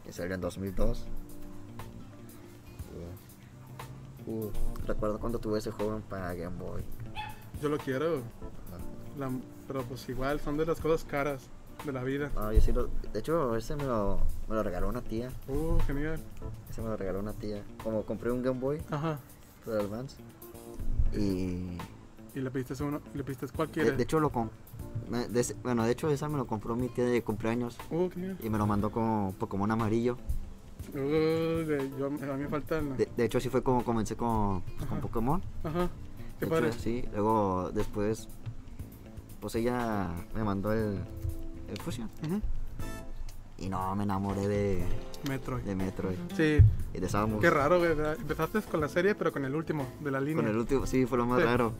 Que 0.04 0.12
salió 0.12 0.34
en 0.34 0.40
2002. 0.40 1.06
Uh, 4.26 4.30
uh, 4.30 4.52
recuerdo 4.86 5.18
cuando 5.18 5.38
tuve 5.38 5.58
ese 5.58 5.70
juego 5.70 6.00
para 6.08 6.34
Game 6.34 6.56
Boy. 6.56 6.82
yo 7.60 7.68
lo 7.68 7.78
quiero, 7.78 8.22
la- 9.18 9.30
pero 9.66 9.82
pues 9.84 10.08
igual 10.08 10.40
son 10.40 10.56
de 10.56 10.66
las 10.66 10.80
cosas 10.80 11.04
caras 11.04 11.42
de 11.84 11.92
la 11.92 12.02
vida. 12.02 12.30
Ah, 12.36 12.52
yo 12.52 12.60
sí 12.60 12.72
lo, 12.72 12.88
de 13.12 13.18
hecho, 13.18 13.56
ese 13.56 13.76
me 13.76 13.84
lo, 13.84 14.18
me 14.48 14.54
lo 14.54 14.62
regaló 14.62 14.88
una 14.88 15.00
tía. 15.02 15.30
Uh, 15.48 15.78
genial. 15.86 16.20
Ese 16.70 16.82
me 16.82 16.88
lo 16.88 16.96
regaló 16.96 17.20
una 17.20 17.32
tía. 17.32 17.62
Como 17.82 18.02
compré 18.04 18.30
un 18.30 18.42
Game 18.42 18.60
Boy 18.60 18.82
Ajá. 18.90 19.18
Advance. 19.66 20.16
Y 21.12 21.76
Y 22.34 22.40
le 22.40 22.50
pediste 22.50 22.80
uno, 22.84 23.00
le 23.14 23.24
pediste 23.24 23.46
cuál 23.48 23.68
de, 23.68 23.74
quieres. 23.74 23.96
de 23.96 24.02
hecho 24.02 24.20
lo 24.20 24.30
com- 24.30 24.50
me- 25.08 25.26
de 25.28 25.40
ese- 25.40 25.56
bueno, 25.62 25.84
de 25.84 25.90
hecho 25.92 26.08
esa 26.10 26.28
me 26.28 26.36
lo 26.38 26.46
compró 26.46 26.76
mi 26.76 26.88
tía 26.88 27.04
de 27.04 27.22
cumpleaños 27.22 27.76
Uh, 27.90 28.08
genial. 28.10 28.36
y 28.42 28.48
me 28.50 28.58
lo 28.58 28.66
mandó 28.66 28.90
como 28.90 29.34
Pokémon 29.38 29.70
amarillo. 29.70 30.16
Uh, 30.94 30.98
de- 30.98 31.90
yo, 31.98 32.06
a 32.06 32.10
mí 32.10 32.18
me. 32.20 32.96
De, 32.96 33.08
de 33.16 33.24
hecho 33.24 33.38
así 33.38 33.48
fue 33.48 33.62
como 33.62 33.84
comencé 33.84 34.16
con, 34.16 34.62
pues, 34.62 34.88
con. 34.88 35.00
Pokémon. 35.00 35.42
Ajá. 35.64 35.88
Qué 36.38 36.46
De 36.46 36.50
padre. 36.50 36.68
hecho, 36.68 36.78
sí, 36.78 37.04
luego 37.12 37.70
después 37.74 38.28
pues 39.40 39.54
ella 39.56 40.08
me 40.34 40.42
mandó 40.44 40.72
el, 40.72 40.98
el 41.70 41.78
Fusion. 41.78 42.08
Y 43.58 43.68
no, 43.68 43.94
me 43.94 44.04
enamoré 44.04 44.48
de, 44.48 44.82
Metroid. 45.28 45.62
de 45.64 45.74
Metroid 45.74 46.16
Sí, 46.34 46.58
y 46.94 46.98
de 46.98 47.08
Samus. 47.08 47.40
qué 47.40 47.50
raro, 47.50 47.78
güey. 47.78 47.94
¿verdad? 47.94 48.16
Empezaste 48.18 48.62
con 48.62 48.80
la 48.80 48.88
serie, 48.88 49.14
pero 49.14 49.32
con 49.32 49.44
el 49.44 49.54
último 49.54 49.86
de 50.00 50.10
la 50.10 50.20
línea. 50.20 50.42
Con 50.42 50.50
el 50.50 50.56
último, 50.56 50.86
sí, 50.86 51.04
fue 51.06 51.18
lo 51.18 51.26
más 51.26 51.40
Sí. 51.40 51.44
raro. 51.44 51.72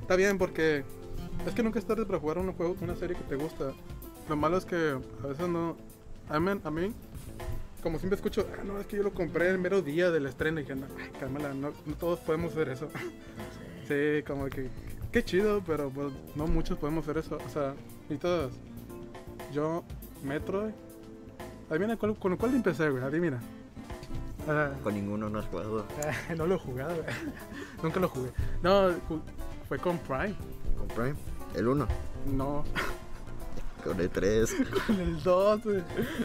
Está 0.00 0.16
bien, 0.16 0.38
porque 0.38 0.82
es 1.46 1.52
que 1.54 1.62
nunca 1.62 1.78
es 1.78 1.84
tarde 1.84 2.06
para 2.06 2.18
jugar 2.18 2.38
un 2.38 2.52
juego, 2.54 2.74
una 2.80 2.96
serie 2.96 3.16
que 3.16 3.22
te 3.24 3.36
gusta. 3.36 3.72
Lo 4.28 4.36
malo 4.36 4.56
es 4.56 4.64
que 4.64 4.98
a 5.22 5.26
veces 5.26 5.48
no. 5.48 5.76
A 6.28 6.40
mí, 6.40 6.52
a 6.64 6.70
mí 6.70 6.92
como 7.82 7.98
siempre 7.98 8.16
escucho, 8.16 8.46
ah, 8.58 8.62
no, 8.64 8.78
es 8.78 8.86
que 8.86 8.96
yo 8.96 9.02
lo 9.02 9.12
compré 9.12 9.48
el 9.48 9.58
mero 9.58 9.82
día 9.82 10.10
del 10.10 10.26
estreno. 10.26 10.60
Y 10.60 10.62
dije, 10.64 10.74
no, 10.76 10.86
ay, 10.98 11.10
cálmala, 11.18 11.52
no, 11.54 11.72
no 11.86 11.94
todos 11.96 12.18
podemos 12.20 12.52
hacer 12.52 12.68
eso. 12.70 12.88
Sí, 13.88 14.22
como 14.26 14.46
que 14.46 14.68
qué 15.12 15.24
chido, 15.24 15.62
pero 15.66 15.90
pues 15.90 16.12
no 16.36 16.46
muchos 16.46 16.78
podemos 16.78 17.04
hacer 17.04 17.18
eso. 17.18 17.38
O 17.44 17.50
sea, 17.50 17.74
y 18.08 18.16
todos. 18.16 18.52
Yo, 19.52 19.84
Metroid. 20.22 20.72
Adivina 21.70 21.96
cuál, 21.96 22.16
con 22.16 22.36
cuál 22.36 22.54
empecé, 22.54 22.88
güey. 22.90 23.02
Adivina. 23.02 23.40
Ah, 24.48 24.70
Con 24.82 24.94
ninguno 24.94 25.28
no 25.28 25.38
has 25.38 25.46
jugado. 25.46 25.84
no 26.36 26.46
lo 26.46 26.54
he 26.56 26.58
jugado, 26.58 26.94
güey. 26.94 27.06
Nunca 27.82 28.00
lo 28.00 28.08
jugué. 28.08 28.30
No, 28.62 28.90
fue 29.68 29.78
con 29.78 29.98
Prime. 29.98 30.34
Con 30.78 30.88
Prime, 30.88 31.14
el 31.54 31.68
1. 31.68 31.86
No, 32.34 32.64
Con 33.84 34.00
el 34.00 34.10
3. 34.10 34.56
con 34.86 35.00
el 35.00 35.22
2, 35.22 35.62
güey. 35.64 35.82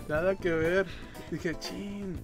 Nada 0.07 0.35
que 0.35 0.51
ver. 0.51 0.87
Dije, 1.31 1.55
chin. 1.59 2.19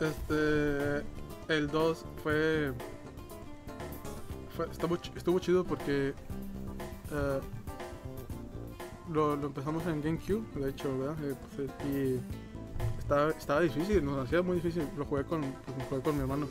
Este. 0.00 1.04
El 1.48 1.68
2 1.68 2.04
fue. 2.22 2.72
fue 4.56 4.66
estuvo, 4.70 4.96
estuvo 5.16 5.38
chido 5.40 5.64
porque. 5.64 6.14
eh, 7.12 7.40
lo, 9.12 9.36
lo 9.36 9.46
empezamos 9.46 9.86
en 9.86 10.02
GameCube, 10.02 10.44
de 10.54 10.70
hecho, 10.70 10.98
¿verdad? 10.98 11.16
Eh, 11.24 11.34
pues, 11.56 11.68
eh, 11.68 12.20
y 12.78 12.98
estaba, 12.98 13.30
estaba 13.30 13.60
difícil, 13.60 14.04
nos 14.04 14.24
hacía 14.24 14.42
muy 14.42 14.56
difícil. 14.56 14.88
Lo 14.96 15.04
jugué 15.04 15.24
con, 15.24 15.40
pues, 15.40 15.88
jugué 15.88 16.02
con 16.02 16.14
mi 16.16 16.22
hermano. 16.22 16.46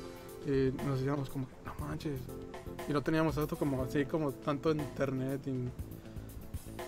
Y 0.45 0.71
nos 0.85 0.99
decíamos 0.99 1.29
como, 1.29 1.47
no 1.65 1.85
manches. 1.85 2.19
Y 2.87 2.93
no 2.93 3.01
teníamos 3.01 3.37
esto 3.37 3.55
como 3.55 3.83
así, 3.83 4.05
como 4.05 4.31
tanto 4.31 4.71
en 4.71 4.79
internet. 4.79 5.41
Y 5.47 5.69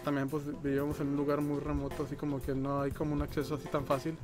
también 0.04 0.30
pues 0.30 0.44
vivíamos 0.62 1.00
en 1.00 1.10
un 1.10 1.18
lugar 1.18 1.42
muy 1.42 1.60
remoto, 1.60 2.04
así 2.04 2.16
como 2.16 2.42
que 2.42 2.56
no 2.56 2.82
hay 2.82 2.92
como 2.92 3.14
un 3.14 3.22
acceso 3.22 3.56
así 3.56 3.68
tan 3.68 3.86
fácil. 3.86 4.18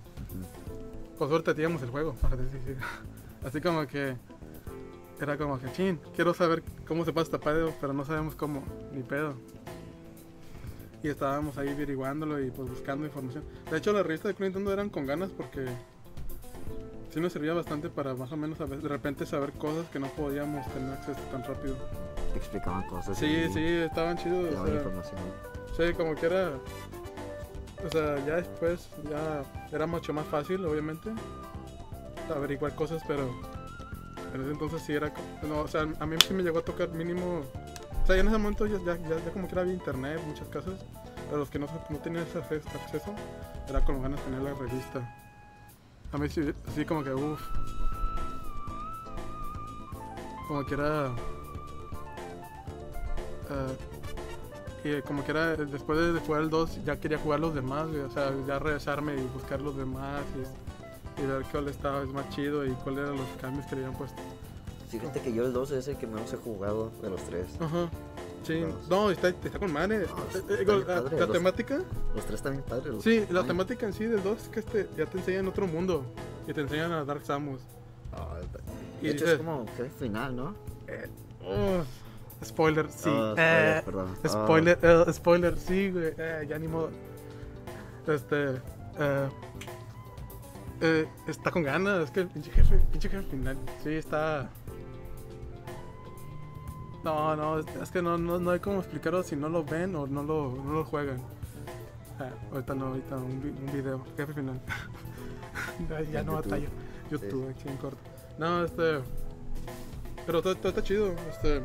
Por 1.17 1.29
suerte 1.29 1.53
teníamos 1.53 1.81
el 1.81 1.89
juego. 1.89 2.13
para 2.21 2.35
decir. 2.35 2.77
Así 3.43 3.61
como 3.61 3.85
que 3.85 4.15
era 5.19 5.37
como 5.37 5.59
que, 5.59 5.71
chin, 5.71 5.99
quiero 6.15 6.33
saber 6.33 6.63
cómo 6.87 7.03
se 7.05 7.11
pasa 7.11 7.35
esta 7.35 7.39
pedo, 7.39 7.73
pero 7.81 7.93
no 7.93 8.05
sabemos 8.05 8.35
cómo, 8.35 8.63
ni 8.93 9.01
pedo. 9.03 9.35
Y 11.03 11.09
estábamos 11.09 11.57
ahí 11.57 11.69
averiguándolo 11.69 12.39
y 12.43 12.49
pues 12.51 12.69
buscando 12.69 13.05
información. 13.05 13.43
De 13.69 13.77
hecho, 13.77 13.93
la 13.93 14.03
revista 14.03 14.27
de 14.27 14.33
Club 14.33 14.47
Nintendo 14.47 14.73
eran 14.73 14.89
con 14.89 15.05
ganas 15.05 15.29
porque 15.29 15.65
sí 17.13 17.19
nos 17.19 17.31
servía 17.33 17.53
bastante 17.53 17.89
para 17.89 18.15
más 18.15 18.31
o 18.31 18.37
menos 18.37 18.59
a 18.61 18.65
veces- 18.65 18.83
de 18.83 18.89
repente 18.89 19.25
saber 19.25 19.51
cosas 19.53 19.87
que 19.89 19.99
no 19.99 20.07
podíamos 20.07 20.65
tener 20.73 20.91
acceso 20.93 21.19
tan 21.31 21.43
rápido. 21.43 21.75
Te 22.33 22.39
explicaban 22.39 22.83
cosas. 22.87 23.17
Sí, 23.17 23.25
y 23.25 23.53
sí, 23.53 23.63
estaban 23.63 24.17
chidos. 24.17 24.49
o 24.49 24.51
daban 24.53 24.67
sea, 24.67 24.75
información. 24.75 25.17
Sí, 25.77 25.93
como 25.95 26.15
que 26.15 26.25
era. 26.25 26.51
O 27.85 27.89
sea, 27.91 28.15
ya 28.25 28.35
después 28.37 28.89
ya 29.09 29.43
era 29.71 29.85
mucho 29.85 30.11
más 30.13 30.25
fácil, 30.25 30.65
obviamente, 30.65 31.11
averiguar 32.35 32.73
cosas, 32.73 33.03
pero 33.07 33.29
en 34.33 34.41
ese 34.41 34.51
entonces 34.51 34.81
sí 34.81 34.93
era. 34.93 35.13
No, 35.47 35.59
o 35.61 35.67
sea, 35.67 35.81
a 35.99 36.05
mí 36.07 36.15
sí 36.27 36.33
me 36.33 36.41
llegó 36.41 36.57
a 36.59 36.63
tocar 36.65 36.89
mínimo. 36.89 37.43
O 38.07 38.09
sea, 38.09 38.21
en 38.21 38.27
ese 38.29 38.37
momento 38.37 38.65
ya, 38.65 38.77
ya, 38.85 38.95
ya, 38.95 39.31
como 39.33 39.47
que 39.49 39.51
era 39.51 39.63
había 39.63 39.73
internet, 39.73 40.21
muchas 40.25 40.47
cosas, 40.47 40.79
pero 41.25 41.39
los 41.39 41.49
que 41.49 41.59
no, 41.59 41.67
no 41.89 41.97
tenían 41.97 42.25
ese 42.25 42.37
acceso, 42.37 43.13
era 43.67 43.83
con 43.83 44.01
ganas 44.01 44.17
de 44.21 44.25
tener 44.27 44.43
la 44.43 44.53
revista. 44.53 45.13
A 46.13 46.17
mí 46.17 46.29
sí, 46.29 46.53
así 46.69 46.85
como 46.85 47.03
que, 47.03 47.13
uff. 47.13 47.41
Como 50.47 50.65
que 50.65 50.73
era. 50.75 51.07
ah, 53.49 53.73
Y 54.85 55.01
como 55.01 55.25
que 55.25 55.31
era, 55.31 55.57
después 55.57 56.13
de 56.13 56.17
jugar 56.21 56.43
el 56.43 56.49
2, 56.49 56.85
ya 56.85 56.95
quería 57.01 57.17
jugar 57.17 57.41
los 57.41 57.53
demás, 57.53 57.87
O 57.87 58.09
sea, 58.09 58.31
ya 58.47 58.57
regresarme 58.57 59.15
y 59.15 59.27
buscar 59.33 59.59
los 59.59 59.75
demás 59.75 60.23
y, 61.17 61.23
y 61.23 61.25
ver 61.25 61.43
cuál 61.51 61.67
estaba 61.67 62.03
es 62.03 62.09
más 62.13 62.29
chido 62.29 62.65
y 62.65 62.71
cuáles 62.71 63.01
eran 63.01 63.17
los 63.17 63.27
cambios 63.41 63.65
que 63.65 63.75
le 63.75 63.83
habían 63.83 63.97
puesto. 63.97 64.21
Fíjate 64.89 65.19
que 65.21 65.33
yo 65.33 65.45
el 65.45 65.51
2 65.53 65.71
es 65.71 65.87
el 65.89 65.97
que 65.97 66.07
menos 66.07 66.31
he 66.33 66.37
jugado 66.37 66.91
de 67.01 67.09
los 67.09 67.21
tres. 67.23 67.47
Ajá. 67.59 67.89
Sí, 68.43 68.63
no, 68.89 69.11
está, 69.11 69.27
está 69.29 69.59
con 69.59 69.73
madre. 69.73 69.99
No, 69.99 70.03
Eh, 70.05 70.07
está 70.37 70.53
eh, 70.53 70.65
la, 70.65 70.85
padre, 70.85 71.19
la 71.19 71.25
los- 71.25 71.31
temática, 71.35 71.79
Los 72.15 72.25
tres 72.25 72.41
también 72.41 72.63
padres. 72.63 72.93
los- 72.93 73.03
sí, 73.03 73.25
la 73.29 73.43
temática 73.43 73.85
en 73.85 73.91
sí 73.93 74.05
del 74.05 74.23
2 74.23 74.43
es 74.43 74.47
que 74.49 74.59
este, 74.61 74.87
ya 74.97 75.05
te 75.05 75.17
enseñan 75.17 75.47
otro 75.47 75.67
mundo 75.67 76.05
y 76.47 76.53
te 76.53 76.61
enseñan 76.61 76.93
a 76.93 77.03
Dark 77.03 77.23
Samus. 77.25 77.59
ah, 78.13 78.37
Y 79.01 79.05
de 79.07 79.11
hecho, 79.11 79.25
dices- 79.25 79.29
es 79.33 79.37
como 79.45 79.65
que 79.75 79.81
el 79.81 79.89
final, 79.91 80.35
¿no? 80.35 80.55
Ugh, 81.41 81.83
spoiler, 82.45 82.89
sí. 82.89 83.09
Ah, 83.11 83.33
Eh, 83.37 83.81
perdón. 83.83 84.15
Ah, 84.23 84.27
Spoiler, 84.29 84.79
eh, 84.81 85.05
spoiler, 85.13 85.57
sí, 85.57 85.91
güey. 85.91 86.13
Eh, 86.17 86.45
ya 86.49 86.57
ni 86.57 86.67
modo. 86.69 86.89
Este. 88.07 88.51
Eh, 88.99 89.29
eh, 90.81 91.07
está 91.27 91.51
con 91.51 91.63
ganas. 91.63 92.05
Es 92.05 92.11
que 92.11 92.21
el 92.21 92.27
pinche 92.27 92.51
jefe, 92.51 92.77
pinche 92.91 93.09
jefe 93.09 93.23
final. 93.29 93.57
Sí, 93.83 93.89
está. 93.93 94.49
No, 97.07 97.37
no, 97.37 97.59
es, 97.59 97.89
que 97.89 98.01
no, 98.01 98.17
no, 98.17 98.37
no 98.37 98.51
hay 98.51 98.59
cómo 98.59 98.79
explicarlo 98.79 99.23
si 99.23 99.37
no 99.37 99.47
lo 99.47 99.63
ven 99.63 99.95
o 99.95 100.05
no 100.05 100.23
lo, 100.23 100.51
no 100.61 100.73
lo 100.73 100.83
juegan. 100.83 101.21
Ah, 102.19 102.31
ahorita 102.51 102.75
no, 102.75 102.87
ahorita 102.87 103.15
un, 103.15 103.55
un 103.65 103.71
video. 103.71 104.05
Jefe 104.17 104.33
final. 104.33 104.59
ya, 105.89 106.01
ya 106.01 106.23
no 106.23 106.33
YouTube. 106.33 106.51
batallo. 106.51 106.69
YouTube, 107.09 107.49
aquí 107.49 107.69
en 107.69 107.77
corto. 107.77 107.97
No, 108.37 108.65
este. 108.65 108.99
Pero 110.25 110.41
todo, 110.41 110.55
todo 110.57 110.67
está 110.67 110.83
chido. 110.83 111.15
Este. 111.29 111.61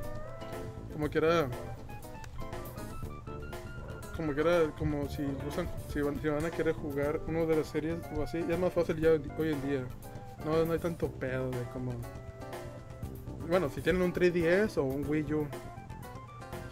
Como 0.93 1.11
que 1.11 1.19
era. 1.19 1.49
Como 4.17 4.33
que 4.37 4.41
era 4.43 4.71
como 4.79 5.09
si 5.09 5.25
usan, 5.49 5.69
si 5.89 6.03
van, 6.03 6.23
si 6.23 6.29
van 6.29 6.45
a 6.45 6.53
querer 6.53 6.75
jugar 6.77 7.21
uno 7.27 7.47
de 7.47 7.57
las 7.57 7.67
series 7.67 7.99
o 8.17 8.23
así, 8.23 8.45
ya 8.47 8.55
es 8.55 8.61
más 8.61 8.73
fácil 8.73 9.01
ya 9.01 9.11
hoy 9.37 9.53
en 9.55 9.69
día. 9.69 9.85
No, 10.45 10.65
no 10.65 10.73
hay 10.73 10.79
tanto 10.79 11.11
pedo 11.11 11.51
de 11.51 11.65
como. 11.73 11.91
Bueno, 13.53 13.69
si 13.69 13.83
tienen 13.83 14.01
un 14.01 14.15
3DS 14.15 14.79
o 14.79 14.83
un 14.83 15.05
Wii 15.07 15.35
U, 15.35 15.47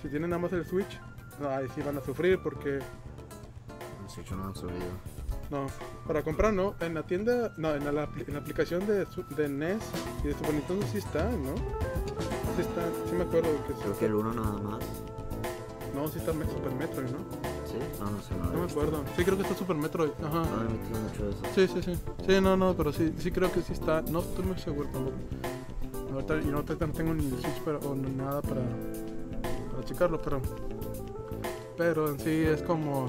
si 0.00 0.08
tienen 0.08 0.30
nada 0.30 0.40
más 0.40 0.50
el 0.54 0.64
Switch, 0.64 0.98
ahí 1.46 1.66
sí 1.74 1.82
van 1.82 1.98
a 1.98 2.00
sufrir 2.00 2.38
porque 2.42 2.78
Los 4.02 4.12
Switch 4.14 4.30
no 4.30 4.46
han 4.46 4.54
subido. 4.54 4.78
no, 5.50 5.66
para 6.06 6.22
comprar 6.22 6.54
no, 6.54 6.74
en 6.80 6.94
la 6.94 7.02
tienda, 7.02 7.52
no, 7.58 7.74
en 7.74 7.84
la, 7.84 8.04
en 8.04 8.32
la 8.32 8.38
aplicación 8.38 8.86
de, 8.86 9.04
de 9.36 9.48
NES 9.50 9.82
y 10.24 10.28
de 10.28 10.32
Super 10.32 10.54
Nintendo 10.54 10.86
sí 10.90 10.96
está, 10.96 11.24
¿no? 11.24 11.54
Sí 12.56 12.62
está, 12.62 12.82
sí 13.10 13.14
me 13.14 13.24
acuerdo 13.24 13.50
que 13.66 13.74
sí 13.74 13.80
Creo 13.82 13.98
que 13.98 14.06
el 14.06 14.14
uno 14.14 14.32
nada 14.32 14.58
más. 14.58 14.80
No, 15.94 16.08
sí 16.08 16.18
está 16.18 16.32
Super 16.32 16.72
Metroid, 16.78 17.10
¿no? 17.10 17.18
Sí, 17.66 17.76
no, 18.00 18.10
no 18.10 18.22
sé. 18.22 18.34
No, 18.36 18.52
No 18.52 18.64
me 18.64 18.70
acuerdo. 18.70 19.04
Sí, 19.18 19.22
creo 19.22 19.36
que 19.36 19.42
está 19.42 19.54
Super 19.54 19.76
Metroid. 19.76 20.12
Ajá. 20.24 20.44
No 20.44 20.64
me 20.64 20.98
mucho 20.98 21.24
de 21.26 21.30
eso. 21.30 21.42
Sí, 21.54 21.68
sí, 21.68 21.82
sí. 21.82 22.00
Sí, 22.26 22.40
no, 22.40 22.56
no, 22.56 22.74
pero 22.74 22.90
sí, 22.90 23.12
sí 23.18 23.30
creo 23.30 23.52
que 23.52 23.60
sí 23.60 23.74
está. 23.74 24.00
No 24.00 24.20
estoy 24.20 24.46
muy 24.46 24.58
seguro 24.58 24.88
tampoco. 24.88 25.16
Ahorita, 26.12 26.40
y 26.40 26.46
no, 26.46 26.64
tengo 26.64 27.14
ni 27.14 27.24
el 27.26 27.40
Switch 27.40 27.60
para, 27.64 27.78
o 27.78 27.94
ni 27.94 28.10
nada 28.10 28.42
para, 28.42 28.62
para 29.70 29.84
checarlo, 29.84 30.20
pero. 30.20 30.40
Pero 31.76 32.10
en 32.10 32.18
sí 32.20 32.42
es 32.46 32.62
como. 32.62 33.06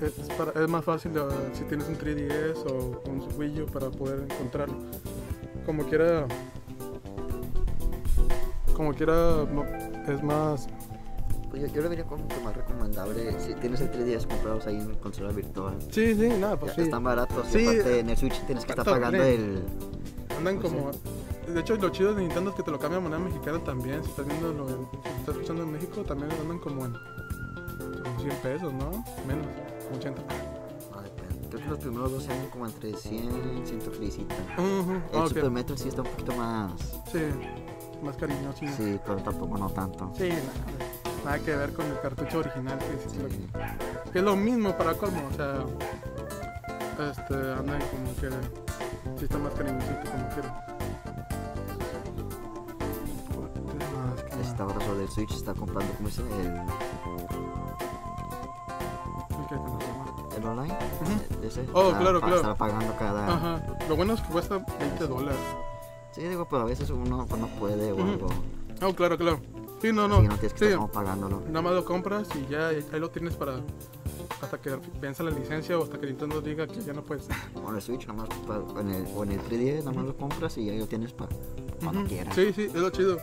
Es, 0.00 0.12
para, 0.36 0.62
es 0.62 0.68
más 0.68 0.84
fácil 0.84 1.12
eh, 1.16 1.20
si 1.54 1.64
tienes 1.64 1.88
un 1.88 1.96
3DS 1.96 2.70
o 2.70 3.02
un 3.08 3.26
Wii 3.38 3.62
U 3.62 3.66
para 3.66 3.90
poder 3.90 4.26
encontrarlo. 4.30 4.76
Como 5.64 5.84
quiera. 5.84 6.26
Como 8.74 8.92
quiera, 8.94 9.44
es 10.08 10.22
más. 10.22 10.66
Pues 11.50 11.62
yo, 11.62 11.68
yo 11.68 11.82
lo 11.82 11.88
vería 11.88 12.04
como 12.04 12.26
que 12.28 12.38
más 12.40 12.54
recomendable. 12.54 13.38
Si 13.40 13.54
tienes 13.54 13.80
el 13.80 13.90
3DS, 13.90 14.26
comprarlos 14.26 14.66
ahí 14.66 14.76
en 14.76 14.94
consola 14.96 15.32
virtual. 15.32 15.76
Sí, 15.90 16.14
sí, 16.14 16.28
nada, 16.28 16.58
pues 16.58 16.72
Ya 16.72 16.76
sí. 16.76 16.82
Están 16.82 17.04
baratos. 17.04 17.46
Sí, 17.48 17.60
y 17.60 17.66
aparte 17.66 18.00
en 18.00 18.10
el 18.10 18.16
Switch 18.16 18.40
tienes 18.46 18.64
que 18.64 18.72
estar 18.72 18.84
pagando 18.84 19.18
bien. 19.18 19.30
el. 19.40 19.62
Andan 20.38 20.58
Pues 20.60 20.72
como. 20.72 20.90
De 21.52 21.60
hecho, 21.60 21.76
lo 21.76 21.88
chido 21.90 22.14
de 22.14 22.22
Nintendo 22.22 22.50
es 22.50 22.56
que 22.56 22.62
te 22.62 22.70
lo 22.70 22.78
cambia 22.78 22.98
a 22.98 23.00
moneda 23.00 23.18
mexicana 23.20 23.58
también. 23.62 24.02
Si 24.02 24.10
estás 24.10 24.26
viendo 24.26 24.52
lo 24.52 24.68
en- 24.68 24.88
si 24.90 25.08
estás 25.20 25.28
escuchando 25.34 25.62
en 25.62 25.72
México, 25.72 26.02
también 26.02 26.32
andan 26.32 26.58
como 26.58 26.84
en 26.86 26.92
como 26.92 28.20
100 28.20 28.36
pesos, 28.42 28.72
¿no? 28.72 29.04
Menos, 29.26 29.46
como 29.84 29.96
80. 29.98 30.22
No, 30.92 31.02
depende. 31.02 31.48
Creo 31.48 31.62
que 31.62 31.68
los 31.68 31.78
primeros 31.78 32.10
dos 32.12 32.28
andan 32.28 32.50
como 32.50 32.66
entre 32.66 32.94
100 32.96 33.62
y 33.62 33.66
100 33.66 33.80
felicita. 33.80 34.34
Ujú, 34.58 34.92
El 34.92 35.02
ah, 35.14 35.18
ok. 35.22 35.28
Super 35.28 35.50
Metro 35.50 35.76
sí 35.76 35.88
está 35.88 36.02
un 36.02 36.08
poquito 36.08 36.34
más. 36.34 36.72
Sí, 37.12 37.20
más 38.02 38.16
cariñoso. 38.16 38.58
Sí, 38.58 38.66
Sí, 38.76 39.00
pero 39.04 39.16
tampoco 39.18 39.56
no 39.56 39.70
tanto. 39.70 40.12
sí 40.16 40.28
nada, 40.28 41.24
nada 41.24 41.38
que 41.38 41.54
ver 41.56 41.72
con 41.72 41.86
el 41.86 42.00
cartucho 42.00 42.38
original. 42.40 42.78
Que, 42.78 43.08
sí, 43.08 43.16
Sí. 43.16 43.22
lo- 43.22 44.10
que 44.12 44.18
es 44.18 44.24
lo 44.24 44.34
mismo 44.36 44.76
para 44.76 44.94
colmo, 44.94 45.22
o 45.32 45.36
sea. 45.36 45.64
Este, 47.10 47.34
andan 47.34 47.80
como 47.90 48.16
que. 48.20 48.65
Sí, 49.18 49.24
está 49.24 49.38
más 49.38 49.52
cariñosito, 49.54 50.10
como 50.10 50.28
quiera. 50.30 50.66
¿Qué 52.76 53.78
más? 53.78 54.22
¿Qué 54.22 54.36
más? 54.36 54.46
Esta 54.46 54.66
hora 54.66 54.80
sobre 54.86 55.02
el 55.02 55.08
Switch 55.08 55.32
está 55.32 55.54
comprando, 55.54 55.92
¿cómo 55.96 56.08
se 56.10 56.22
llama? 56.22 56.36
El, 60.36 60.38
el 60.42 60.46
online. 60.46 60.74
Ese. 61.42 61.66
Oh, 61.72 61.88
Está- 61.88 61.98
claro, 62.00 62.20
claro. 62.20 62.36
Estar 62.36 62.56
pagando 62.56 62.96
cada. 62.98 63.26
Ajá. 63.28 63.62
Lo 63.88 63.96
bueno 63.96 64.14
es 64.14 64.20
que 64.20 64.28
cuesta 64.32 64.58
20 64.78 65.06
dólares. 65.06 65.38
Sí, 66.12 66.22
digo, 66.22 66.46
pero 66.48 66.62
a 66.62 66.64
veces 66.66 66.90
uno 66.90 67.26
no 67.28 67.46
puede 67.58 67.92
o 67.92 68.02
algo. 68.02 68.26
Oh, 68.82 68.92
claro, 68.94 69.16
claro. 69.16 69.40
Sí, 69.80 69.92
no, 69.92 70.08
No, 70.08 70.22
no. 70.22 70.22
no 70.22 70.36
tienes 70.38 70.52
que 70.54 70.58
sí, 70.58 70.64
estar 70.66 70.76
como 70.78 70.88
pagándolo. 70.90 71.42
nada 71.48 71.62
más 71.62 71.72
lo 71.74 71.84
compras 71.84 72.28
y 72.34 72.46
ya 72.50 72.68
ahí 72.68 72.82
lo 72.98 73.10
tienes 73.10 73.36
para 73.36 73.60
hasta 74.42 74.58
que 74.60 74.76
venza 75.00 75.22
la 75.22 75.30
licencia 75.30 75.78
o 75.78 75.84
hasta 75.84 75.98
que 75.98 76.06
Nintendo 76.06 76.40
diga 76.40 76.66
que 76.66 76.80
ya 76.80 76.92
no 76.92 77.02
puedes. 77.02 77.26
O 77.64 77.68
en 77.70 77.76
el 77.76 77.82
Switch, 77.82 78.06
nada 78.06 78.20
más 78.22 78.28
pa- 78.46 78.80
en 78.80 78.90
el, 78.90 79.06
o 79.14 79.22
en 79.24 79.32
el 79.32 79.40
3DS, 79.40 79.78
nada 79.80 79.92
más 79.92 80.04
lo 80.06 80.16
compras 80.16 80.56
y 80.58 80.68
ahí 80.70 80.78
lo 80.78 80.86
tienes 80.86 81.12
para 81.12 81.30
cuando 81.82 82.04
quieras. 82.04 82.34
Sí, 82.34 82.52
sí, 82.54 82.62
es 82.64 82.74
lo 82.74 82.90
chido. 82.90 83.18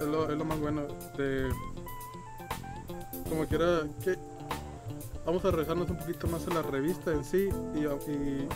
Es 0.00 0.06
lo, 0.06 0.30
es 0.30 0.36
lo 0.38 0.44
más 0.44 0.60
bueno 0.60 0.82
de 1.16 1.48
como 3.28 3.44
quiera 3.46 3.82
que 4.04 4.16
vamos 5.24 5.44
a 5.44 5.50
regresarnos 5.50 5.90
un 5.90 5.96
poquito 5.98 6.26
más 6.28 6.46
a 6.46 6.54
la 6.54 6.62
revista 6.62 7.12
en 7.12 7.24
sí 7.24 7.48
y, 7.74 7.78
y, 8.10 8.48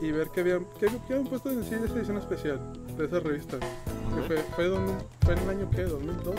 y 0.00 0.10
ver 0.10 0.28
qué 0.34 0.40
habían, 0.40 0.66
qué, 0.80 0.86
qué 1.06 1.14
habían 1.14 1.26
puesto 1.28 1.50
en 1.50 1.62
sí 1.62 1.74
de 1.76 1.86
esa 1.86 1.94
edición 1.96 2.16
especial 2.18 2.60
de 2.96 3.04
esa 3.04 3.20
revista. 3.20 3.58
Que 3.60 4.22
fue, 4.26 4.36
fue, 4.56 4.64
donde- 4.68 4.94
fue 5.24 5.34
en 5.34 5.38
el 5.40 5.48
año 5.48 5.70
que, 5.70 5.84
2012, 5.84 6.38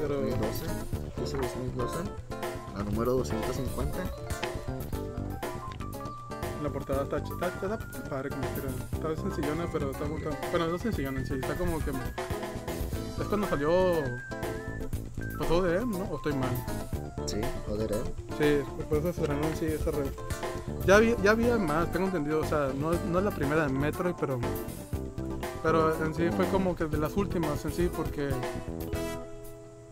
pero 0.00 0.14
2012, 0.16 0.64
ese 1.24 1.36
es 1.36 1.52
2012, 1.76 1.96
la 2.78 2.84
número 2.84 3.12
250. 3.14 3.98
La 6.62 6.70
portada 6.70 7.02
está, 7.04 7.18
está, 7.18 7.46
está, 7.48 7.74
está 7.74 8.10
padre 8.10 8.30
como 8.30 8.42
quiera. 8.42 8.68
Está 8.92 9.22
sencillona, 9.22 9.66
pero 9.72 9.90
está 9.90 10.04
muy... 10.06 10.20
Bueno, 10.50 10.66
no 10.68 10.78
sencillona 10.78 11.20
en 11.20 11.26
sí, 11.26 11.34
está 11.34 11.54
como 11.56 11.78
que... 11.78 11.90
Es 11.90 13.26
cuando 13.28 13.46
salió... 13.48 13.94
Pasó 15.38 15.62
de 15.62 15.78
él, 15.78 15.88
¿no? 15.90 15.98
¿O 16.10 16.16
estoy 16.16 16.32
mal? 16.34 16.50
Sí, 17.26 17.40
joder, 17.68 17.92
eh. 17.92 18.02
Sí, 18.38 18.74
después 18.76 19.02
se 19.02 19.10
estrenó 19.10 19.46
en 19.46 19.56
sí 19.56 19.66
esa 19.66 19.90
red. 19.92 20.06
Ya 20.86 20.96
había, 20.96 21.16
ya 21.22 21.30
había 21.32 21.58
más, 21.58 21.92
tengo 21.92 22.06
entendido. 22.06 22.40
O 22.40 22.44
sea, 22.44 22.70
no, 22.76 22.92
es- 22.92 23.04
no 23.04 23.18
es 23.20 23.24
la 23.24 23.30
primera 23.30 23.66
de 23.66 23.72
Metroid, 23.72 24.14
pero... 24.18 24.40
Pero 25.62 26.04
en 26.04 26.14
sí 26.14 26.28
fue 26.36 26.46
como 26.46 26.74
que 26.74 26.86
de 26.86 26.98
las 26.98 27.16
últimas 27.16 27.64
en 27.64 27.72
sí, 27.72 27.88
porque... 27.94 28.30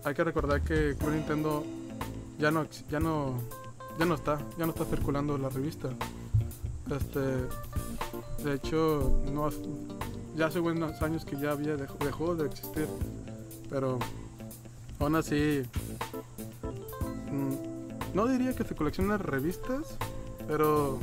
Hay 0.04 0.14
que 0.14 0.24
recordar 0.24 0.62
que 0.62 0.96
Club 0.98 1.12
Nintendo 1.12 1.64
ya 2.38 2.50
no, 2.50 2.66
ya 2.90 3.00
no, 3.00 3.34
ya 3.98 4.04
no 4.06 4.14
está, 4.14 4.38
ya 4.58 4.66
no 4.66 4.72
está 4.72 4.84
circulando 4.84 5.38
la 5.38 5.48
revista. 5.48 5.88
Este, 6.90 7.20
de 8.44 8.54
hecho, 8.54 9.22
no, 9.32 9.50
ya 10.36 10.46
hace 10.46 10.60
buenos 10.60 11.00
años 11.02 11.24
que 11.24 11.36
ya 11.36 11.52
había 11.52 11.76
dejó, 11.76 11.98
dejó 12.04 12.34
de 12.36 12.46
existir, 12.46 12.86
pero 13.68 13.98
aún 14.98 15.16
así, 15.16 15.62
mm, 17.32 18.14
no 18.14 18.26
diría 18.26 18.54
que 18.54 18.64
se 18.64 18.74
colecciona 18.74 19.18
revistas, 19.18 19.96
pero 20.46 20.98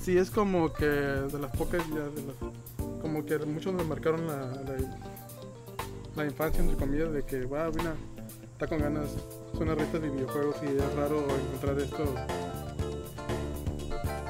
sí 0.00 0.16
es 0.16 0.30
como 0.30 0.72
que 0.72 0.86
de 0.86 1.38
las 1.38 1.56
pocas 1.56 1.86
ya 1.88 2.04
de 2.04 2.22
las, 2.26 2.36
como 3.00 3.24
que 3.24 3.38
muchos 3.40 3.74
me 3.74 3.84
marcaron 3.84 4.26
la, 4.26 4.50
la, 6.16 6.24
infancia 6.24 6.62
entre 6.62 6.76
comillas 6.76 7.12
de 7.12 7.22
que 7.22 7.44
va, 7.44 7.70
mira, 7.70 7.94
está 8.52 8.66
con 8.66 8.78
ganas, 8.78 9.08
es 9.54 9.60
una 9.60 9.74
revista 9.74 9.98
de 10.00 10.10
videojuegos 10.10 10.56
y 10.62 10.66
es 10.66 10.94
raro 10.96 11.20
encontrar 11.20 11.78
esto 11.78 12.02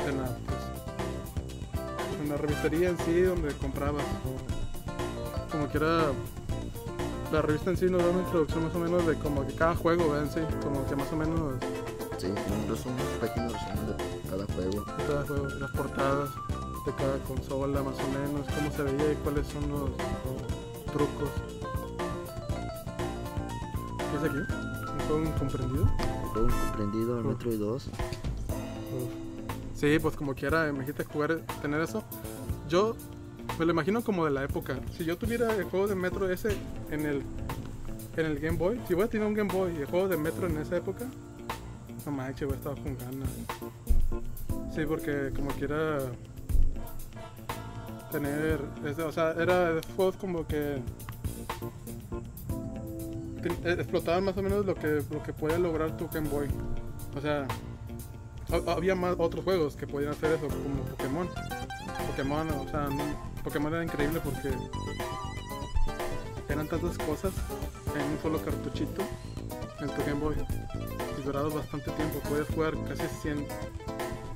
en 0.06 0.18
la, 0.18 0.24
pues, 0.24 0.60
en 2.22 2.28
la 2.28 2.36
revistería 2.36 2.90
en 2.90 2.98
sí 2.98 3.22
donde 3.22 3.54
comprabas. 3.54 4.04
Como 5.50 5.68
que 5.70 5.78
era 5.78 6.12
la 7.32 7.40
revista 7.42 7.70
en 7.70 7.76
sí 7.78 7.86
nos 7.86 8.02
da 8.02 8.10
una 8.10 8.20
introducción 8.20 8.64
más 8.64 8.74
o 8.74 8.78
menos 8.78 9.06
de 9.06 9.14
como 9.16 9.46
que 9.46 9.54
cada 9.54 9.74
juego 9.74 10.10
¿verdad? 10.10 10.24
en 10.24 10.32
sí, 10.32 10.56
como 10.62 10.86
que 10.86 10.96
más 10.96 11.10
o 11.12 11.16
menos 11.16 11.54
Sí, 12.18 12.26
un 12.28 12.34
pequeño 13.20 13.48
resumen 13.48 13.86
de 13.86 14.30
cada 14.30 14.46
juego. 14.54 14.84
cada 15.08 15.26
juego, 15.26 15.48
las 15.58 15.70
portadas 15.72 16.30
de 16.86 16.92
cada 16.92 17.18
consola 17.26 17.82
más 17.82 17.96
o 17.98 18.08
menos, 18.08 18.46
cómo 18.54 18.70
se 18.70 18.82
veía 18.82 19.12
y 19.12 19.16
cuáles 19.16 19.46
son 19.48 19.68
los 19.70 19.90
trucos. 20.92 21.30
¿Qué 23.98 24.16
es 24.16 24.22
aquí? 24.30 24.63
Juego 25.06 25.24
incomprendido. 25.24 25.86
Juego 26.32 26.48
comprendido, 26.48 27.18
el. 27.20 27.24
Metroid 27.26 27.58
2. 27.58 27.86
Uf. 27.86 27.92
Sí, 29.74 29.98
pues 30.00 30.16
como 30.16 30.34
quiera, 30.34 30.68
imagínate 30.68 31.04
jugar, 31.04 31.40
tener 31.60 31.80
eso. 31.80 32.02
Yo 32.68 32.94
me 33.58 33.64
lo 33.66 33.72
imagino 33.72 34.02
como 34.02 34.24
de 34.24 34.30
la 34.30 34.44
época. 34.44 34.78
Si 34.96 35.04
yo 35.04 35.16
tuviera 35.18 35.54
el 35.54 35.64
juego 35.64 35.86
de 35.86 35.94
Metro 35.94 36.30
ese 36.30 36.56
en 36.90 37.06
el 37.06 37.22
en 38.16 38.26
el 38.26 38.38
Game 38.38 38.56
Boy, 38.56 38.80
si 38.86 38.94
voy 38.94 39.02
a 39.04 39.08
tener 39.08 39.26
un 39.26 39.34
Game 39.34 39.52
Boy 39.52 39.72
y 39.76 39.80
el 39.80 39.86
juego 39.86 40.06
de 40.06 40.16
Metro 40.16 40.46
en 40.46 40.56
esa 40.58 40.76
época, 40.76 41.04
no 42.06 42.12
manches, 42.12 42.46
voy 42.46 42.54
a 42.54 42.58
estar 42.58 42.74
con 42.80 42.96
ganas. 42.96 43.28
Sí, 44.72 44.82
porque 44.86 45.32
como 45.34 45.48
quiera 45.50 45.98
tener, 48.12 48.60
es- 48.84 48.98
o 49.00 49.10
sea, 49.12 49.32
era 49.32 49.80
juegos 49.96 50.14
como 50.16 50.46
que 50.46 50.76
eh, 50.76 50.82
explotaban 53.48 54.24
más 54.24 54.36
o 54.36 54.42
menos 54.42 54.64
lo 54.66 54.74
que 54.74 55.02
lo 55.10 55.22
que 55.22 55.32
podía 55.32 55.58
lograr 55.58 55.96
tu 55.96 56.08
Game 56.08 56.28
Boy. 56.28 56.48
O 57.16 57.20
sea, 57.20 57.46
ha- 58.50 58.72
había 58.72 58.94
más 58.94 59.14
otros 59.18 59.44
juegos 59.44 59.76
que 59.76 59.86
podían 59.86 60.12
hacer 60.12 60.32
eso, 60.32 60.48
como 60.48 60.82
Pokémon. 60.90 61.28
Pokémon, 62.08 62.48
o 62.50 62.68
sea, 62.68 62.88
Pokémon 63.42 63.72
era 63.74 63.84
increíble 63.84 64.20
porque 64.22 64.50
eran 66.48 66.68
tantas 66.68 66.96
cosas 66.98 67.32
en 67.94 68.02
un 68.12 68.18
solo 68.22 68.38
cartuchito 68.44 69.02
en 69.80 69.88
tu 69.88 70.04
Game 70.06 70.20
Boy. 70.20 70.34
Y 71.18 71.22
durabas 71.22 71.54
bastante 71.54 71.90
tiempo, 71.92 72.18
podías 72.28 72.48
jugar 72.48 72.74
casi 72.88 73.06
100. 73.22 73.46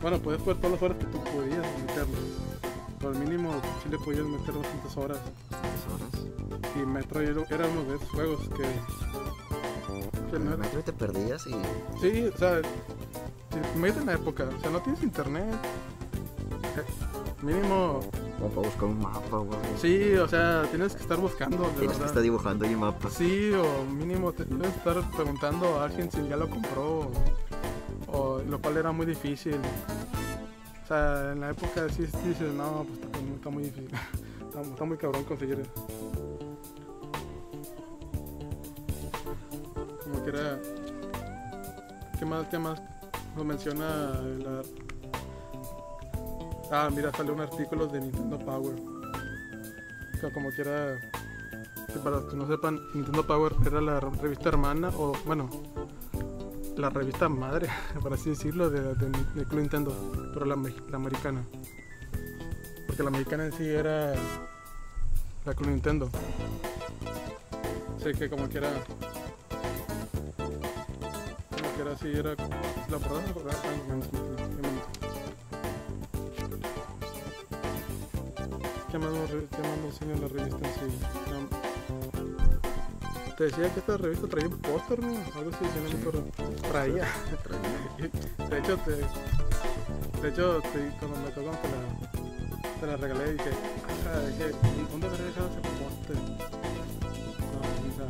Bueno, 0.00 0.18
podías 0.20 0.40
jugar 0.42 0.56
todas 0.58 0.72
las 0.72 0.82
horas 0.82 0.98
que 0.98 1.04
tú 1.06 1.22
podías 1.24 1.66
meterle. 1.80 2.16
Al 3.04 3.14
mínimo 3.18 3.52
sí 3.82 3.88
le 3.90 3.98
podías 3.98 4.26
meter 4.26 4.54
bastantes 4.54 4.96
horas. 4.96 5.18
tres 5.48 5.84
horas. 5.94 6.72
Y 6.76 6.86
Metroid 6.86 7.28
era- 7.28 7.42
era 7.50 7.66
uno 7.68 7.84
de 7.84 7.96
esos 7.96 8.10
juegos 8.10 8.40
que. 8.50 8.64
que 10.30 10.38
no- 10.38 10.52
el 10.52 10.58
Metroid 10.58 10.84
te 10.84 10.92
perdías 10.92 11.46
y 11.46 11.52
Sí, 12.00 12.24
o 12.34 12.36
sea, 12.36 12.60
si 12.62 13.78
me 13.78 13.88
en 13.88 14.06
la 14.06 14.12
época, 14.14 14.44
o 14.56 14.60
sea, 14.60 14.70
no 14.70 14.80
tienes 14.82 15.02
internet. 15.02 15.44
eh, 16.76 16.84
Mínimo, 17.42 18.00
como 18.38 18.50
para 18.50 18.68
buscar 18.68 18.84
un 18.84 18.98
mapa 19.00 19.36
o 19.38 19.40
algo. 19.42 19.54
sí, 19.80 20.14
o 20.14 20.26
sea, 20.28 20.64
tienes 20.70 20.94
que 20.94 21.02
estar 21.02 21.18
buscando, 21.18 21.62
de 21.64 21.70
Tienes 21.78 21.96
que 21.96 22.04
estar 22.06 22.22
dibujando 22.22 22.66
ahí 22.66 22.74
mapas. 22.76 23.12
Sí, 23.14 23.52
o 23.52 23.84
mínimo 23.84 24.32
te 24.32 24.44
tienes 24.44 24.70
que 24.72 24.78
estar 24.78 25.10
preguntando 25.12 25.78
a 25.80 25.84
alguien 25.84 26.10
si 26.10 26.26
ya 26.28 26.36
lo 26.36 26.48
compró, 26.50 27.10
o, 28.08 28.12
o- 28.12 28.42
lo 28.42 28.58
cual 28.60 28.76
era 28.76 28.90
muy 28.92 29.06
difícil. 29.06 29.56
O 30.88 30.90
sea, 30.90 31.32
en 31.32 31.40
la 31.40 31.50
época 31.50 31.86
sí 31.90 32.00
dices, 32.00 32.50
no, 32.54 32.86
pues 32.88 32.98
está, 33.34 33.50
muy- 33.50 33.64
difícil, 33.64 33.90
está, 34.72 34.84
muy 34.86 34.96
cabrón 34.96 35.22
conseguir 35.24 35.60
eso. 35.60 35.86
Como 40.02 40.24
que 40.24 40.30
era... 40.30 40.58
¿Qué 42.18 42.24
más, 42.24 42.46
qué 42.48 42.58
más 42.58 42.80
nos 43.36 43.44
menciona 43.44 43.86
la... 44.38 44.62
Ah, 46.72 46.88
mira, 46.90 47.12
sale 47.12 47.32
un 47.32 47.40
artículo 47.42 47.86
de 47.86 48.00
Nintendo 48.00 48.38
Power. 48.38 48.76
Que 50.18 50.32
como 50.32 50.48
quiera 50.52 50.98
para 52.02 52.16
los 52.16 52.30
que 52.30 52.36
no 52.36 52.46
sepan, 52.46 52.80
Nintendo 52.94 53.26
Power 53.26 53.52
era 53.66 53.82
la 53.82 54.00
revista 54.00 54.48
hermana, 54.48 54.88
o 54.96 55.12
bueno, 55.26 55.50
la 56.78 56.90
revista 56.90 57.28
madre, 57.28 57.68
por 58.00 58.12
así 58.12 58.30
decirlo, 58.30 58.70
de, 58.70 58.94
de, 58.94 59.10
de 59.34 59.44
Club 59.44 59.60
Nintendo, 59.60 59.92
pero 60.32 60.46
la, 60.46 60.56
la 60.56 60.96
americana. 60.96 61.42
Porque 62.86 63.02
la 63.02 63.08
americana 63.08 63.46
en 63.46 63.52
sí 63.52 63.68
era 63.68 64.14
la 65.44 65.54
Club 65.54 65.70
Nintendo. 65.70 66.08
Así 67.96 68.12
que 68.16 68.30
como 68.30 68.48
que 68.48 68.58
era. 68.58 68.70
Como 71.50 71.74
que 71.74 71.82
era 71.82 71.92
así, 71.92 72.08
era. 72.08 72.34
La 72.88 72.98
la. 72.98 73.08
¿Qué 78.90 78.98
más 78.98 79.10
nos, 79.10 79.30
qué 79.30 79.62
más 79.62 79.78
nos 79.84 80.00
enseña 80.00 80.16
la 80.16 80.28
revista 80.28 80.56
en 80.56 80.74
sí? 80.74 80.98
No. 81.30 81.67
Te 83.38 83.44
decía 83.44 83.72
que 83.72 83.78
esta 83.78 83.96
revista 83.96 84.26
traía 84.26 84.48
un 84.48 84.58
póster, 84.58 84.98
¿no? 84.98 85.10
Algo 85.36 85.50
así, 85.52 85.64
no 85.76 85.82
me 85.88 85.92
acuerdo. 86.00 86.24
Traía. 86.72 87.06
De 88.50 88.58
hecho, 88.58 88.76
te, 88.78 88.90
de 90.20 90.28
hecho 90.28 90.60
te- 90.72 90.92
cuando 90.98 91.20
me 91.20 91.30
tocó 91.30 91.50
te 91.50 91.68
la, 91.68 91.80
te 92.80 92.86
la 92.88 92.96
regalé 92.96 93.28
y 93.28 93.32
dije, 93.34 93.50
ah, 94.12 94.18
dije, 94.26 94.50
¿dónde 94.90 95.08
dejado 95.08 95.48
ese 95.50 95.60
póster? 95.60 96.16
No, 97.54 97.60
o 97.86 97.94
sea, 97.96 98.08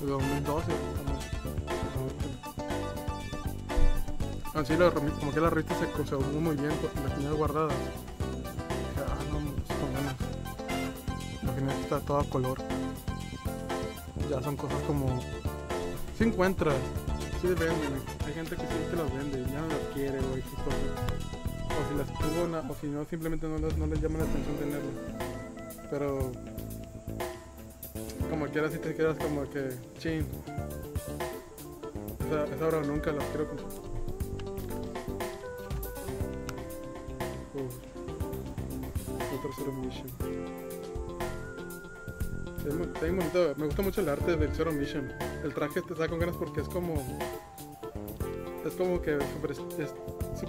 de 0.00 0.06
2012. 0.06 0.72
no, 4.54 4.58
Así 4.58 4.76
la, 4.76 4.90
como 4.90 5.32
que 5.32 5.40
la 5.40 5.50
revista 5.50 5.78
se 5.78 5.90
conservó 5.90 6.22
muy 6.40 6.56
bien, 6.56 6.72
porque 6.80 6.98
la 7.06 7.14
tenía 7.14 7.32
guardada. 7.32 7.74
Ah, 7.74 9.18
no, 9.30 9.38
está 9.60 9.84
buena. 9.92 10.16
Imagínate, 11.42 11.80
está 11.82 12.00
todo 12.00 12.20
a 12.20 12.24
color. 12.24 12.63
Son 14.42 14.56
cosas 14.56 14.80
como. 14.86 15.06
Si 16.18 16.24
encuentras, 16.24 16.74
si 17.40 17.48
venden. 17.48 18.02
Hay 18.26 18.32
gente 18.34 18.56
que 18.56 18.62
sí 18.62 18.96
las 18.96 19.14
vende, 19.14 19.42
ya 19.50 19.60
no 19.60 19.68
las 19.68 19.78
quiere, 19.94 20.18
güey. 20.20 20.42
O 20.42 21.88
si 21.88 21.98
las 21.98 22.06
tuvo, 22.18 22.72
o 22.72 22.74
si 22.80 22.86
no, 22.88 23.04
simplemente 23.04 23.46
no, 23.48 23.58
les- 23.58 23.76
no 23.76 23.86
les 23.86 24.00
llama 24.00 24.18
la 24.18 24.24
atención 24.24 24.56
tenerlas. 24.56 25.88
Pero. 25.90 26.32
Como 28.30 28.46
quieras, 28.46 28.72
si 28.72 28.78
te 28.78 28.94
quedas 28.94 29.16
como 29.18 29.48
que. 29.50 29.70
Chin. 29.98 30.26
Esa, 32.26 32.44
esa 32.54 32.66
hora 32.66 32.80
nunca 32.82 33.12
las 33.12 33.24
quiero 33.26 33.48
comprar. 33.48 33.68
Uf. 37.54 37.74
Otro 39.38 39.50
Zero 39.56 39.72
está. 42.68 43.54
Me 43.56 43.66
gusta 43.66 43.82
mucho 43.82 44.00
el 44.00 44.08
arte 44.08 44.36
del 44.36 44.50
Zero 44.54 44.72
Mission. 44.72 45.12
El 45.42 45.52
traje 45.52 45.82
te 45.82 45.94
da 45.94 46.08
con 46.08 46.18
ganas 46.18 46.36
porque 46.36 46.60
es 46.60 46.68
como. 46.68 46.94
Es 48.64 48.74
como 48.74 49.00
que 49.00 49.18
super, 49.32 49.50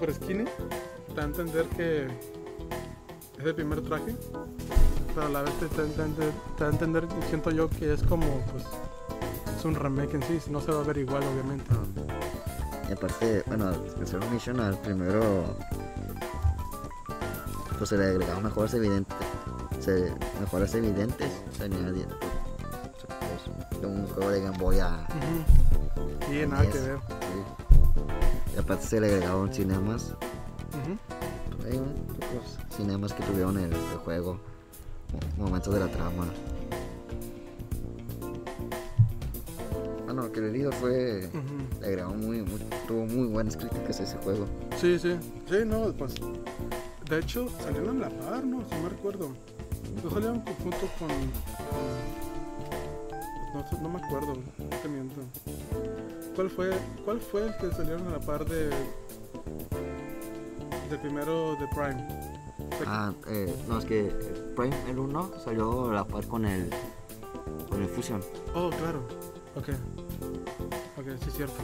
es 0.10 0.16
skinny. 0.16 0.46
Te 0.46 1.14
da 1.14 1.24
a 1.24 1.26
entender 1.26 1.66
que 1.76 2.06
es 2.06 3.46
el 3.46 3.56
primer 3.56 3.82
traje. 3.82 4.16
Pero 5.14 5.28
a 5.28 5.30
la 5.30 5.42
vez 5.42 5.54
te, 5.60 5.68
da 5.68 6.68
a 6.68 6.70
entender, 6.70 7.08
siento 7.30 7.52
yo, 7.52 7.70
que 7.70 7.94
es 7.94 8.04
como. 8.04 8.26
Pues, 8.52 8.64
es 9.58 9.66
un 9.66 9.76
remake 9.76 10.16
en 10.16 10.24
sí. 10.24 10.40
No 10.50 10.62
se 10.62 10.72
va 10.72 10.82
a 10.82 10.84
ver 10.84 10.98
igual, 10.98 11.24
obviamente. 11.24 11.70
Y 12.90 12.94
aparte, 12.94 13.44
bueno, 13.48 13.72
el 13.72 14.08
Zero 14.08 14.30
Mission 14.32 14.60
al 14.60 14.80
primero. 14.82 15.44
Pues 17.78 17.90
se 17.90 17.98
le 17.98 18.06
agregaban 18.06 18.44
mejoras 18.44 18.74
evidentes. 18.74 19.18
Se, 19.82 20.14
mejoras 20.40 20.74
evidentes. 20.76 21.30
Añadía 21.66 22.08
pues, 22.10 23.82
de 23.82 23.88
un 23.88 24.06
juego 24.08 24.30
de 24.32 24.42
Game 24.42 24.58
Boy 24.58 24.80
a. 24.80 25.08
Ujú. 25.10 26.34
Y 26.34 26.46
nada 26.48 26.62
que 26.64 26.72
Yes. 26.74 26.86
ver. 26.88 27.00
sí. 27.00 28.56
Y 28.56 28.60
aparte 28.60 28.86
se 28.86 29.00
le 29.02 29.08
agregaban 29.08 29.54
cinemas. 29.54 30.04
Ujú. 30.12 30.98
Pues, 31.58 31.72
hay 31.72 31.78
un- 31.78 31.94
pocos 32.08 32.58
cinemas 32.76 33.14
que 33.14 33.24
tuvieron 33.24 33.58
el, 33.58 33.72
el 33.74 33.98
juego. 34.04 34.40
mo- 35.38 35.46
Momentos 35.46 35.74
de 35.74 35.80
la 35.80 35.88
trama. 35.88 36.26
Bueno, 40.06 40.32
que 40.32 40.40
el 40.40 40.54
líder 40.54 40.74
fue. 40.74 41.30
Ujú. 41.34 41.82
Le 41.82 41.88
agregó 41.88 42.14
muy, 42.14 42.42
muy, 42.42 42.60
tuvo 42.88 43.06
muy 43.06 43.28
buenas 43.28 43.58
críticas 43.58 44.00
ese 44.00 44.18
juego. 44.18 44.46
Sí, 44.80 44.98
sí. 45.00 45.18
Sí, 45.50 45.58
no, 45.66 45.92
pues. 45.94 46.14
De 47.10 47.20
hecho, 47.20 47.48
salieron 47.62 48.04
a 48.04 48.10
la 48.10 48.20
par, 48.20 48.44
¿no? 48.46 48.62
Si 48.70 48.76
no 48.82 48.90
recuerdo. 48.90 49.30
No 50.04 50.10
salieron 50.12 50.40
co- 50.42 50.52
junto 50.62 50.88
con. 51.00 51.08
con- 51.10 52.16
No, 53.54 53.82
no 53.82 53.90
me 53.90 54.00
acuerdo, 54.06 54.34
no 54.36 54.78
te 54.82 54.88
miento. 54.90 55.22
¿Cuál 56.36 56.50
fue, 56.50 56.72
¿Cuál 57.06 57.20
fue 57.22 57.48
el 57.48 57.56
que 57.58 57.72
salieron 57.72 58.06
a 58.08 58.12
la 58.12 58.20
par 58.20 58.46
de. 58.46 58.70
del 60.90 61.00
primero 61.00 61.56
de 61.56 61.68
Prime? 61.70 62.08
Ah, 62.86 63.14
eh, 63.28 63.54
no, 63.68 63.80
es 63.80 63.86
que 63.86 64.04
Prime 64.56 64.76
el 64.90 65.00
1 65.00 65.32
salió 65.44 65.90
a 65.90 65.94
la 65.94 66.04
par 66.06 66.28
con 66.28 66.46
el, 66.46 66.70
con 67.70 67.82
el 67.82 67.88
Fusion. 67.90 68.22
Oh, 68.54 68.70
claro. 68.70 69.00
Ok. 69.56 69.70
Ok, 70.98 71.06
sí, 71.22 71.28
es 71.30 71.34
cierto. 71.36 71.56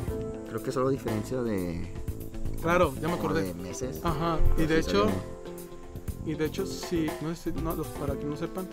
Creo 0.49 0.63
que 0.63 0.71
solo 0.71 0.89
diferencia 0.89 1.41
de, 1.41 1.93
Claro, 2.61 2.93
ya 3.01 3.07
me 3.09 3.15
acordé. 3.15 3.43
de 3.43 3.53
meses. 3.55 3.99
Ajá, 4.03 4.38
y 4.57 4.65
de 4.65 4.79
hecho. 4.79 5.05
salió. 5.05 5.41
Y 6.26 6.34
de 6.36 6.45
hecho, 6.45 6.65
si, 6.65 7.09
no 7.22 7.34
no, 7.61 7.76
los- 7.76 7.88
para 7.88 8.13
que 8.15 8.26
no 8.26 8.36
sepan, 8.38 8.67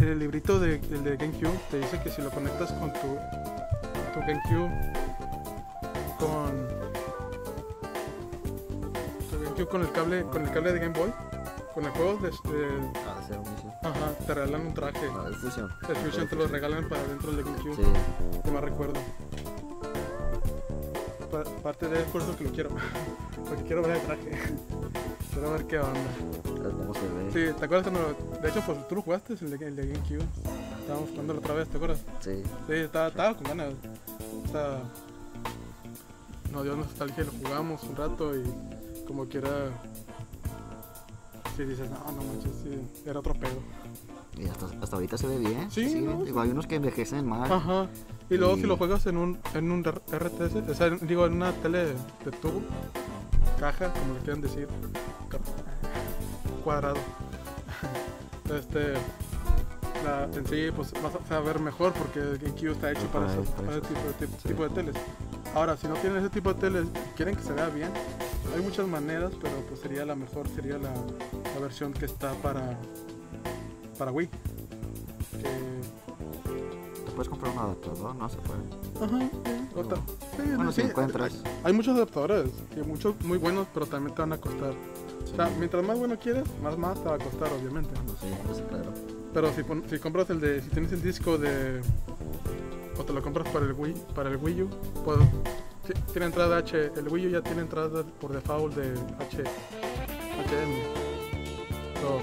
en 0.00 0.08
el 0.08 0.18
librito 0.18 0.58
de, 0.60 0.76
el 0.76 1.04
de 1.04 1.16
GameCube 1.16 1.58
te 1.70 1.78
dice 1.78 2.00
que 2.02 2.10
si 2.10 2.22
lo 2.22 2.30
conectas 2.30 2.72
con 2.72 2.92
tu, 2.92 3.00
tu 4.14 4.20
GameCube, 4.20 4.70
con 6.18 6.68
tu 9.30 9.40
GameCube 9.44 9.68
con 9.68 9.80
el 9.82 9.92
cable, 9.92 10.22
con 10.24 10.42
el 10.44 10.50
cable 10.52 10.72
de 10.72 10.78
Game 10.80 10.98
Boy, 10.98 11.12
con 11.74 11.84
el 11.84 11.90
juego 11.92 12.16
de, 12.18 12.28
de- 12.30 12.92
Ah, 13.06 13.20
de 13.20 13.26
ser 13.26 13.38
buenísimo. 13.38 13.74
ajá, 13.82 14.12
te 14.26 14.34
regalan 14.34 14.66
un 14.66 14.74
traje. 14.74 15.06
Ah, 15.16 15.28
de 15.30 15.36
fusión. 15.36 15.70
El 15.88 15.96
Fusion 15.96 16.28
te 16.28 16.36
lo 16.36 16.46
regalan 16.48 16.88
para 16.88 17.02
dentro 17.04 17.30
del 17.32 17.44
GameCube. 17.44 17.76
Sí, 17.76 17.82
No 18.44 18.52
me 18.52 18.60
recuerdo. 18.60 19.00
Pa- 21.30 21.44
Parte 21.62 21.86
de 21.88 22.00
por 22.04 22.22
eso 22.22 22.36
que 22.36 22.44
lo 22.44 22.50
quiero. 22.52 22.70
Porque 23.48 23.62
quiero 23.64 23.82
ver 23.82 23.92
el 23.96 24.02
traje. 24.02 24.30
Quiero 25.32 25.52
ver 25.52 25.64
qué 25.66 25.78
onda. 25.78 26.00
Cómo 26.62 26.94
se 26.94 27.00
ve. 27.00 27.50
Sí, 27.52 27.58
¿te 27.58 27.64
acuerdas 27.64 27.88
cuando.? 27.88 28.38
De 28.42 28.48
hecho, 28.48 28.60
pues 28.66 28.88
tú 28.88 28.94
lo 28.96 29.02
jugaste, 29.02 29.34
el 29.34 29.58
de, 29.58 29.66
el 29.66 29.76
de 29.76 29.86
GameCube. 29.88 30.24
Estábamos 30.80 31.10
jugándolo 31.10 31.38
otra 31.40 31.54
vez, 31.54 31.68
¿te 31.68 31.76
acuerdas? 31.76 32.00
Sí. 32.20 32.42
Sí, 32.66 32.72
estaba, 32.72 33.08
estaba 33.08 33.34
con 33.34 33.44
ganas. 33.44 33.74
O 34.46 34.50
sea, 34.52 34.80
nos 36.52 36.64
dio 36.64 36.76
nostalgia 36.76 37.22
y 37.22 37.26
lo 37.26 37.32
jugamos 37.48 37.82
un 37.84 37.96
rato 37.96 38.36
y 38.36 38.42
como 39.06 39.26
quiera. 39.26 39.50
Sí, 41.56 41.64
dices, 41.64 41.90
no, 41.90 41.98
no 42.12 42.22
manches, 42.22 42.52
sí, 42.62 42.80
era 43.06 43.18
otro 43.18 43.34
pedo. 43.34 43.58
Y 44.36 44.46
hasta, 44.46 44.66
hasta 44.80 44.96
ahorita 44.96 45.18
se 45.18 45.26
ve 45.26 45.38
bien. 45.38 45.68
Sí. 45.70 45.84
Digo, 46.24 46.40
hay 46.40 46.50
unos 46.50 46.66
que 46.66 46.76
envejecen 46.76 47.26
mal. 47.26 47.50
Ajá. 47.52 47.88
Y 48.30 48.36
luego 48.36 48.56
Y- 48.56 48.60
si 48.60 48.66
lo 48.66 48.76
juegas 48.76 49.04
en 49.06 49.16
un, 49.16 49.38
en 49.54 49.72
un 49.72 49.82
RTS, 49.84 50.70
o 50.70 50.74
sea, 50.74 50.90
digo, 50.90 51.26
en 51.26 51.32
una 51.34 51.52
tele 51.52 51.86
de 51.86 52.30
tubo, 52.40 52.62
caja, 53.58 53.92
como 53.92 54.14
le 54.14 54.20
quieran 54.20 54.40
decir, 54.40 54.68
cuadrado. 56.68 56.96
este, 58.54 58.92
la, 60.04 60.24
en 60.24 60.46
sí, 60.46 60.66
pues 60.76 60.92
vas 61.02 61.12
a, 61.30 61.36
a 61.36 61.40
ver 61.40 61.60
mejor 61.60 61.94
porque 61.94 62.20
el 62.20 62.36
GameCube 62.38 62.72
está 62.72 62.92
hecho 62.92 63.06
para, 63.06 63.26
para 63.26 63.40
ese, 63.40 63.52
para 63.52 63.80
tipo, 63.80 64.00
de, 64.20 64.26
Sí. 64.42 64.48
tipo 64.48 64.62
de 64.64 64.68
teles. 64.70 64.94
Ahora, 65.54 65.78
si 65.78 65.88
no 65.88 65.94
tienen 65.94 66.18
ese 66.18 66.28
tipo 66.28 66.52
de 66.52 66.60
teles, 66.60 66.86
quieren 67.16 67.34
que 67.36 67.42
se 67.42 67.54
vea 67.54 67.68
bien, 67.70 67.90
hay 68.54 68.60
muchas 68.60 68.86
maneras, 68.86 69.32
pero 69.40 69.54
pues 69.66 69.80
sería 69.80 70.04
la 70.04 70.14
mejor, 70.14 70.46
sería 70.48 70.76
la, 70.76 70.90
la 71.54 71.60
versión 71.60 71.94
que 71.94 72.04
está 72.04 72.32
para, 72.42 72.78
para 73.98 74.12
Wii. 74.12 74.28
Que 74.28 75.48
Te 77.06 77.10
puedes 77.12 77.30
comprar 77.30 77.52
un 77.54 77.58
adaptador, 77.60 78.14
no 78.14 78.28
se 78.28 78.36
puede. 78.36 78.60
Ajá, 79.06 79.18
sí, 79.42 79.68
otra. 79.74 79.96
Sí, 80.36 80.42
Bueno, 80.54 80.70
sí, 80.72 80.82
si 80.82 80.88
encuentras. 80.88 81.32
Hay, 81.32 81.42
hay 81.64 81.72
muchos 81.72 81.96
adaptadores, 81.96 82.50
y 82.76 82.80
muchos 82.86 83.18
muy 83.24 83.38
buenos, 83.38 83.66
pero 83.72 83.86
también 83.86 84.14
te 84.14 84.20
van 84.20 84.34
a 84.34 84.38
costar. 84.38 84.74
O 85.24 85.36
sea, 85.36 85.50
mientras 85.58 85.84
más 85.84 85.98
bueno 85.98 86.18
quieres, 86.18 86.44
más 86.62 86.76
más 86.76 87.00
te 87.02 87.08
va 87.08 87.14
a 87.14 87.18
costar, 87.18 87.48
obviamente. 87.52 87.90
Bueno, 87.94 88.12
sí, 88.20 88.26
pues 88.46 88.62
claro. 88.68 88.92
Pero 89.34 89.52
si, 89.52 89.62
pon- 89.62 89.84
si 89.88 89.98
compras 89.98 90.30
el 90.30 90.40
de, 90.40 90.60
si 90.62 90.68
tienes 90.70 90.90
el 90.92 91.02
disco 91.02 91.38
de, 91.38 91.80
o 92.98 93.04
te 93.04 93.12
lo 93.12 93.22
compras 93.22 93.48
para 93.50 93.66
el 93.66 93.72
Wii, 93.72 93.94
para 94.14 94.30
el 94.30 94.36
Wii 94.36 94.62
U, 94.62 94.70
pues 95.04 95.18
ti- 95.86 95.92
tiene 96.12 96.26
entrada 96.26 96.58
H, 96.58 96.92
el 96.96 97.08
Wii 97.08 97.26
U 97.26 97.30
ya 97.30 97.42
tiene 97.42 97.60
entrada 97.62 98.02
por 98.20 98.32
default 98.32 98.74
de 98.74 98.92
H, 99.20 99.42
HM. 99.42 100.72
So, 102.00 102.20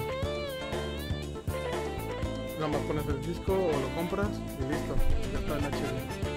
nada 2.55 2.67
más 2.69 2.81
pones 2.81 3.05
el 3.07 3.21
disco 3.21 3.53
o 3.53 3.71
lo 3.71 3.95
compras 3.95 4.29
y 4.59 4.63
listo, 4.71 4.95
ya 5.31 5.39
está 5.39 5.57
en 5.57 5.65
HD. 5.65 6.34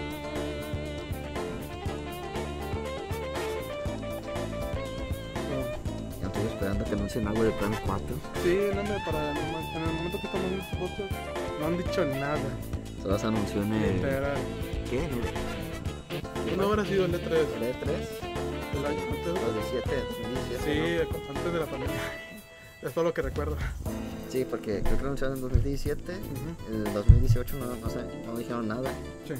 Anuncien 7.08 7.26
algo 7.26 7.42
de 7.42 7.50
Plan 7.52 7.74
4. 7.86 8.04
Sí, 8.42 8.58
no 8.74 8.82
me 8.82 9.04
para 9.04 9.30
en 9.30 9.82
el 9.82 9.92
momento 9.94 10.20
que 10.20 10.26
estamos 10.26 10.52
en 10.52 10.60
este 10.60 10.76
podcast 10.76 11.12
no 11.58 11.66
han 11.66 11.78
dicho 11.78 12.04
nada. 12.04 13.18
Se 13.18 13.26
anunció 13.26 13.62
en 13.62 13.72
el. 13.72 14.00
¿Qué? 14.90 14.98
¿En 14.98 15.12
el 15.12 16.56
¿Cuándo 16.56 16.64
habrá 16.66 16.84
sido 16.84 17.06
el 17.06 17.12
E3 17.12 17.30
el 17.30 17.62
E3? 17.62 17.86
del 18.74 18.86
año 18.86 19.00
antes? 19.08 19.26
2017, 19.26 19.90
2017. 20.20 20.64
Sí, 20.64 21.18
antes 21.28 21.52
de 21.52 21.58
la 21.58 21.66
pandemia. 21.66 21.96
Es 22.82 22.92
todo 22.92 23.04
lo 23.04 23.12
que 23.12 23.22
recuerdo. 23.22 23.56
¿no? 23.56 23.90
Sí, 24.30 24.46
porque 24.48 24.82
creo 24.82 24.96
que 24.96 25.02
lo 25.02 25.08
anunciaron 25.08 25.36
en 25.36 25.42
2017. 25.42 26.12
Ujú. 26.12 26.72
En 26.74 26.86
el 26.86 26.92
2018 26.92 27.56
no, 27.56 27.74
no, 27.74 27.90
sé, 27.90 27.98
no 28.24 28.36
dijeron 28.36 28.68
nada. 28.68 28.92
Sí. 29.26 29.34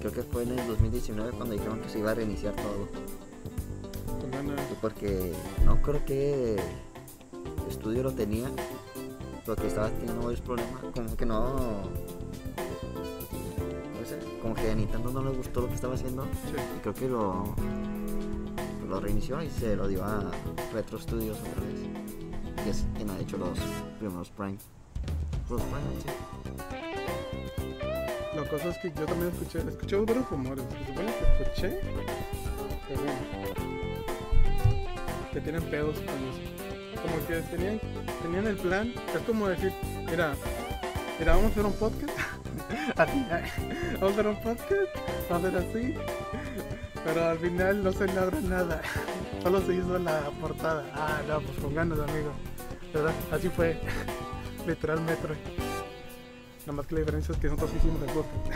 Creo 0.00 0.12
que 0.12 0.22
fue 0.22 0.42
en 0.42 0.58
el 0.58 0.66
2019 0.66 1.30
cuando 1.32 1.54
dijeron 1.54 1.80
que 1.80 1.88
se 1.88 2.00
iba 2.00 2.10
a 2.10 2.14
reiniciar 2.14 2.54
todo. 2.56 2.88
Porque 4.80 5.32
no 5.64 5.80
creo 5.82 6.04
que 6.04 6.56
estudio 7.68 8.02
lo 8.02 8.12
tenía, 8.12 8.48
porque 9.44 9.66
estaba 9.66 9.90
teniendo 9.90 10.22
varios 10.22 10.40
problemas, 10.40 10.80
como 10.94 11.16
que 11.16 11.26
no, 11.26 11.58
no 11.58 11.82
sé, 14.06 14.18
como 14.40 14.54
que 14.54 14.70
a 14.70 14.74
Nintendo 14.74 15.10
no 15.10 15.22
le 15.22 15.30
gustó 15.36 15.60
lo 15.62 15.68
que 15.68 15.74
estaba 15.74 15.94
haciendo 15.94 16.24
Sí. 16.24 16.54
y 16.76 16.80
creo 16.80 16.94
que 16.94 17.08
lo, 17.08 17.54
lo 18.88 19.00
reinició 19.00 19.42
y 19.42 19.50
se 19.50 19.76
lo 19.76 19.86
dio 19.86 20.02
a 20.04 20.30
Retro 20.72 20.98
Studios 20.98 21.38
otra 21.38 21.62
vez, 21.62 21.80
que 22.64 22.70
es 22.70 22.84
quien 22.96 23.10
ha 23.10 23.18
hecho 23.18 23.36
los 23.38 23.58
primeros 23.98 24.30
Prime. 24.30 24.56
Los 25.50 25.60
Prime, 25.62 26.00
sí. 26.02 26.08
La 28.36 28.48
cosa 28.48 28.68
es 28.70 28.78
que 28.78 28.90
yo 28.92 29.04
también 29.06 29.30
escuché, 29.32 29.58
escuché 29.58 29.96
varios 29.96 30.30
rumores. 30.30 30.64
Se 30.70 30.86
supone 30.86 31.12
que 31.12 31.24
escuché 31.42 31.80
que 35.32 35.40
tienen 35.40 35.62
pedos 35.64 35.96
con 35.96 36.04
eso. 36.04 37.02
Como 37.02 37.26
que 37.26 37.40
tenían, 37.56 37.80
tenían 38.22 38.46
el 38.46 38.56
plan. 38.56 38.92
Es 39.14 39.22
como 39.26 39.48
decir, 39.48 39.72
mira, 40.08 40.34
mira, 41.18 41.32
vamos 41.32 41.48
a 41.48 41.52
hacer 41.52 41.64
un 41.64 41.72
podcast. 41.74 42.18
así, 42.96 43.26
vamos 43.94 44.02
a 44.02 44.06
hacer 44.06 44.26
un 44.26 44.42
podcast. 44.42 45.30
Vamos 45.30 45.44
a 45.44 45.48
hacer 45.48 45.56
así. 45.56 45.94
Pero 47.04 47.24
al 47.24 47.38
final 47.38 47.82
no 47.82 47.92
se 47.92 48.06
logra 48.08 48.40
nada. 48.40 48.82
Solo 49.42 49.60
se 49.62 49.74
hizo 49.74 49.98
la 49.98 50.30
portada. 50.40 50.84
Ah, 50.94 51.20
no, 51.26 51.40
pues 51.40 51.58
con 51.58 51.74
ganas, 51.74 51.98
amigo. 51.98 52.32
¿Verdad? 52.92 53.14
Así 53.32 53.48
fue. 53.48 53.78
Literal 54.66 55.00
metro. 55.00 55.34
Nada 56.60 56.72
más 56.72 56.86
que 56.86 56.94
la 56.94 57.00
diferencia 57.00 57.34
es 57.34 57.40
que 57.40 57.48
nosotros 57.48 57.72
hicimos 57.76 58.02
el 58.02 58.10
podcast. 58.10 58.48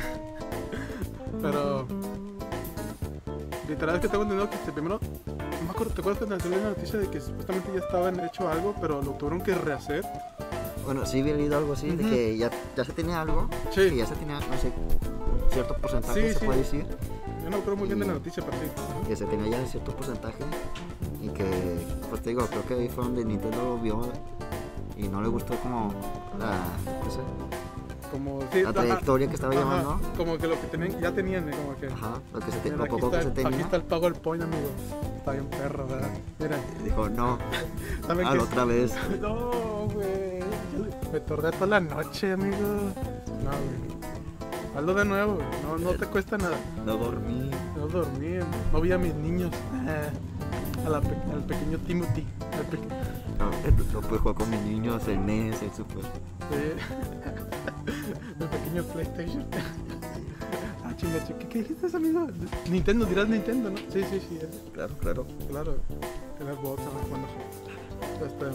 Pero. 1.42 1.86
Literal 3.68 3.94
es 3.94 4.00
que 4.02 4.08
tengo 4.08 4.24
entendido 4.24 4.50
que 4.50 4.56
este 4.56 4.72
primero. 4.72 5.00
Acuerdo, 5.84 5.94
¿te 5.94 6.00
acuerdas 6.00 6.18
cuando 6.18 6.40
salió 6.40 6.58
la 6.58 6.68
noticia 6.70 6.98
de 6.98 7.08
que 7.10 7.20
supuestamente 7.20 7.68
ya 7.74 7.80
estaban 7.80 8.20
hecho 8.20 8.48
algo, 8.48 8.74
pero 8.80 9.02
lo 9.02 9.10
tuvieron 9.12 9.42
que 9.42 9.54
rehacer? 9.54 10.02
Bueno, 10.84 11.04
sí 11.04 11.20
había 11.20 11.34
leído 11.34 11.58
algo 11.58 11.74
así, 11.74 11.90
de 11.90 12.04
que 12.08 12.36
ya, 12.38 12.50
ya 12.76 12.84
se 12.84 12.92
tenía 12.92 13.20
algo, 13.20 13.48
Sí. 13.70 13.90
que 13.90 13.96
ya 13.96 14.06
se 14.06 14.14
tenía, 14.14 14.40
no 14.40 14.56
sé, 14.58 14.72
cierto 15.52 15.76
porcentaje, 15.76 16.20
Sí, 16.28 16.32
se 16.32 16.38
sí. 16.40 16.44
puede 16.46 16.58
decir. 16.60 16.86
Yo 17.42 17.50
no 17.50 17.56
acuerdo 17.58 17.76
muy 17.76 17.86
bien 17.88 17.98
de 17.98 18.06
la 18.06 18.14
noticia, 18.14 18.42
pero 18.42 18.56
sí. 18.58 18.70
que 19.08 19.16
se 19.16 19.26
tenía 19.26 19.58
ya 19.58 19.66
cierto 19.66 19.94
porcentaje 19.94 20.42
y 21.22 21.28
que, 21.28 21.44
pues 22.08 22.22
te 22.22 22.30
digo, 22.30 22.46
creo 22.46 22.64
que 22.66 22.74
ahí 22.74 22.88
fue 22.88 23.04
donde 23.04 23.22
Nintendo 23.24 23.62
lo 23.62 23.78
vio 23.78 24.00
y 24.96 25.08
no 25.08 25.20
le 25.20 25.28
gustó 25.28 25.54
como 25.56 25.92
la, 26.38 26.52
no 27.04 27.10
sé, 27.10 27.20
Como. 28.14 28.40
Sí, 28.52 28.62
la 28.62 28.70
ajá, 28.70 28.72
trayectoria 28.80 29.26
que 29.28 29.34
estaba 29.34 29.52
ajá, 29.54 29.62
llevando. 29.64 30.00
Como 30.16 30.38
que 30.38 30.46
lo 30.46 30.54
que 30.60 30.66
tenían, 30.68 31.00
ya 31.00 31.10
tenían, 31.10 31.48
¿eh? 31.48 31.52
como 31.56 31.76
que. 31.76 31.86
Ajá, 31.88 32.20
lo, 32.32 32.38
que 32.38 32.52
se 32.52 32.58
te- 32.58 32.64
Mira, 32.70 32.76
lo 32.76 32.84
aquí, 32.84 32.90
poco 32.92 33.10
que 33.10 33.16
está, 33.16 33.22
se 33.34 33.40
aquí 33.40 33.42
tenía. 33.50 33.64
está 33.64 33.76
el 33.76 33.82
pago 33.82 34.04
del 34.04 34.14
point, 34.20 34.42
amigo. 34.44 34.68
Está 35.18 35.32
bien 35.32 35.46
perro, 35.46 35.86
¿verdad? 35.88 36.10
Mira, 36.38 36.56
dijo, 36.84 37.08
no, 37.08 37.38
¿saben 38.06 38.26
ah, 38.28 38.32
qué? 38.34 38.38
otra 38.38 38.64
vez. 38.66 38.92
No, 39.20 39.50
güey. 39.92 40.38
Me 41.12 41.20
tardé 41.20 41.50
toda 41.50 41.66
la 41.66 41.80
noche, 41.80 42.32
amigo. 42.32 42.56
No, 42.56 43.50
güey. 43.50 43.94
Hazlo 44.76 44.94
de 44.94 45.04
nuevo, 45.04 45.34
güey. 45.34 45.46
No, 45.64 45.78
no 45.78 45.98
te 45.98 46.06
cuesta 46.06 46.38
nada. 46.38 46.56
No 46.86 46.96
dormí. 46.96 47.50
No 47.76 47.88
dormí, 47.88 48.38
no 48.72 48.80
vi 48.80 48.92
a 48.92 48.98
mis 48.98 49.14
niños. 49.14 49.50
A 50.86 50.88
la 50.88 51.00
pe- 51.00 51.16
al 51.32 51.42
pequeño 51.44 51.78
Timothy. 51.78 52.24
Al 52.52 52.64
pe- 52.66 52.78
No, 53.40 53.50
no 53.92 54.00
pude 54.06 54.18
jugar 54.20 54.36
con 54.36 54.50
mis 54.50 54.60
niños 54.60 55.06
en 55.08 55.26
NES, 55.26 55.62
el 55.62 55.72
Super. 55.72 56.02
sí. 56.04 56.74
Mi 58.38 58.46
pequeño 58.46 58.82
PlayStation. 58.92 59.44
Ah, 60.84 60.92
chinga, 60.96 61.24
chinga. 61.26 61.38
¿Qué, 61.40 61.48
¿Qué 61.48 61.58
dijiste, 61.60 61.96
amigo? 61.96 62.26
Nintendo, 62.70 63.06
dirás 63.06 63.28
Nintendo, 63.28 63.70
¿no? 63.70 63.76
Sí, 63.92 64.02
sí, 64.10 64.20
sí. 64.28 64.38
es- 64.40 64.70
Claro, 64.72 64.94
claro. 64.98 65.26
Claro. 65.48 65.76
El 66.40 66.46
box, 66.56 66.82
a 66.82 66.96
ver 66.98 67.06
cuándo. 67.08 67.28
Este. 68.26 68.46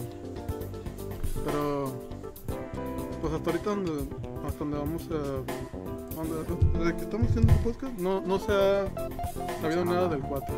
Pero. 1.44 1.92
Pues 3.20 3.32
hasta 3.34 3.50
ahorita 3.50 3.70
donde, 3.70 3.92
hasta 4.46 4.58
donde 4.60 4.78
vamos 4.78 5.02
a. 5.10 6.14
donde- 6.16 6.78
desde 6.78 6.96
que 6.96 7.02
estamos 7.02 7.28
haciendo 7.30 7.52
el 7.52 7.58
podcast, 7.60 7.98
no, 7.98 8.20
no 8.20 8.38
se 8.38 8.52
ha 8.52 8.88
sabido 9.60 9.84
nada 9.84 10.08
del 10.08 10.20
4. 10.20 10.54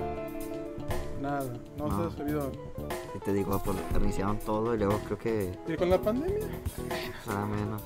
Nada, 1.20 1.44
no, 1.78 1.86
No. 1.88 2.10
se 2.10 2.14
ha 2.14 2.18
sabido. 2.18 2.52
Te 3.24 3.32
digo, 3.32 3.60
pues 3.64 3.76
reiniciaron 3.92 4.38
todo 4.40 4.74
y 4.74 4.78
luego 4.78 4.98
creo 5.06 5.18
que, 5.18 5.56
Y 5.68 5.76
con 5.76 5.90
la 5.90 6.00
pandemia, 6.00 6.48
nada 7.28 7.46
menos. 7.46 7.82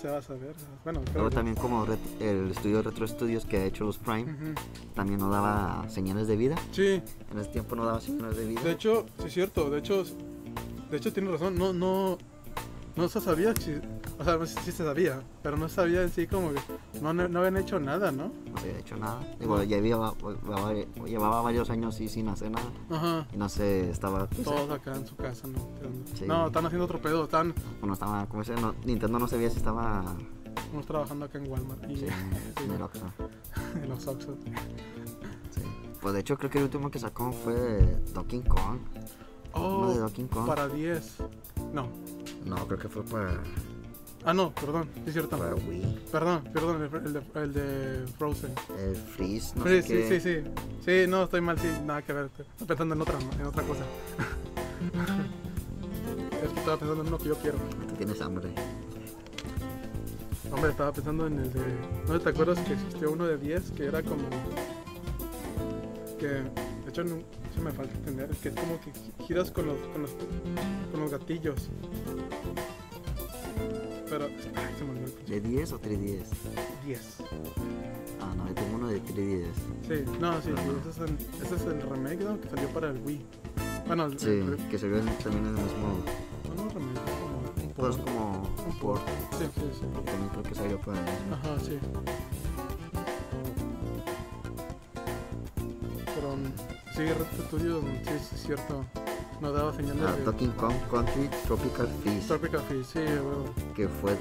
Se 0.00 0.08
va 0.08 0.18
a 0.18 0.22
saber. 0.22 0.54
Bueno, 0.84 1.00
Luego 1.14 1.30
también 1.30 1.56
como 1.56 1.84
ret- 1.86 2.20
el 2.20 2.50
estudio 2.50 2.82
Retro 2.82 3.06
Studios 3.06 3.44
que 3.44 3.56
ha 3.58 3.64
hecho 3.64 3.84
los 3.84 3.98
Prime, 3.98 4.54
también 4.94 5.18
no 5.20 5.28
daba 5.30 5.84
señales 5.88 6.28
de 6.28 6.36
vida. 6.36 6.56
Sí, 6.72 7.02
En 7.32 7.38
ese 7.38 7.50
tiempo 7.50 7.74
no 7.76 7.84
daba 7.84 8.00
señales 8.00 8.36
de 8.36 8.46
vida. 8.46 8.62
de 8.62 8.72
hecho, 8.72 9.06
sí 9.18 9.26
es 9.26 9.32
cierto. 9.34 9.68
De 9.70 9.78
hecho, 9.80 10.04
de 10.90 10.96
hecho 10.96 11.12
tiene 11.12 11.30
razón. 11.30 11.56
No, 11.58 11.72
no. 11.72 12.18
No 12.98 13.08
se 13.08 13.20
sabía, 13.20 13.54
si, 13.54 13.80
o 14.18 14.24
sea, 14.24 14.44
sí, 14.46 14.54
sí 14.64 14.72
se 14.72 14.84
sabía, 14.84 15.22
pero 15.42 15.56
no 15.56 15.68
sabía 15.68 16.02
en 16.02 16.10
sí 16.10 16.26
como 16.26 16.52
que 16.52 16.60
no, 17.00 17.12
no, 17.14 17.28
no 17.28 17.38
habían 17.38 17.56
hecho 17.56 17.78
nada, 17.78 18.10
¿no? 18.10 18.24
No 18.50 18.58
había 18.58 18.78
hecho 18.78 18.96
nada. 18.96 19.20
Digo, 19.38 19.62
ya 19.62 19.76
había, 19.78 19.94
llevaba, 19.94 20.74
llevaba 21.06 21.40
varios 21.42 21.70
años 21.70 21.94
sí, 21.94 22.08
sin 22.08 22.28
hacer 22.28 22.50
nada. 22.50 22.66
Ajá. 22.90 23.26
Y 23.32 23.36
no 23.36 23.48
sé, 23.48 23.88
estaba. 23.90 24.26
pues, 24.26 24.42
Todos 24.42 24.70
acá 24.70 24.94
en 24.96 25.06
su 25.06 25.16
casa, 25.16 25.46
¿no? 25.46 25.58
Sí. 26.14 26.24
No, 26.26 26.48
están 26.48 26.66
haciendo 26.66 26.84
otro 26.84 27.00
pedo, 27.00 27.24
están 27.24 27.54
Bueno, 27.80 27.94
estaba, 27.94 28.26
¿cómo 28.26 28.42
se? 28.44 28.54
No, 28.56 28.74
Nintendo 28.84 29.18
no 29.18 29.28
sabía 29.28 29.48
si 29.50 29.58
estaba 29.58 30.04
unos 30.72 30.84
trabajando 30.86 31.24
acá 31.24 31.38
en 31.38 31.48
Walmart 31.50 31.88
y 31.90 31.96
sí, 31.96 32.06
sí, 32.06 32.64
en 32.64 32.70
el 32.74 32.82
Oxxo. 32.82 33.04
en 33.82 33.88
los 33.88 34.06
Oxxos. 34.06 34.34
Sí. 35.50 35.62
Pues 36.00 36.14
de 36.14 36.20
hecho 36.20 36.36
creo 36.36 36.50
que 36.50 36.58
el 36.58 36.64
último 36.64 36.90
que 36.90 36.98
sacó 36.98 37.32
fue 37.32 37.80
Donkey 38.12 38.42
Kong. 38.42 38.78
Uno 39.54 39.90
de 39.92 39.98
Oh, 39.98 40.02
Donkey 40.02 40.26
Kong. 40.26 40.46
para 40.46 40.68
10. 40.68 41.16
No. 41.72 41.88
No, 42.44 42.56
creo 42.66 42.78
que 42.78 42.88
fue 42.88 43.02
para, 43.04 43.40
Ah, 44.24 44.34
no, 44.34 44.52
perdón, 44.52 44.88
sí 44.94 45.02
es 45.06 45.12
cierto. 45.12 45.38
para 45.38 45.54
Wii. 45.54 46.00
Perdón, 46.10 46.42
perdón, 46.52 46.82
el, 46.82 47.06
el 47.06 47.12
de, 47.12 47.22
el 47.40 47.52
de 47.52 48.06
Frozen. 48.18 48.52
El 48.78 48.96
Freeze, 48.96 49.54
no 49.56 49.64
sí, 49.64 49.70
sé 49.70 49.82
sí, 49.82 49.88
qué. 49.88 50.20
sí, 50.20 50.22
sí. 50.42 50.50
Sí, 51.04 51.10
no, 51.10 51.24
estoy 51.24 51.40
mal, 51.40 51.58
sí, 51.58 51.68
nada 51.86 52.02
que 52.02 52.12
ver. 52.12 52.28
Estoy 52.36 52.66
pensando 52.66 52.94
en 52.94 53.00
otra, 53.02 53.14
en 53.38 53.46
otra 53.46 53.62
cosa. 53.62 53.82
es 56.42 56.52
que 56.52 56.58
estaba 56.58 56.76
pensando 56.78 57.02
en 57.02 57.08
uno 57.08 57.18
que 57.18 57.28
yo 57.28 57.36
quiero. 57.36 57.58
Tú 57.88 57.94
tienes 57.96 58.20
hambre. 58.20 58.48
Hombre, 60.50 60.70
estaba 60.70 60.92
pensando 60.92 61.26
en 61.26 61.38
el 61.38 61.52
de. 61.52 61.60
¿No 62.08 62.18
te 62.20 62.28
acuerdas 62.30 62.58
que 62.60 62.72
existió 62.72 63.12
uno 63.12 63.26
de 63.26 63.36
10 63.38 63.70
que 63.72 63.84
era 63.86 64.02
como. 64.02 64.22
que. 66.18 66.26
De 66.26 66.88
hecho, 66.88 67.04
no, 67.04 67.18
me 67.60 67.72
falta 67.72 67.94
entender. 67.94 68.28
Que 68.42 68.48
es 68.48 68.54
como 68.54 68.80
que 68.80 68.90
gi- 68.92 69.12
giras 69.26 69.50
con 69.50 69.66
los, 69.66 69.78
con 69.92 70.02
los, 70.02 70.10
con 70.92 71.00
los 71.00 71.10
gatillos. 71.10 71.68
Pero. 74.10 74.24
Ay, 74.26 74.74
se 74.78 74.84
me 74.84 74.90
olvidó. 74.92 75.12
¿De 75.26 75.40
10 75.40 75.72
o 75.72 75.78
310? 75.78 76.28
10. 76.86 77.16
Ah, 78.20 78.34
no, 78.36 78.48
yo 78.48 78.54
tengo 78.54 78.76
uno 78.76 78.88
de 78.88 79.00
310. 79.00 79.48
Sí, 79.86 80.18
no, 80.20 80.40
sí, 80.40 80.48
sí, 80.56 80.70
ese 80.80 80.90
es 80.90 80.98
el, 81.10 81.16
ese 81.44 81.54
es 81.56 81.62
el 81.62 81.82
remake 81.82 82.20
¿no? 82.24 82.40
que 82.40 82.48
salió 82.48 82.68
para 82.70 82.90
el 82.90 82.98
Wii. 83.04 83.20
Bueno, 83.86 84.06
el, 84.06 84.18
Sí, 84.18 84.28
el- 84.30 84.56
que 84.70 84.78
se 84.78 84.88
ve 84.88 85.00
también 85.22 85.46
en 85.46 85.56
el 85.56 85.62
mismo. 85.64 86.04
no, 86.56 86.62
no 86.64 86.68
remake, 86.70 87.00
como 87.20 87.38
un 87.38 87.72
Pues 87.74 87.96
como 87.96 88.42
un 88.66 88.78
port. 88.78 89.02
Sí, 89.38 89.44
sí, 89.54 89.60
sí. 89.80 89.86
También 89.92 90.28
creo 90.30 90.42
que 90.42 90.54
salió 90.54 90.80
para 90.80 90.98
el 90.98 91.04
mismo. 91.04 91.34
Ajá, 91.34 91.58
sí. 91.60 91.78
Sí, 97.06 98.12
sí, 98.28 98.34
es 98.34 98.42
cierto. 98.42 98.84
No 99.40 99.52
daba 99.52 99.72
señales 99.72 100.02
Ah, 100.04 100.12
de 100.16 100.24
Donkey 100.24 100.48
Kong 100.56 100.74
Country 100.90 101.28
Tropical 101.46 101.88
Freeze. 102.02 102.26
Tropical 102.26 102.60
Freeze, 102.62 102.92
sí, 102.92 103.00
que 103.76 103.88
fue 103.88 104.16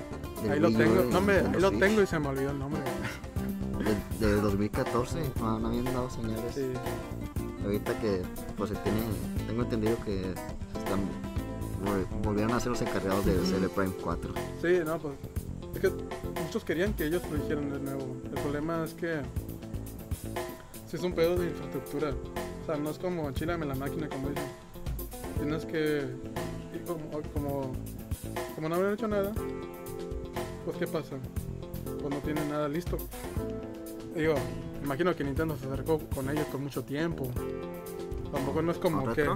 Ahí 0.50 0.60
lo 0.60 0.72
tengo, 0.72 1.04
no 1.06 1.22
me, 1.22 1.34
ahí 1.34 1.60
lo 1.60 1.72
tengo 1.72 2.02
y 2.04 2.08
se 2.08 2.20
me 2.20 2.28
olvidó 2.28 2.52
el 2.52 2.60
nombre. 2.60 2.82
De, 4.20 4.28
de 4.28 4.42
2014, 4.42 5.32
no, 5.40 5.60
no 5.60 5.68
habían 5.70 5.86
dado 5.86 6.10
señales. 6.10 6.54
Sí. 6.54 6.68
Ahorita 7.64 7.98
que 8.00 8.22
pues 8.56 8.70
se 8.70 8.76
tiene, 8.78 9.00
tengo 9.48 9.64
entendido 9.64 9.98
que 10.06 10.22
se 10.74 10.80
están 10.80 11.00
vol- 11.84 12.22
volvieron 12.24 12.54
a 12.54 12.60
ser 12.60 12.70
los 12.72 12.82
encargados 12.82 13.26
de 13.26 13.34
el 13.36 13.70
Prime 13.72 13.94
4. 14.04 14.34
Sí, 14.62 14.80
no, 14.86 15.00
pues. 15.00 15.16
Es 15.74 15.82
que 15.82 15.90
muchos 16.44 16.64
querían 16.64 16.94
que 16.94 17.06
ellos 17.06 17.24
lo 17.32 17.38
hicieran 17.38 17.72
de 17.72 17.80
nuevo. 17.80 18.18
El 18.24 18.32
problema 18.42 18.84
es 18.84 18.94
que. 18.94 19.22
Si 20.88 20.96
es 20.96 21.04
un 21.04 21.14
pedo 21.14 21.36
de 21.38 21.48
infraestructura. 21.48 22.12
Sea, 22.68 22.76
no 22.76 22.90
es 22.92 23.00
como 23.00 23.32
chilame 23.32 23.66
la 23.66 23.74
máquina, 23.76 24.08
como 24.10 24.30
dicen. 24.30 24.44
Tienes 25.40 25.66
que. 25.66 26.06
como, 26.86 27.22
como, 27.34 27.72
como 28.56 28.70
no 28.70 28.76
habían 28.76 28.94
hecho 28.94 29.08
nada, 29.08 29.32
pues 30.66 30.78
¿qué 30.78 30.86
pasa? 30.88 31.16
Pues 31.86 32.14
no 32.14 32.20
tienen 32.22 32.50
nada 32.50 32.68
listo. 32.68 32.98
Digo, 34.16 34.36
imagino 34.84 35.16
que 35.16 35.24
Nintendo 35.24 35.58
se 35.58 35.66
acercó 35.68 36.00
con 36.14 36.30
ellos 36.30 36.46
con 36.52 36.64
mucho 36.64 36.84
tiempo. 36.84 37.28
Tampoco 38.34 38.62
no 38.62 38.72
es 38.72 38.78
como 38.78 39.04
¿Con 39.06 39.14
que. 39.16 39.30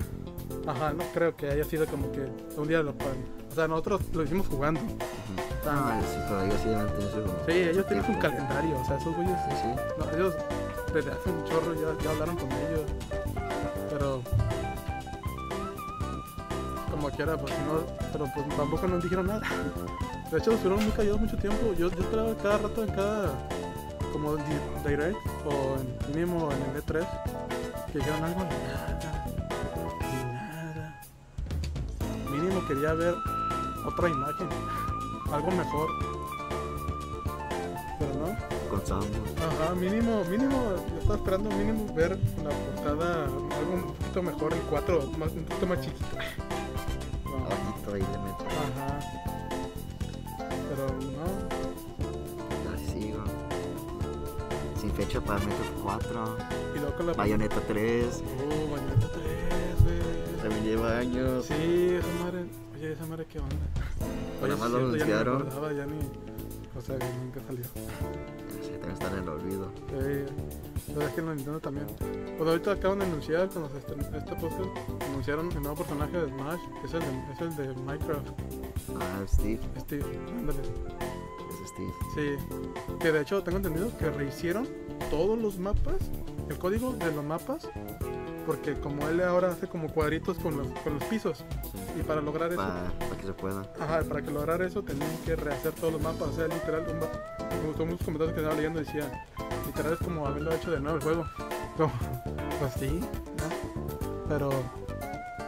Ajá, 0.67 0.93
no 0.93 1.03
creo 1.13 1.35
que 1.35 1.49
haya 1.49 1.63
sido 1.63 1.85
como 1.85 2.11
que 2.11 2.27
un 2.57 2.67
día 2.67 2.83
lo. 2.83 2.91
O 2.91 3.55
sea, 3.55 3.67
nosotros 3.67 4.01
lo 4.13 4.23
hicimos 4.23 4.47
jugando. 4.47 4.81
Ah, 5.65 6.01
sí, 6.01 6.17
pero 6.27 6.43
ellos 6.43 6.59
sí. 6.61 7.51
Sí, 7.51 7.57
ellos 7.69 7.87
tienen 7.87 8.05
un 8.09 8.15
calendario, 8.19 8.77
o 8.79 8.85
sea, 8.85 8.97
esos 8.97 9.15
güeyes, 9.15 9.37
Sí, 9.49 9.55
sí. 9.61 9.81
no, 9.97 10.17
ellos 10.17 10.35
desde 10.93 11.11
hace 11.11 11.29
un 11.29 11.43
chorro 11.45 11.73
ya, 11.75 12.03
ya 12.03 12.09
hablaron 12.11 12.35
con 12.35 12.51
ellos, 12.51 12.81
como 17.01 17.15
quiera, 17.15 17.35
pues 17.37 17.51
no, 17.65 17.81
pero 18.11 18.25
pues 18.33 18.47
tampoco 18.55 18.87
nos 18.87 19.01
dijeron 19.03 19.25
nada. 19.27 19.41
De 20.31 20.37
hecho, 20.37 20.51
estuvieron 20.51 20.83
muy 20.83 20.91
callados 20.93 21.19
mucho 21.21 21.35
tiempo. 21.37 21.73
Yo, 21.77 21.89
yo 21.89 21.99
esperaba 22.03 22.35
cada 22.37 22.57
rato 22.59 22.83
en 22.83 22.89
cada, 22.91 23.33
como 24.13 24.35
di- 24.35 24.43
direct 24.87 25.17
o 25.45 25.77
en, 25.79 26.13
mínimo 26.15 26.49
en 26.51 26.61
el 26.61 26.83
E3, 26.83 27.05
que 27.91 27.97
dijeran 27.99 28.23
algo 28.23 28.41
y 28.41 28.43
nada, 28.43 28.99
y 29.99 30.33
nada. 30.33 31.01
Mínimo 32.29 32.67
quería 32.67 32.93
ver 32.93 33.15
otra 33.85 34.07
imagen, 34.09 34.47
algo 35.33 35.51
mejor. 35.51 35.87
Pero 37.97 38.13
no. 38.13 38.37
Ajá, 39.65 39.73
mínimo, 39.75 40.23
mínimo, 40.25 40.75
yo 40.93 40.97
estaba 40.99 41.15
esperando 41.15 41.49
mínimo 41.49 41.93
ver 41.95 42.17
la 42.43 42.49
portada, 42.51 43.23
algo 43.25 43.73
un 43.73 43.83
poquito 43.93 44.21
mejor, 44.23 44.53
el 44.53 44.59
4, 44.61 45.11
más, 45.17 45.31
un 45.31 45.43
poquito 45.45 45.65
más 45.67 45.81
chiquito. 45.81 46.05
Le 47.87 47.97
meto. 47.97 48.45
ajá. 48.47 48.99
Pero 50.69 50.87
no, 50.87 51.25
Así 52.73 52.85
sigo. 53.01 53.23
Sin 54.79 54.91
fecha 54.91 55.19
para 55.19 55.39
Metro 55.39 55.65
4. 55.83 56.37
y 56.75 56.79
luego 56.79 56.95
con 56.95 57.05
la... 57.07 57.13
Bayonetta 57.13 57.59
3. 57.67 58.23
Oh, 58.23 58.71
Bayonetta 58.71 59.07
3, 59.11 59.83
güey. 59.83 60.41
También 60.41 60.63
lleva 60.63 60.97
años. 60.99 61.45
Sí, 61.45 61.95
esa 61.99 62.23
madre, 62.23 62.45
oye, 62.75 62.93
esa 62.93 63.05
madre 63.07 63.25
qué 63.25 63.39
onda. 63.39 63.55
Nada 64.41 64.55
más 64.55 64.71
lo 64.71 64.77
anunciaron. 64.77 65.49
ya 65.75 65.85
ni, 65.85 65.99
o 66.77 66.81
sea, 66.81 66.97
que 66.97 67.05
nunca 67.23 67.41
salió. 67.45 67.63
Sí, 68.61 68.71
también 68.79 68.91
está 68.93 69.07
en 69.11 69.23
el 69.23 69.29
olvido. 69.29 69.71
Sí, 69.89 70.25
lo 70.93 70.99
dejé 70.99 71.19
en 71.21 71.25
la 71.27 71.35
Nintendo 71.35 71.59
también. 71.59 71.87
Pues 72.37 72.49
ahorita 72.49 72.71
acaban 72.71 72.99
de 72.99 73.05
anunciar, 73.05 73.49
se 73.51 73.59
estren- 73.59 74.15
este 74.15 74.35
podcast, 74.35 75.03
anunciaron 75.09 75.51
el 75.51 75.61
nuevo 75.61 75.75
personaje 75.77 76.17
de 76.17 76.27
Smash, 76.29 76.59
que 76.81 76.87
es 76.87 76.93
el 76.93 76.99
de, 77.01 77.33
es 77.33 77.41
el 77.41 77.55
de 77.55 77.81
Minecraft. 77.81 78.27
Ah, 78.99 79.23
Steve. 79.27 79.59
Steve, 79.79 80.05
ándale. 80.37 80.59
Es 80.61 81.69
Steve. 81.69 81.93
Sí, 82.15 82.95
que 82.99 83.11
de 83.11 83.21
hecho 83.21 83.41
tengo 83.43 83.57
entendido 83.57 83.95
que 83.97 84.09
rehicieron 84.09 84.67
todos 85.09 85.37
los 85.39 85.57
mapas, 85.59 85.97
el 86.49 86.57
código 86.57 86.93
de 86.93 87.11
los 87.11 87.23
mapas, 87.23 87.69
porque 88.45 88.73
como 88.79 89.07
él 89.07 89.21
ahora 89.21 89.49
hace 89.51 89.67
como 89.67 89.87
cuadritos 89.93 90.37
con 90.39 90.57
los, 90.57 90.67
con 90.79 90.95
los 90.95 91.03
pisos, 91.05 91.45
Sí. 91.71 91.99
y 91.99 92.03
para 92.03 92.21
lograr 92.21 92.49
eso, 92.51 92.57
Para, 92.61 92.91
para 92.99 93.17
que 93.17 93.25
se 93.27 93.33
pueda. 93.33 93.61
ajá, 93.79 94.01
para 94.03 94.21
que 94.21 94.31
lograr 94.31 94.61
eso 94.61 94.81
tenían 94.83 95.09
que 95.25 95.35
rehacer 95.35 95.71
todos 95.73 95.93
los 95.93 96.01
mapas, 96.01 96.29
o 96.29 96.33
sea, 96.33 96.47
literal, 96.47 96.81
un 96.89 96.99
me 97.61 97.67
gustó 97.67 97.85
muchos 97.85 98.03
comentarios 98.05 98.33
que 98.33 98.39
estaba 98.41 98.55
leyendo, 98.55 98.79
decían, 98.79 99.11
literal 99.71 99.93
es 99.93 99.99
como 99.99 100.27
haberlo 100.27 100.53
hecho 100.53 100.71
de 100.71 100.79
nuevo 100.79 100.97
el 100.97 101.03
juego. 101.03 101.25
Como, 101.77 101.91
pues 102.59 102.73
sí, 102.79 102.99
¿no? 102.99 104.23
Pero 104.27 104.49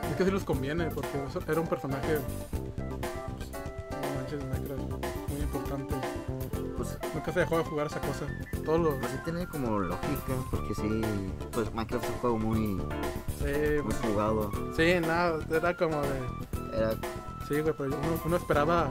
es 0.09 0.15
que 0.17 0.25
sí 0.25 0.31
les 0.31 0.43
conviene, 0.43 0.85
porque 0.85 1.09
eso 1.27 1.39
era 1.47 1.59
un 1.59 1.67
personaje, 1.67 2.19
pues, 3.37 3.51
no 3.51 4.15
manches, 4.15 4.43
Minecraft, 4.45 5.29
muy 5.29 5.41
importante. 5.41 5.95
Pues, 6.77 6.97
Nunca 7.13 7.31
se 7.33 7.39
dejó 7.41 7.57
de 7.59 7.63
jugar 7.65 7.87
esa 7.87 7.99
cosa. 7.99 8.25
Todos 8.65 8.79
los. 8.79 8.95
pues 8.95 9.11
sí 9.11 9.17
tiene 9.23 9.47
como 9.47 9.79
lógica, 9.79 10.33
porque 10.49 10.75
sí. 10.75 11.01
Pues 11.51 11.73
Minecraft 11.73 12.03
es 12.05 12.09
un 12.11 12.17
juego 12.17 12.37
muy, 12.39 12.57
muy 12.75 12.85
Sí, 13.39 13.97
jugado. 14.07 14.51
sí, 14.75 14.95
nada, 15.01 15.39
era 15.51 15.75
como 15.77 16.01
de. 16.01 16.77
Era 16.77 16.91
Sí, 17.47 17.59
güey, 17.59 17.73
pero 17.77 17.89
uno, 17.89 17.97
uno 18.25 18.37
esperaba 18.37 18.87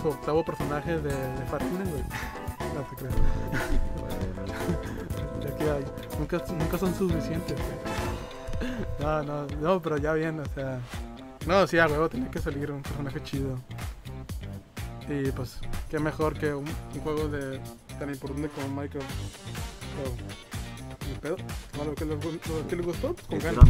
su 0.00 0.08
octavo 0.08 0.42
personaje 0.42 0.96
de, 0.96 1.12
de 1.12 1.44
güey. 1.50 2.04
No 2.74 2.82
te 2.82 2.96
creo. 2.96 3.10
Bueno, 5.60 5.78
Ya 5.80 5.86
que 5.86 5.86
hay. 5.86 6.18
Nunca, 6.18 6.44
nunca 6.52 6.78
son 6.78 6.94
suficientes. 6.94 7.56
No, 9.00 9.22
no, 9.22 9.46
no, 9.62 9.80
pero 9.80 9.96
ya 9.96 10.12
bien, 10.12 10.38
o 10.40 10.44
sea. 10.54 10.78
No, 11.46 11.66
sí, 11.66 11.78
a 11.78 11.86
huevo, 11.86 12.08
tenía 12.10 12.30
que 12.30 12.38
salir 12.40 12.70
un 12.70 12.82
personaje 12.82 13.22
chido. 13.22 13.58
Y 15.08 15.30
pues, 15.32 15.58
qué 15.88 15.98
mejor 15.98 16.38
que 16.38 16.52
un, 16.52 16.66
un 16.66 17.00
juego 17.00 17.26
de 17.28 17.58
tan 17.98 18.10
importante 18.10 18.48
como 18.50 18.68
Minecraft. 18.68 19.06
Pero, 19.96 21.10
¿y 21.10 21.18
pedo? 21.18 21.36
¿No, 21.78 21.84
lo, 21.84 21.94
que 21.94 22.04
les, 22.04 22.18
gu- 22.18 22.40
lo 22.60 22.68
que 22.68 22.76
les 22.76 22.84
gustó? 22.86 23.14
Pues 23.14 23.26
con 23.28 23.36
el 23.36 23.42
ganas. 23.42 23.64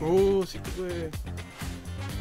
Uh, 0.00 0.44
sí, 0.46 0.58
güey. 0.78 1.10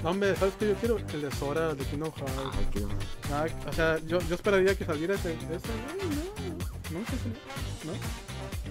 No, 0.04 0.10
hombre, 0.10 0.36
¿sabes 0.36 0.54
qué 0.60 0.68
yo 0.70 0.76
quiero? 0.76 0.98
El 0.98 1.22
de 1.22 1.32
Sora, 1.32 1.74
de 1.74 1.86
Kingdom 1.86 2.12
Hearts. 2.12 2.34
Ay, 2.58 2.68
qué 2.72 2.86
Ah, 3.34 3.46
o 3.70 3.74
sea, 3.74 3.98
yo, 4.00 4.20
yo 4.20 4.36
esperaría 4.36 4.76
que 4.76 4.84
saliera 4.84 5.14
ese. 5.16 5.34
ese 5.34 5.46
no, 5.48 6.98
nunca 7.00 7.12
salió. 7.12 7.38
¿No? 7.86 7.94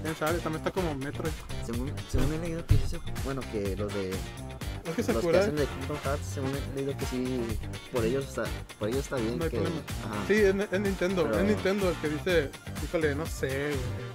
Quién 0.03 0.14
sabe, 0.16 0.38
también 0.38 0.64
está 0.64 0.70
como 0.70 0.94
Metroid. 0.94 1.30
Según, 1.64 1.92
según 2.09 2.32
he 2.34 2.38
leído 2.38 2.64
que 2.66 2.74
es 2.74 2.84
ese- 2.84 3.01
bueno, 3.24 3.42
que 3.53 3.76
los 3.76 3.92
de 3.92 4.11
Es 4.11 5.07
que 5.07 5.12
los 5.12 5.22
que 5.24 5.36
hacen 5.38 5.57
de 5.57 5.66
Kingdom 5.66 5.96
Hearts, 6.05 6.26
según 6.26 6.51
he 6.57 6.76
leído 6.76 6.96
que 6.96 7.05
sí, 7.07 7.59
por 7.92 8.05
ellos 8.05 8.24
está, 8.26 8.44
por 8.78 8.88
ellos 8.88 9.01
está 9.01 9.16
bien 9.16 9.38
No 9.38 9.44
hay 9.44 9.51
que... 9.51 9.57
problema. 9.59 9.82
ajá. 10.07 10.24
Sí, 10.26 10.34
es, 10.34 10.55
es 10.72 10.80
Nintendo, 10.80 11.24
Pero- 11.24 11.38
es 11.40 11.44
Nintendo 11.44 11.90
el 11.90 11.96
que 11.96 12.09
dice, 12.09 12.51
híjole, 12.84 13.14
no 13.14 13.26
sé, 13.26 13.48
güey. 13.48 14.11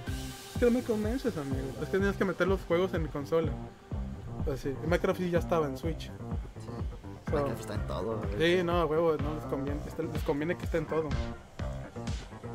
Es 0.54 0.58
que 0.60 0.64
no 0.66 0.70
me 0.72 0.82
convences, 0.82 1.36
amigo. 1.36 1.68
Es 1.82 1.88
que 1.88 1.98
tienes 1.98 2.16
que 2.16 2.24
meter 2.24 2.48
los 2.48 2.60
juegos 2.62 2.92
en 2.94 3.02
mi 3.04 3.08
consola. 3.08 3.52
Pues 4.44 4.60
sí, 4.60 4.74
Minecraft 4.84 5.20
sí 5.20 5.30
ya 5.30 5.38
estaba 5.38 5.66
en 5.66 5.76
Switch. 5.78 6.04
Sí. 6.06 6.10
So- 7.30 7.32
Minecraft 7.32 7.60
está 7.60 7.74
en 7.74 7.86
todo. 7.86 8.22
güey. 8.34 8.56
Sí, 8.58 8.62
no, 8.64 8.84
huevo, 8.86 9.16
no 9.18 9.34
les 9.36 9.44
conviene, 9.44 9.80
les 10.12 10.22
conviene 10.24 10.56
que 10.56 10.64
esté 10.64 10.78
en 10.78 10.86
todo. 10.86 11.08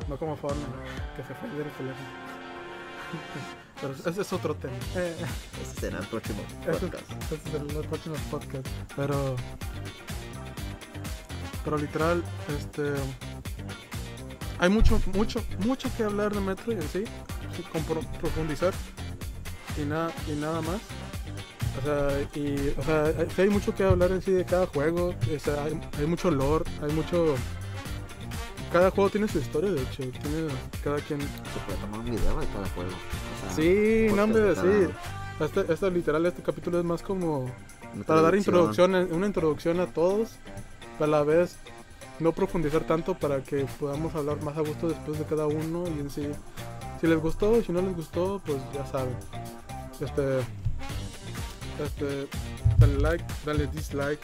No 0.08 0.16
como 0.18 0.36
Fortnite, 0.36 0.68
que 1.16 1.22
se 1.22 1.34
fue 1.34 1.48
del 1.50 1.70
teléfono. 1.72 2.31
Pero 3.80 3.94
ese 4.10 4.20
es 4.22 4.32
otro 4.32 4.54
tema. 4.54 4.74
Eh, 4.94 5.16
Ese 5.62 5.80
será 5.80 5.98
el 5.98 6.06
próximo 6.06 6.40
ese, 6.62 6.86
podcast. 6.86 7.04
ese 7.24 7.34
es 7.34 7.54
el, 7.54 7.74
los 7.74 7.86
próximos 7.86 8.18
podcasts. 8.30 8.70
Pero. 8.96 9.36
Pero 11.64 11.78
literal, 11.78 12.22
este. 12.58 12.92
Hay 14.58 14.68
mucho, 14.68 15.00
mucho, 15.14 15.44
mucho 15.60 15.88
que 15.96 16.04
hablar 16.04 16.32
de 16.32 16.40
Metroid 16.40 16.76
en 16.80 16.88
sí. 16.88 17.04
Con 17.72 17.82
pro- 17.84 18.00
profundizar. 18.20 18.72
Y 19.76 19.82
nada, 19.82 20.12
y 20.28 20.32
nada 20.32 20.60
más. 20.60 20.80
O 21.78 21.84
sea, 21.84 22.28
y, 22.34 22.74
o 22.78 22.82
sea, 22.84 23.12
hay, 23.42 23.48
mucho 23.48 23.74
que 23.74 23.82
hablar 23.82 24.12
en 24.12 24.22
sí 24.22 24.30
de 24.30 24.44
cada 24.44 24.66
juego. 24.66 25.08
O 25.34 25.38
sea, 25.40 25.64
hay, 25.64 25.80
hay 25.98 26.06
mucho 26.06 26.30
lore, 26.30 26.64
hay 26.82 26.92
mucho. 26.92 27.34
Cada 28.72 28.90
juego 28.90 29.10
tiene 29.10 29.28
su 29.28 29.38
historia, 29.38 29.70
de 29.70 29.82
hecho. 29.82 30.02
Tiene 30.02 30.48
cada 30.82 30.96
quien. 30.98 31.20
Se 31.20 31.26
puede 31.66 31.78
tomar 31.80 32.00
un 32.00 32.04
video 32.06 32.40
de 32.40 32.46
cada 32.46 32.68
juego. 32.70 32.90
O 32.90 33.54
sea, 33.54 33.56
Sí, 33.56 34.06
no, 34.14 34.24
hombre, 34.24 34.54
cada- 34.54 34.62
sí. 34.62 34.92
Este, 35.40 35.72
este 35.72 35.90
literal, 35.90 36.24
este 36.26 36.42
capítulo 36.42 36.78
es 36.78 36.84
más 36.84 37.02
como 37.02 37.50
una 37.94 38.04
para 38.06 38.22
dar 38.22 38.34
introducción. 38.36 38.94
una 38.94 39.26
introducción 39.26 39.80
a 39.80 39.86
todos, 39.86 40.30
pero 40.98 41.04
a 41.04 41.18
la 41.18 41.22
vez 41.24 41.56
no 42.20 42.32
profundizar 42.32 42.84
tanto 42.84 43.14
para 43.18 43.42
que 43.42 43.66
podamos 43.80 44.14
hablar 44.14 44.40
más 44.42 44.56
a 44.56 44.60
gusto 44.60 44.88
después 44.88 45.18
de 45.18 45.24
cada 45.24 45.46
uno 45.46 45.84
y 45.88 45.98
en 46.00 46.10
sí, 46.10 46.28
si 47.00 47.06
les 47.08 47.18
gustó 47.20 47.60
si 47.62 47.72
no 47.72 47.82
les 47.82 47.96
gustó, 47.96 48.40
pues 48.46 48.58
ya 48.72 48.86
saben. 48.86 49.16
Este, 50.00 50.38
este, 51.84 52.28
dale 52.78 52.98
like, 52.98 53.24
dale 53.44 53.66
dislike. 53.68 54.20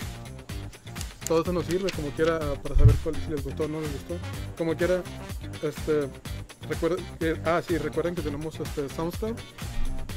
Todo 1.29 1.43
eso 1.43 1.53
nos 1.53 1.67
sirve 1.67 1.91
como 1.91 2.09
quiera 2.11 2.39
para 2.63 2.75
saber 2.75 2.95
cuál, 3.05 3.15
si 3.17 3.31
les 3.31 3.45
gustó 3.45 3.65
o 3.65 3.69
no 3.69 3.81
les 3.81 3.93
gustó. 3.93 4.15
Como 4.57 4.75
quiera, 4.75 5.03
este, 5.63 6.09
recuerden 6.69 7.05
que, 7.19 7.39
ah 7.45 7.61
sí, 7.67 7.77
recuerden 7.77 8.15
que 8.15 8.23
tenemos 8.23 8.59
este 8.59 8.89
SoundCloud. 8.89 9.37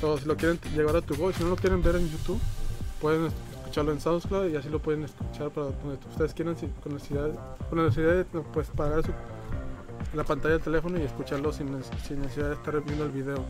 O 0.04 0.18
si 0.18 0.26
lo 0.26 0.36
quieren 0.38 0.58
llevar 0.74 0.96
a 0.96 1.02
tu 1.02 1.14
voz, 1.16 1.36
si 1.36 1.44
no 1.44 1.50
lo 1.50 1.56
quieren 1.58 1.84
ver 1.84 1.96
en 1.98 2.10
YouTube, 2.10 2.40
pueden 3.02 3.26
escucharlo 3.62 3.92
en 3.92 4.00
SoundCloud 4.00 4.50
y 4.50 4.56
así 4.56 4.70
lo 4.70 4.80
pueden 4.80 5.04
escuchar 5.04 5.50
para 5.52 5.68
ustedes 5.68 6.34
quieran 6.34 6.58
si- 6.58 6.68
con 6.82 6.94
necesidad, 6.94 7.30
con 7.70 7.78
la 7.78 7.84
necesidad 7.86 8.14
de 8.14 8.24
pues, 8.26 8.68
pagar 8.70 9.04
la 10.16 10.24
pantalla 10.24 10.56
del 10.56 10.64
teléfono 10.64 10.98
y 11.00 11.04
escucharlo 11.04 11.52
sin, 11.54 11.72
necesidad 11.78 12.48
de 12.50 12.54
estar 12.56 12.82
viendo 12.84 13.04
el 13.06 13.12
video. 13.12 13.46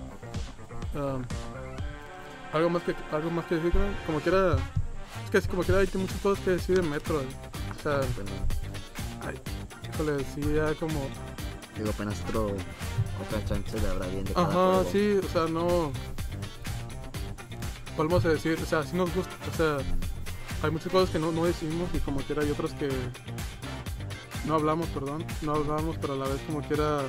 Um, 0.96 1.24
algo 2.54 2.70
más 2.70 2.84
que 2.84 2.94
algo 3.14 3.30
más 3.32 3.46
que 3.46 3.56
decir 3.56 3.72
como 4.06 4.20
quiera 4.20 4.58
es 5.24 5.30
que 5.32 5.48
como 5.48 5.64
quiera 5.64 5.80
hay 5.80 5.88
muchas 5.96 6.20
cosas 6.20 6.44
que 6.44 6.52
decir 6.52 6.80
en 6.80 6.90
Metro 6.90 7.22
o 7.82 7.84
sea 7.84 7.98
Bueno, 8.16 8.32
ay, 9.28 9.40
híjole, 9.94 10.26
sí 10.36 10.42
ya 10.56 10.74
como 10.76 11.00
digo, 11.78 11.90
apenas 11.90 12.22
otro, 12.28 12.48
otra 13.26 13.46
chance 13.46 13.80
de 13.80 13.90
hablar 13.90 14.10
bien 14.12 14.26
de 14.26 14.32
Ajá, 14.36 14.46
juego. 14.52 14.86
sí, 14.92 15.20
o 15.24 15.30
sea, 15.30 15.46
no. 15.48 15.92
Podemos 17.96 18.24
decir, 18.24 18.58
o 18.62 18.66
sea, 18.66 18.84
sí 18.84 18.96
nos 18.96 19.14
gusta, 19.14 19.32
o 19.52 19.56
sea, 19.58 19.78
hay 20.64 20.72
muchas 20.72 20.92
cosas 20.92 21.10
que 21.10 21.20
no, 21.20 21.32
no 21.32 21.46
decimos 21.46 21.90
y 21.94 22.00
como 22.00 22.20
quiera 22.22 22.42
hay 22.44 22.52
otras 22.52 22.74
que 22.74 22.90
no 24.46 24.56
hablamos, 24.56 24.88
perdón, 24.90 25.26
no 25.42 25.54
hablamos, 25.56 25.98
pero 26.00 26.14
a 26.14 26.18
la 26.18 26.26
vez 26.28 26.40
como 26.48 26.62
quiera 26.62 27.00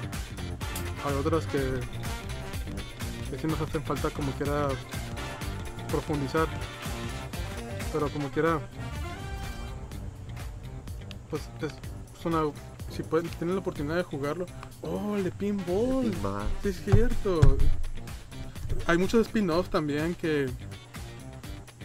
hay 1.04 1.14
otras 1.18 1.46
que, 1.46 1.80
que 3.30 3.38
sí 3.38 3.46
nos 3.46 3.60
hacen 3.60 3.82
falta 3.84 4.10
como 4.10 4.32
quiera 4.32 4.68
profundizar, 5.88 6.46
pero 7.92 8.08
como 8.08 8.28
quiera, 8.30 8.60
pues 11.32 11.42
es, 11.62 12.26
una, 12.26 12.42
si 12.90 13.02
pueden, 13.02 13.26
tienen 13.30 13.54
la 13.56 13.60
oportunidad 13.62 13.96
de 13.96 14.02
jugarlo, 14.02 14.44
oh, 14.82 15.16
el 15.16 15.24
de 15.24 15.30
pinball. 15.32 16.12
Sí, 16.62 16.68
es 16.68 16.84
cierto. 16.84 17.56
Hay 18.86 18.98
muchos 18.98 19.26
spin-offs 19.26 19.70
también 19.70 20.14
que, 20.14 20.50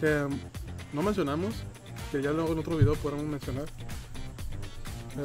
que 0.02 0.24
um, 0.24 0.38
no 0.92 1.02
mencionamos, 1.02 1.56
que 2.12 2.22
ya 2.22 2.32
luego 2.32 2.52
en 2.52 2.60
otro 2.60 2.76
video 2.76 2.96
podremos 2.96 3.26
mencionar. 3.26 3.66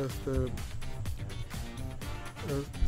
Este. 0.06 0.30
es- 2.48 2.82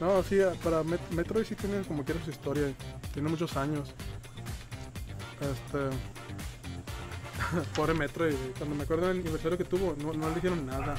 no, 0.00 0.22
sí, 0.24 0.36
para 0.62 0.82
Met- 0.82 1.08
Metroid 1.10 1.44
sí 1.46 1.54
tiene 1.54 1.80
como 1.82 2.04
quiera 2.04 2.22
su 2.22 2.30
historia. 2.30 2.72
Tiene 3.14 3.30
muchos 3.30 3.56
años. 3.56 3.94
Este. 5.40 5.96
Pobre 7.76 7.94
Metroid, 7.94 8.34
cuando 8.58 8.74
me 8.76 8.82
acuerdo 8.84 9.08
del 9.08 9.20
aniversario 9.20 9.56
que 9.58 9.64
tuvo, 9.64 9.94
no, 10.02 10.12
no 10.12 10.28
le 10.28 10.34
dijeron 10.36 10.66
nada. 10.66 10.96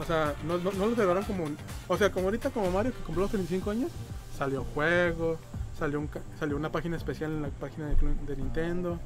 O 0.00 0.04
sea, 0.04 0.34
no, 0.46 0.58
no, 0.58 0.70
no 0.72 0.86
lo 0.86 0.94
celebraron 0.94 1.24
como. 1.24 1.44
un- 1.44 1.56
O 1.88 1.96
sea, 1.96 2.10
como 2.12 2.26
ahorita, 2.26 2.50
como 2.50 2.70
Mario 2.70 2.92
que 2.92 2.98
cumplió 3.00 3.22
los 3.24 3.32
25 3.32 3.70
años, 3.70 3.90
salió 4.36 4.64
juego, 4.74 5.38
salió, 5.78 5.98
un, 6.00 6.06
ca- 6.06 6.20
salió 6.38 6.56
una 6.56 6.70
página 6.70 6.96
especial 6.96 7.30
en 7.32 7.42
la 7.42 7.48
página 7.48 7.86
de, 7.86 7.96
de 7.96 8.36
Nintendo, 8.36 8.98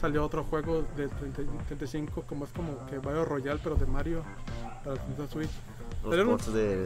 salió 0.00 0.24
otro 0.24 0.42
juego 0.44 0.84
de 0.96 1.08
30 1.08 1.42
35, 1.68 2.22
como 2.28 2.44
es 2.44 2.50
como 2.52 2.84
que 2.86 2.98
Battle 2.98 3.24
Royale, 3.24 3.60
pero 3.62 3.76
de 3.76 3.86
Mario 3.86 4.22
para 4.84 4.94
el 4.96 5.06
Nintendo 5.08 5.30
Switch. 5.30 5.50
Los 6.02 6.10
Pero 6.10 6.24
no- 6.24 6.30
ports 6.30 6.52
de, 6.52 6.76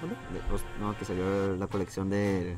¿Dónde? 0.00 0.16
de- 0.32 0.48
los- 0.50 0.62
no, 0.80 0.96
que 0.96 1.04
salió 1.04 1.56
la 1.56 1.66
colección 1.66 2.08
de, 2.10 2.56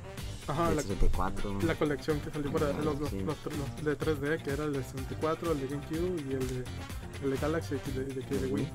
Ajá, 0.48 0.70
la, 0.72 0.82
64. 0.82 1.58
la 1.62 1.74
colección 1.76 2.20
que 2.20 2.30
salió 2.30 2.52
para 2.52 2.72
los, 2.72 2.98
los, 2.98 3.10
Sí. 3.10 3.20
los- 3.20 3.36
los 3.46 3.84
de 3.84 3.96
3D, 3.96 4.42
que 4.42 4.50
era 4.50 4.64
el 4.64 4.72
de 4.72 4.82
64, 4.82 5.52
el 5.52 5.60
de 5.60 5.66
GameCube 5.68 6.20
y 6.28 6.32
el 6.34 6.48
de, 6.48 6.64
el 7.24 7.30
de 7.30 7.36
Galaxy, 7.36 7.76
de, 7.94 8.04
de, 8.04 8.26
que 8.26 8.34
de 8.36 8.46
Wii. 8.48 8.68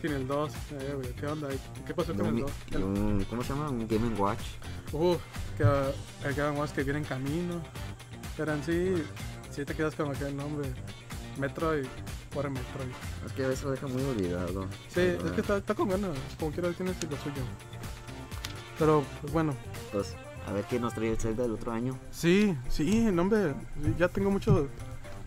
Sin 0.00 0.12
el 0.12 0.26
2, 0.26 0.52
eh, 0.72 0.92
güey, 0.96 1.12
¿qué 1.14 1.26
onda? 1.26 1.48
¿Qué 1.86 1.94
pasó 1.94 2.12
con 2.14 2.26
el 2.26 2.32
un, 2.34 2.40
2? 2.40 2.50
y 2.70 2.76
un- 2.76 3.26
¿Cómo 3.28 3.42
se 3.42 3.50
llama? 3.50 3.68
Un 3.70 3.86
Game 3.86 4.14
Watch. 4.18 4.40
Uf, 4.92 5.18
que 5.56 5.62
el 5.62 6.34
Game 6.34 6.58
Watch 6.58 6.70
que 6.72 6.82
viene 6.84 6.98
en 7.00 7.04
camino. 7.04 7.62
Pero 8.36 8.54
en 8.54 8.64
sí, 8.64 8.94
sí 9.50 9.64
te 9.64 9.74
quedas 9.74 9.94
como 9.94 10.12
que 10.12 10.24
el 10.26 10.36
nombre. 10.36 10.68
Metroid, 11.38 11.86
por 12.32 12.48
Metroid. 12.50 12.90
Es 13.26 13.32
que 13.32 13.52
eso 13.52 13.70
deja 13.70 13.86
muy 13.86 14.02
olvidado. 14.02 14.66
Sí, 14.88 15.00
es 15.00 15.30
que 15.32 15.40
está, 15.42 15.58
está 15.58 15.74
con 15.74 15.88
ganas, 15.88 16.16
como 16.38 16.50
quiera 16.50 16.70
tiene 16.72 16.92
lo 16.92 17.16
suyo. 17.18 17.42
Pero, 18.78 19.04
pues 19.20 19.32
bueno. 19.32 19.54
Pues, 19.92 20.14
a 20.46 20.52
ver 20.52 20.64
qué 20.66 20.78
nos 20.80 20.94
trae 20.94 21.10
el 21.10 21.18
Zelda 21.18 21.42
del 21.44 21.52
otro 21.52 21.72
año. 21.72 21.98
Sí, 22.10 22.56
sí, 22.68 23.08
no, 23.12 23.22
hombre, 23.22 23.54
ya 23.98 24.08
tengo 24.08 24.30
mucho, 24.30 24.68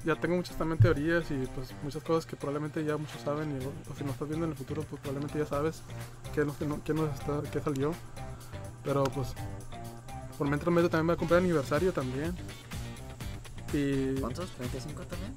ya 0.03 0.15
tengo 0.15 0.35
muchas 0.35 0.57
también 0.57 0.79
teorías 0.79 1.29
y 1.31 1.35
pues 1.55 1.73
muchas 1.83 2.03
cosas 2.03 2.25
que 2.25 2.35
probablemente 2.35 2.83
ya 2.83 2.97
muchos 2.97 3.21
saben 3.21 3.59
y 3.59 3.65
o 3.65 3.95
si 3.95 4.03
nos 4.03 4.13
estás 4.13 4.27
viendo 4.27 4.45
en 4.45 4.51
el 4.51 4.57
futuro 4.57 4.83
pues 4.83 5.01
probablemente 5.01 5.39
ya 5.39 5.45
sabes 5.45 5.81
qué 6.33 6.43
nos, 6.45 6.55
qué 6.57 6.65
no- 6.65 6.83
qué 6.83 6.93
nos 6.93 7.13
está, 7.13 7.41
qué 7.51 7.59
salió. 7.59 7.93
Pero 8.83 9.03
pues 9.05 9.33
por 10.37 10.47
mientras 10.47 10.71
medio 10.73 10.89
también 10.89 11.09
va 11.09 11.13
a 11.13 11.17
cumplir 11.17 11.39
aniversario 11.39 11.91
también. 11.93 12.35
Y 13.73 14.19
¿Cuántos? 14.19 14.49
¿35 14.59 15.05
también? 15.07 15.33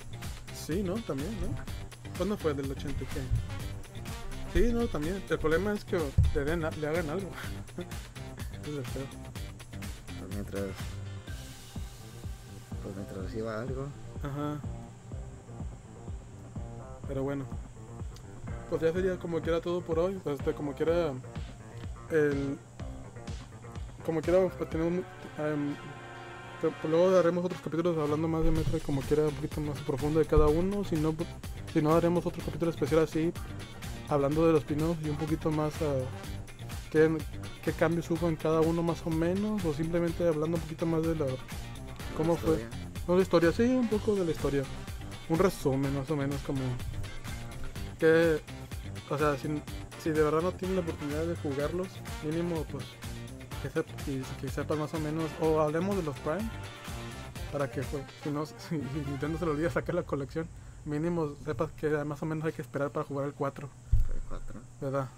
sí, 0.55 0.83
¿no? 0.83 0.95
También, 0.97 1.31
¿no? 1.41 1.49
¿Cuándo 2.17 2.37
fue 2.37 2.53
del 2.53 2.71
80 2.71 3.05
y 3.05 3.07
qué? 3.07 3.21
Sí, 4.53 4.73
no, 4.73 4.87
también. 4.89 5.23
El 5.29 5.39
problema 5.39 5.73
es 5.73 5.85
que 5.85 5.99
le, 6.35 6.45
den, 6.45 6.61
le 6.61 6.87
hagan 6.89 7.09
algo. 7.11 7.31
es 8.63 8.69
el 8.69 8.85
feo. 8.85 9.03
Mientras. 10.39 10.71
Pues 12.85 12.95
mientras 12.95 13.25
reciba 13.25 13.61
algo. 13.61 13.89
Ajá. 14.23 14.61
Pero 17.09 17.25
bueno. 17.25 17.45
Pues 18.71 18.81
ya 18.83 18.93
sería 18.93 19.17
como 19.17 19.41
quiera 19.41 19.61
todo 19.61 19.81
por 19.81 19.99
hoy. 19.99 20.21
Pues, 20.23 20.39
este, 20.39 20.55
como 20.55 20.75
quiera. 20.75 21.13
El. 22.13 22.57
Como 24.07 24.21
quiera 24.21 24.49
pues, 24.49 24.71
tener 24.71 24.87
un. 24.87 25.05
em, 25.39 25.75
pues, 26.61 26.73
luego 26.85 27.11
daremos 27.11 27.45
otros 27.45 27.61
capítulos 27.61 27.99
hablando 27.99 28.29
más 28.29 28.45
de 28.45 28.53
Metroid 28.53 28.83
como 28.83 29.01
quiera 29.01 29.25
un 29.25 29.35
poquito 29.35 29.61
más 29.61 29.81
profundo 29.81 30.21
de 30.21 30.27
cada 30.27 30.47
uno. 30.47 30.85
Si 30.85 30.95
no, 30.95 31.15
pues, 31.15 31.29
si 31.73 31.83
no 31.83 31.97
haremos 31.97 32.25
otro 32.25 32.45
capítulo 32.45 32.71
especial 32.71 33.03
así. 33.03 33.33
Hablando 34.09 34.47
de 34.47 34.53
los 34.53 34.63
pinos 34.63 34.97
y 35.03 35.09
un 35.09 35.17
poquito 35.17 35.51
más 35.51 35.75
a. 35.83 35.95
qué 37.73 37.79
cambios 37.79 38.11
hubo 38.11 38.29
en 38.29 38.37
cada 38.37 38.61
uno 38.61 38.83
más 38.83 39.05
o 39.07 39.11
menos. 39.11 39.65
O 39.65 39.73
simplemente 39.75 40.27
hablando 40.27 40.57
un 40.57 40.63
poquito 40.63 40.87
más 40.87 41.03
de 41.03 41.15
la. 41.17 41.27
¿Cómo 42.17 42.35
la 42.35 42.39
fue? 42.41 42.55
historia. 42.55 42.69
No 43.07 43.17
la 43.17 43.23
historia, 43.23 43.53
sí, 43.53 43.63
un 43.63 43.89
poco 43.89 44.15
de 44.15 44.25
la 44.25 44.31
historia. 44.31 44.63
Un 45.29 45.39
resumen, 45.39 45.95
más 45.97 46.11
o 46.11 46.17
menos, 46.17 46.41
como. 46.43 46.61
Que. 47.99 48.41
O 49.11 49.17
sea, 49.19 49.37
si, 49.39 49.49
si 50.03 50.11
de 50.11 50.23
verdad 50.23 50.43
no 50.43 50.53
tienen 50.53 50.77
la 50.77 50.83
oportunidad 50.83 51.25
de 51.27 51.37
jugarlos, 51.37 51.89
mínimo, 52.25 52.65
pues. 52.71 52.85
Que, 53.63 53.71
sep- 53.71 53.87
y- 54.07 54.23
que 54.41 54.49
sepan 54.49 54.79
más 54.79 54.93
o 54.95 55.01
menos. 55.01 55.25
O 55.41 55.61
hablemos 55.61 55.97
de 55.97 56.03
los 56.03 56.17
Prime. 56.21 56.49
para 57.53 57.71
que 57.71 57.83
fue, 57.83 58.03
si 58.23 58.31
no, 58.31 58.45
si 58.47 58.55
Nintendo 59.07 59.39
se 59.39 59.45
le 59.47 59.51
olvida 59.53 59.71
sacar 59.71 59.95
la 59.95 60.03
colección, 60.03 60.47
mínimo 60.85 61.35
sepas 61.45 61.71
que 61.73 61.89
más 62.05 62.23
o 62.23 62.27
menos 62.27 62.45
hay 62.45 62.53
que 62.53 62.63
esperar 62.63 62.91
para 62.91 63.05
jugar 63.07 63.27
el 63.27 63.33
4, 63.35 63.69
El 64.15 64.21
4. 64.29 64.61
¿verdad? 64.81 65.09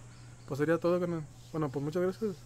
Pues 0.46 0.58
sería 0.58 0.78
todo, 0.78 0.98
carnal. 1.00 1.24
Bueno, 1.52 1.68
pues 1.70 1.84
muchas 1.84 2.02
gracias. 2.02 2.36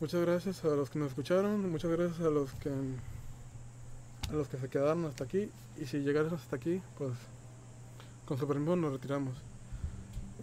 Muchas 0.00 0.20
gracias 0.20 0.64
a 0.64 0.68
los 0.68 0.90
que 0.90 0.98
nos 0.98 1.08
escucharon, 1.08 1.70
muchas 1.70 1.90
gracias 1.90 2.20
a 2.20 2.28
los 2.28 2.52
que 2.54 2.68
a 2.68 4.32
los 4.32 4.48
que 4.48 4.58
se 4.58 4.68
quedaron 4.68 5.06
hasta 5.06 5.24
aquí 5.24 5.50
y 5.80 5.86
si 5.86 6.00
llegaron 6.00 6.34
hasta 6.34 6.56
aquí, 6.56 6.82
pues 6.98 7.12
con 8.26 8.36
su 8.36 8.46
permiso 8.46 8.76
nos 8.76 8.92
retiramos. 8.92 9.34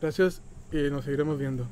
Gracias 0.01 0.41
y 0.71 0.89
nos 0.89 1.05
seguiremos 1.05 1.37
viendo. 1.37 1.67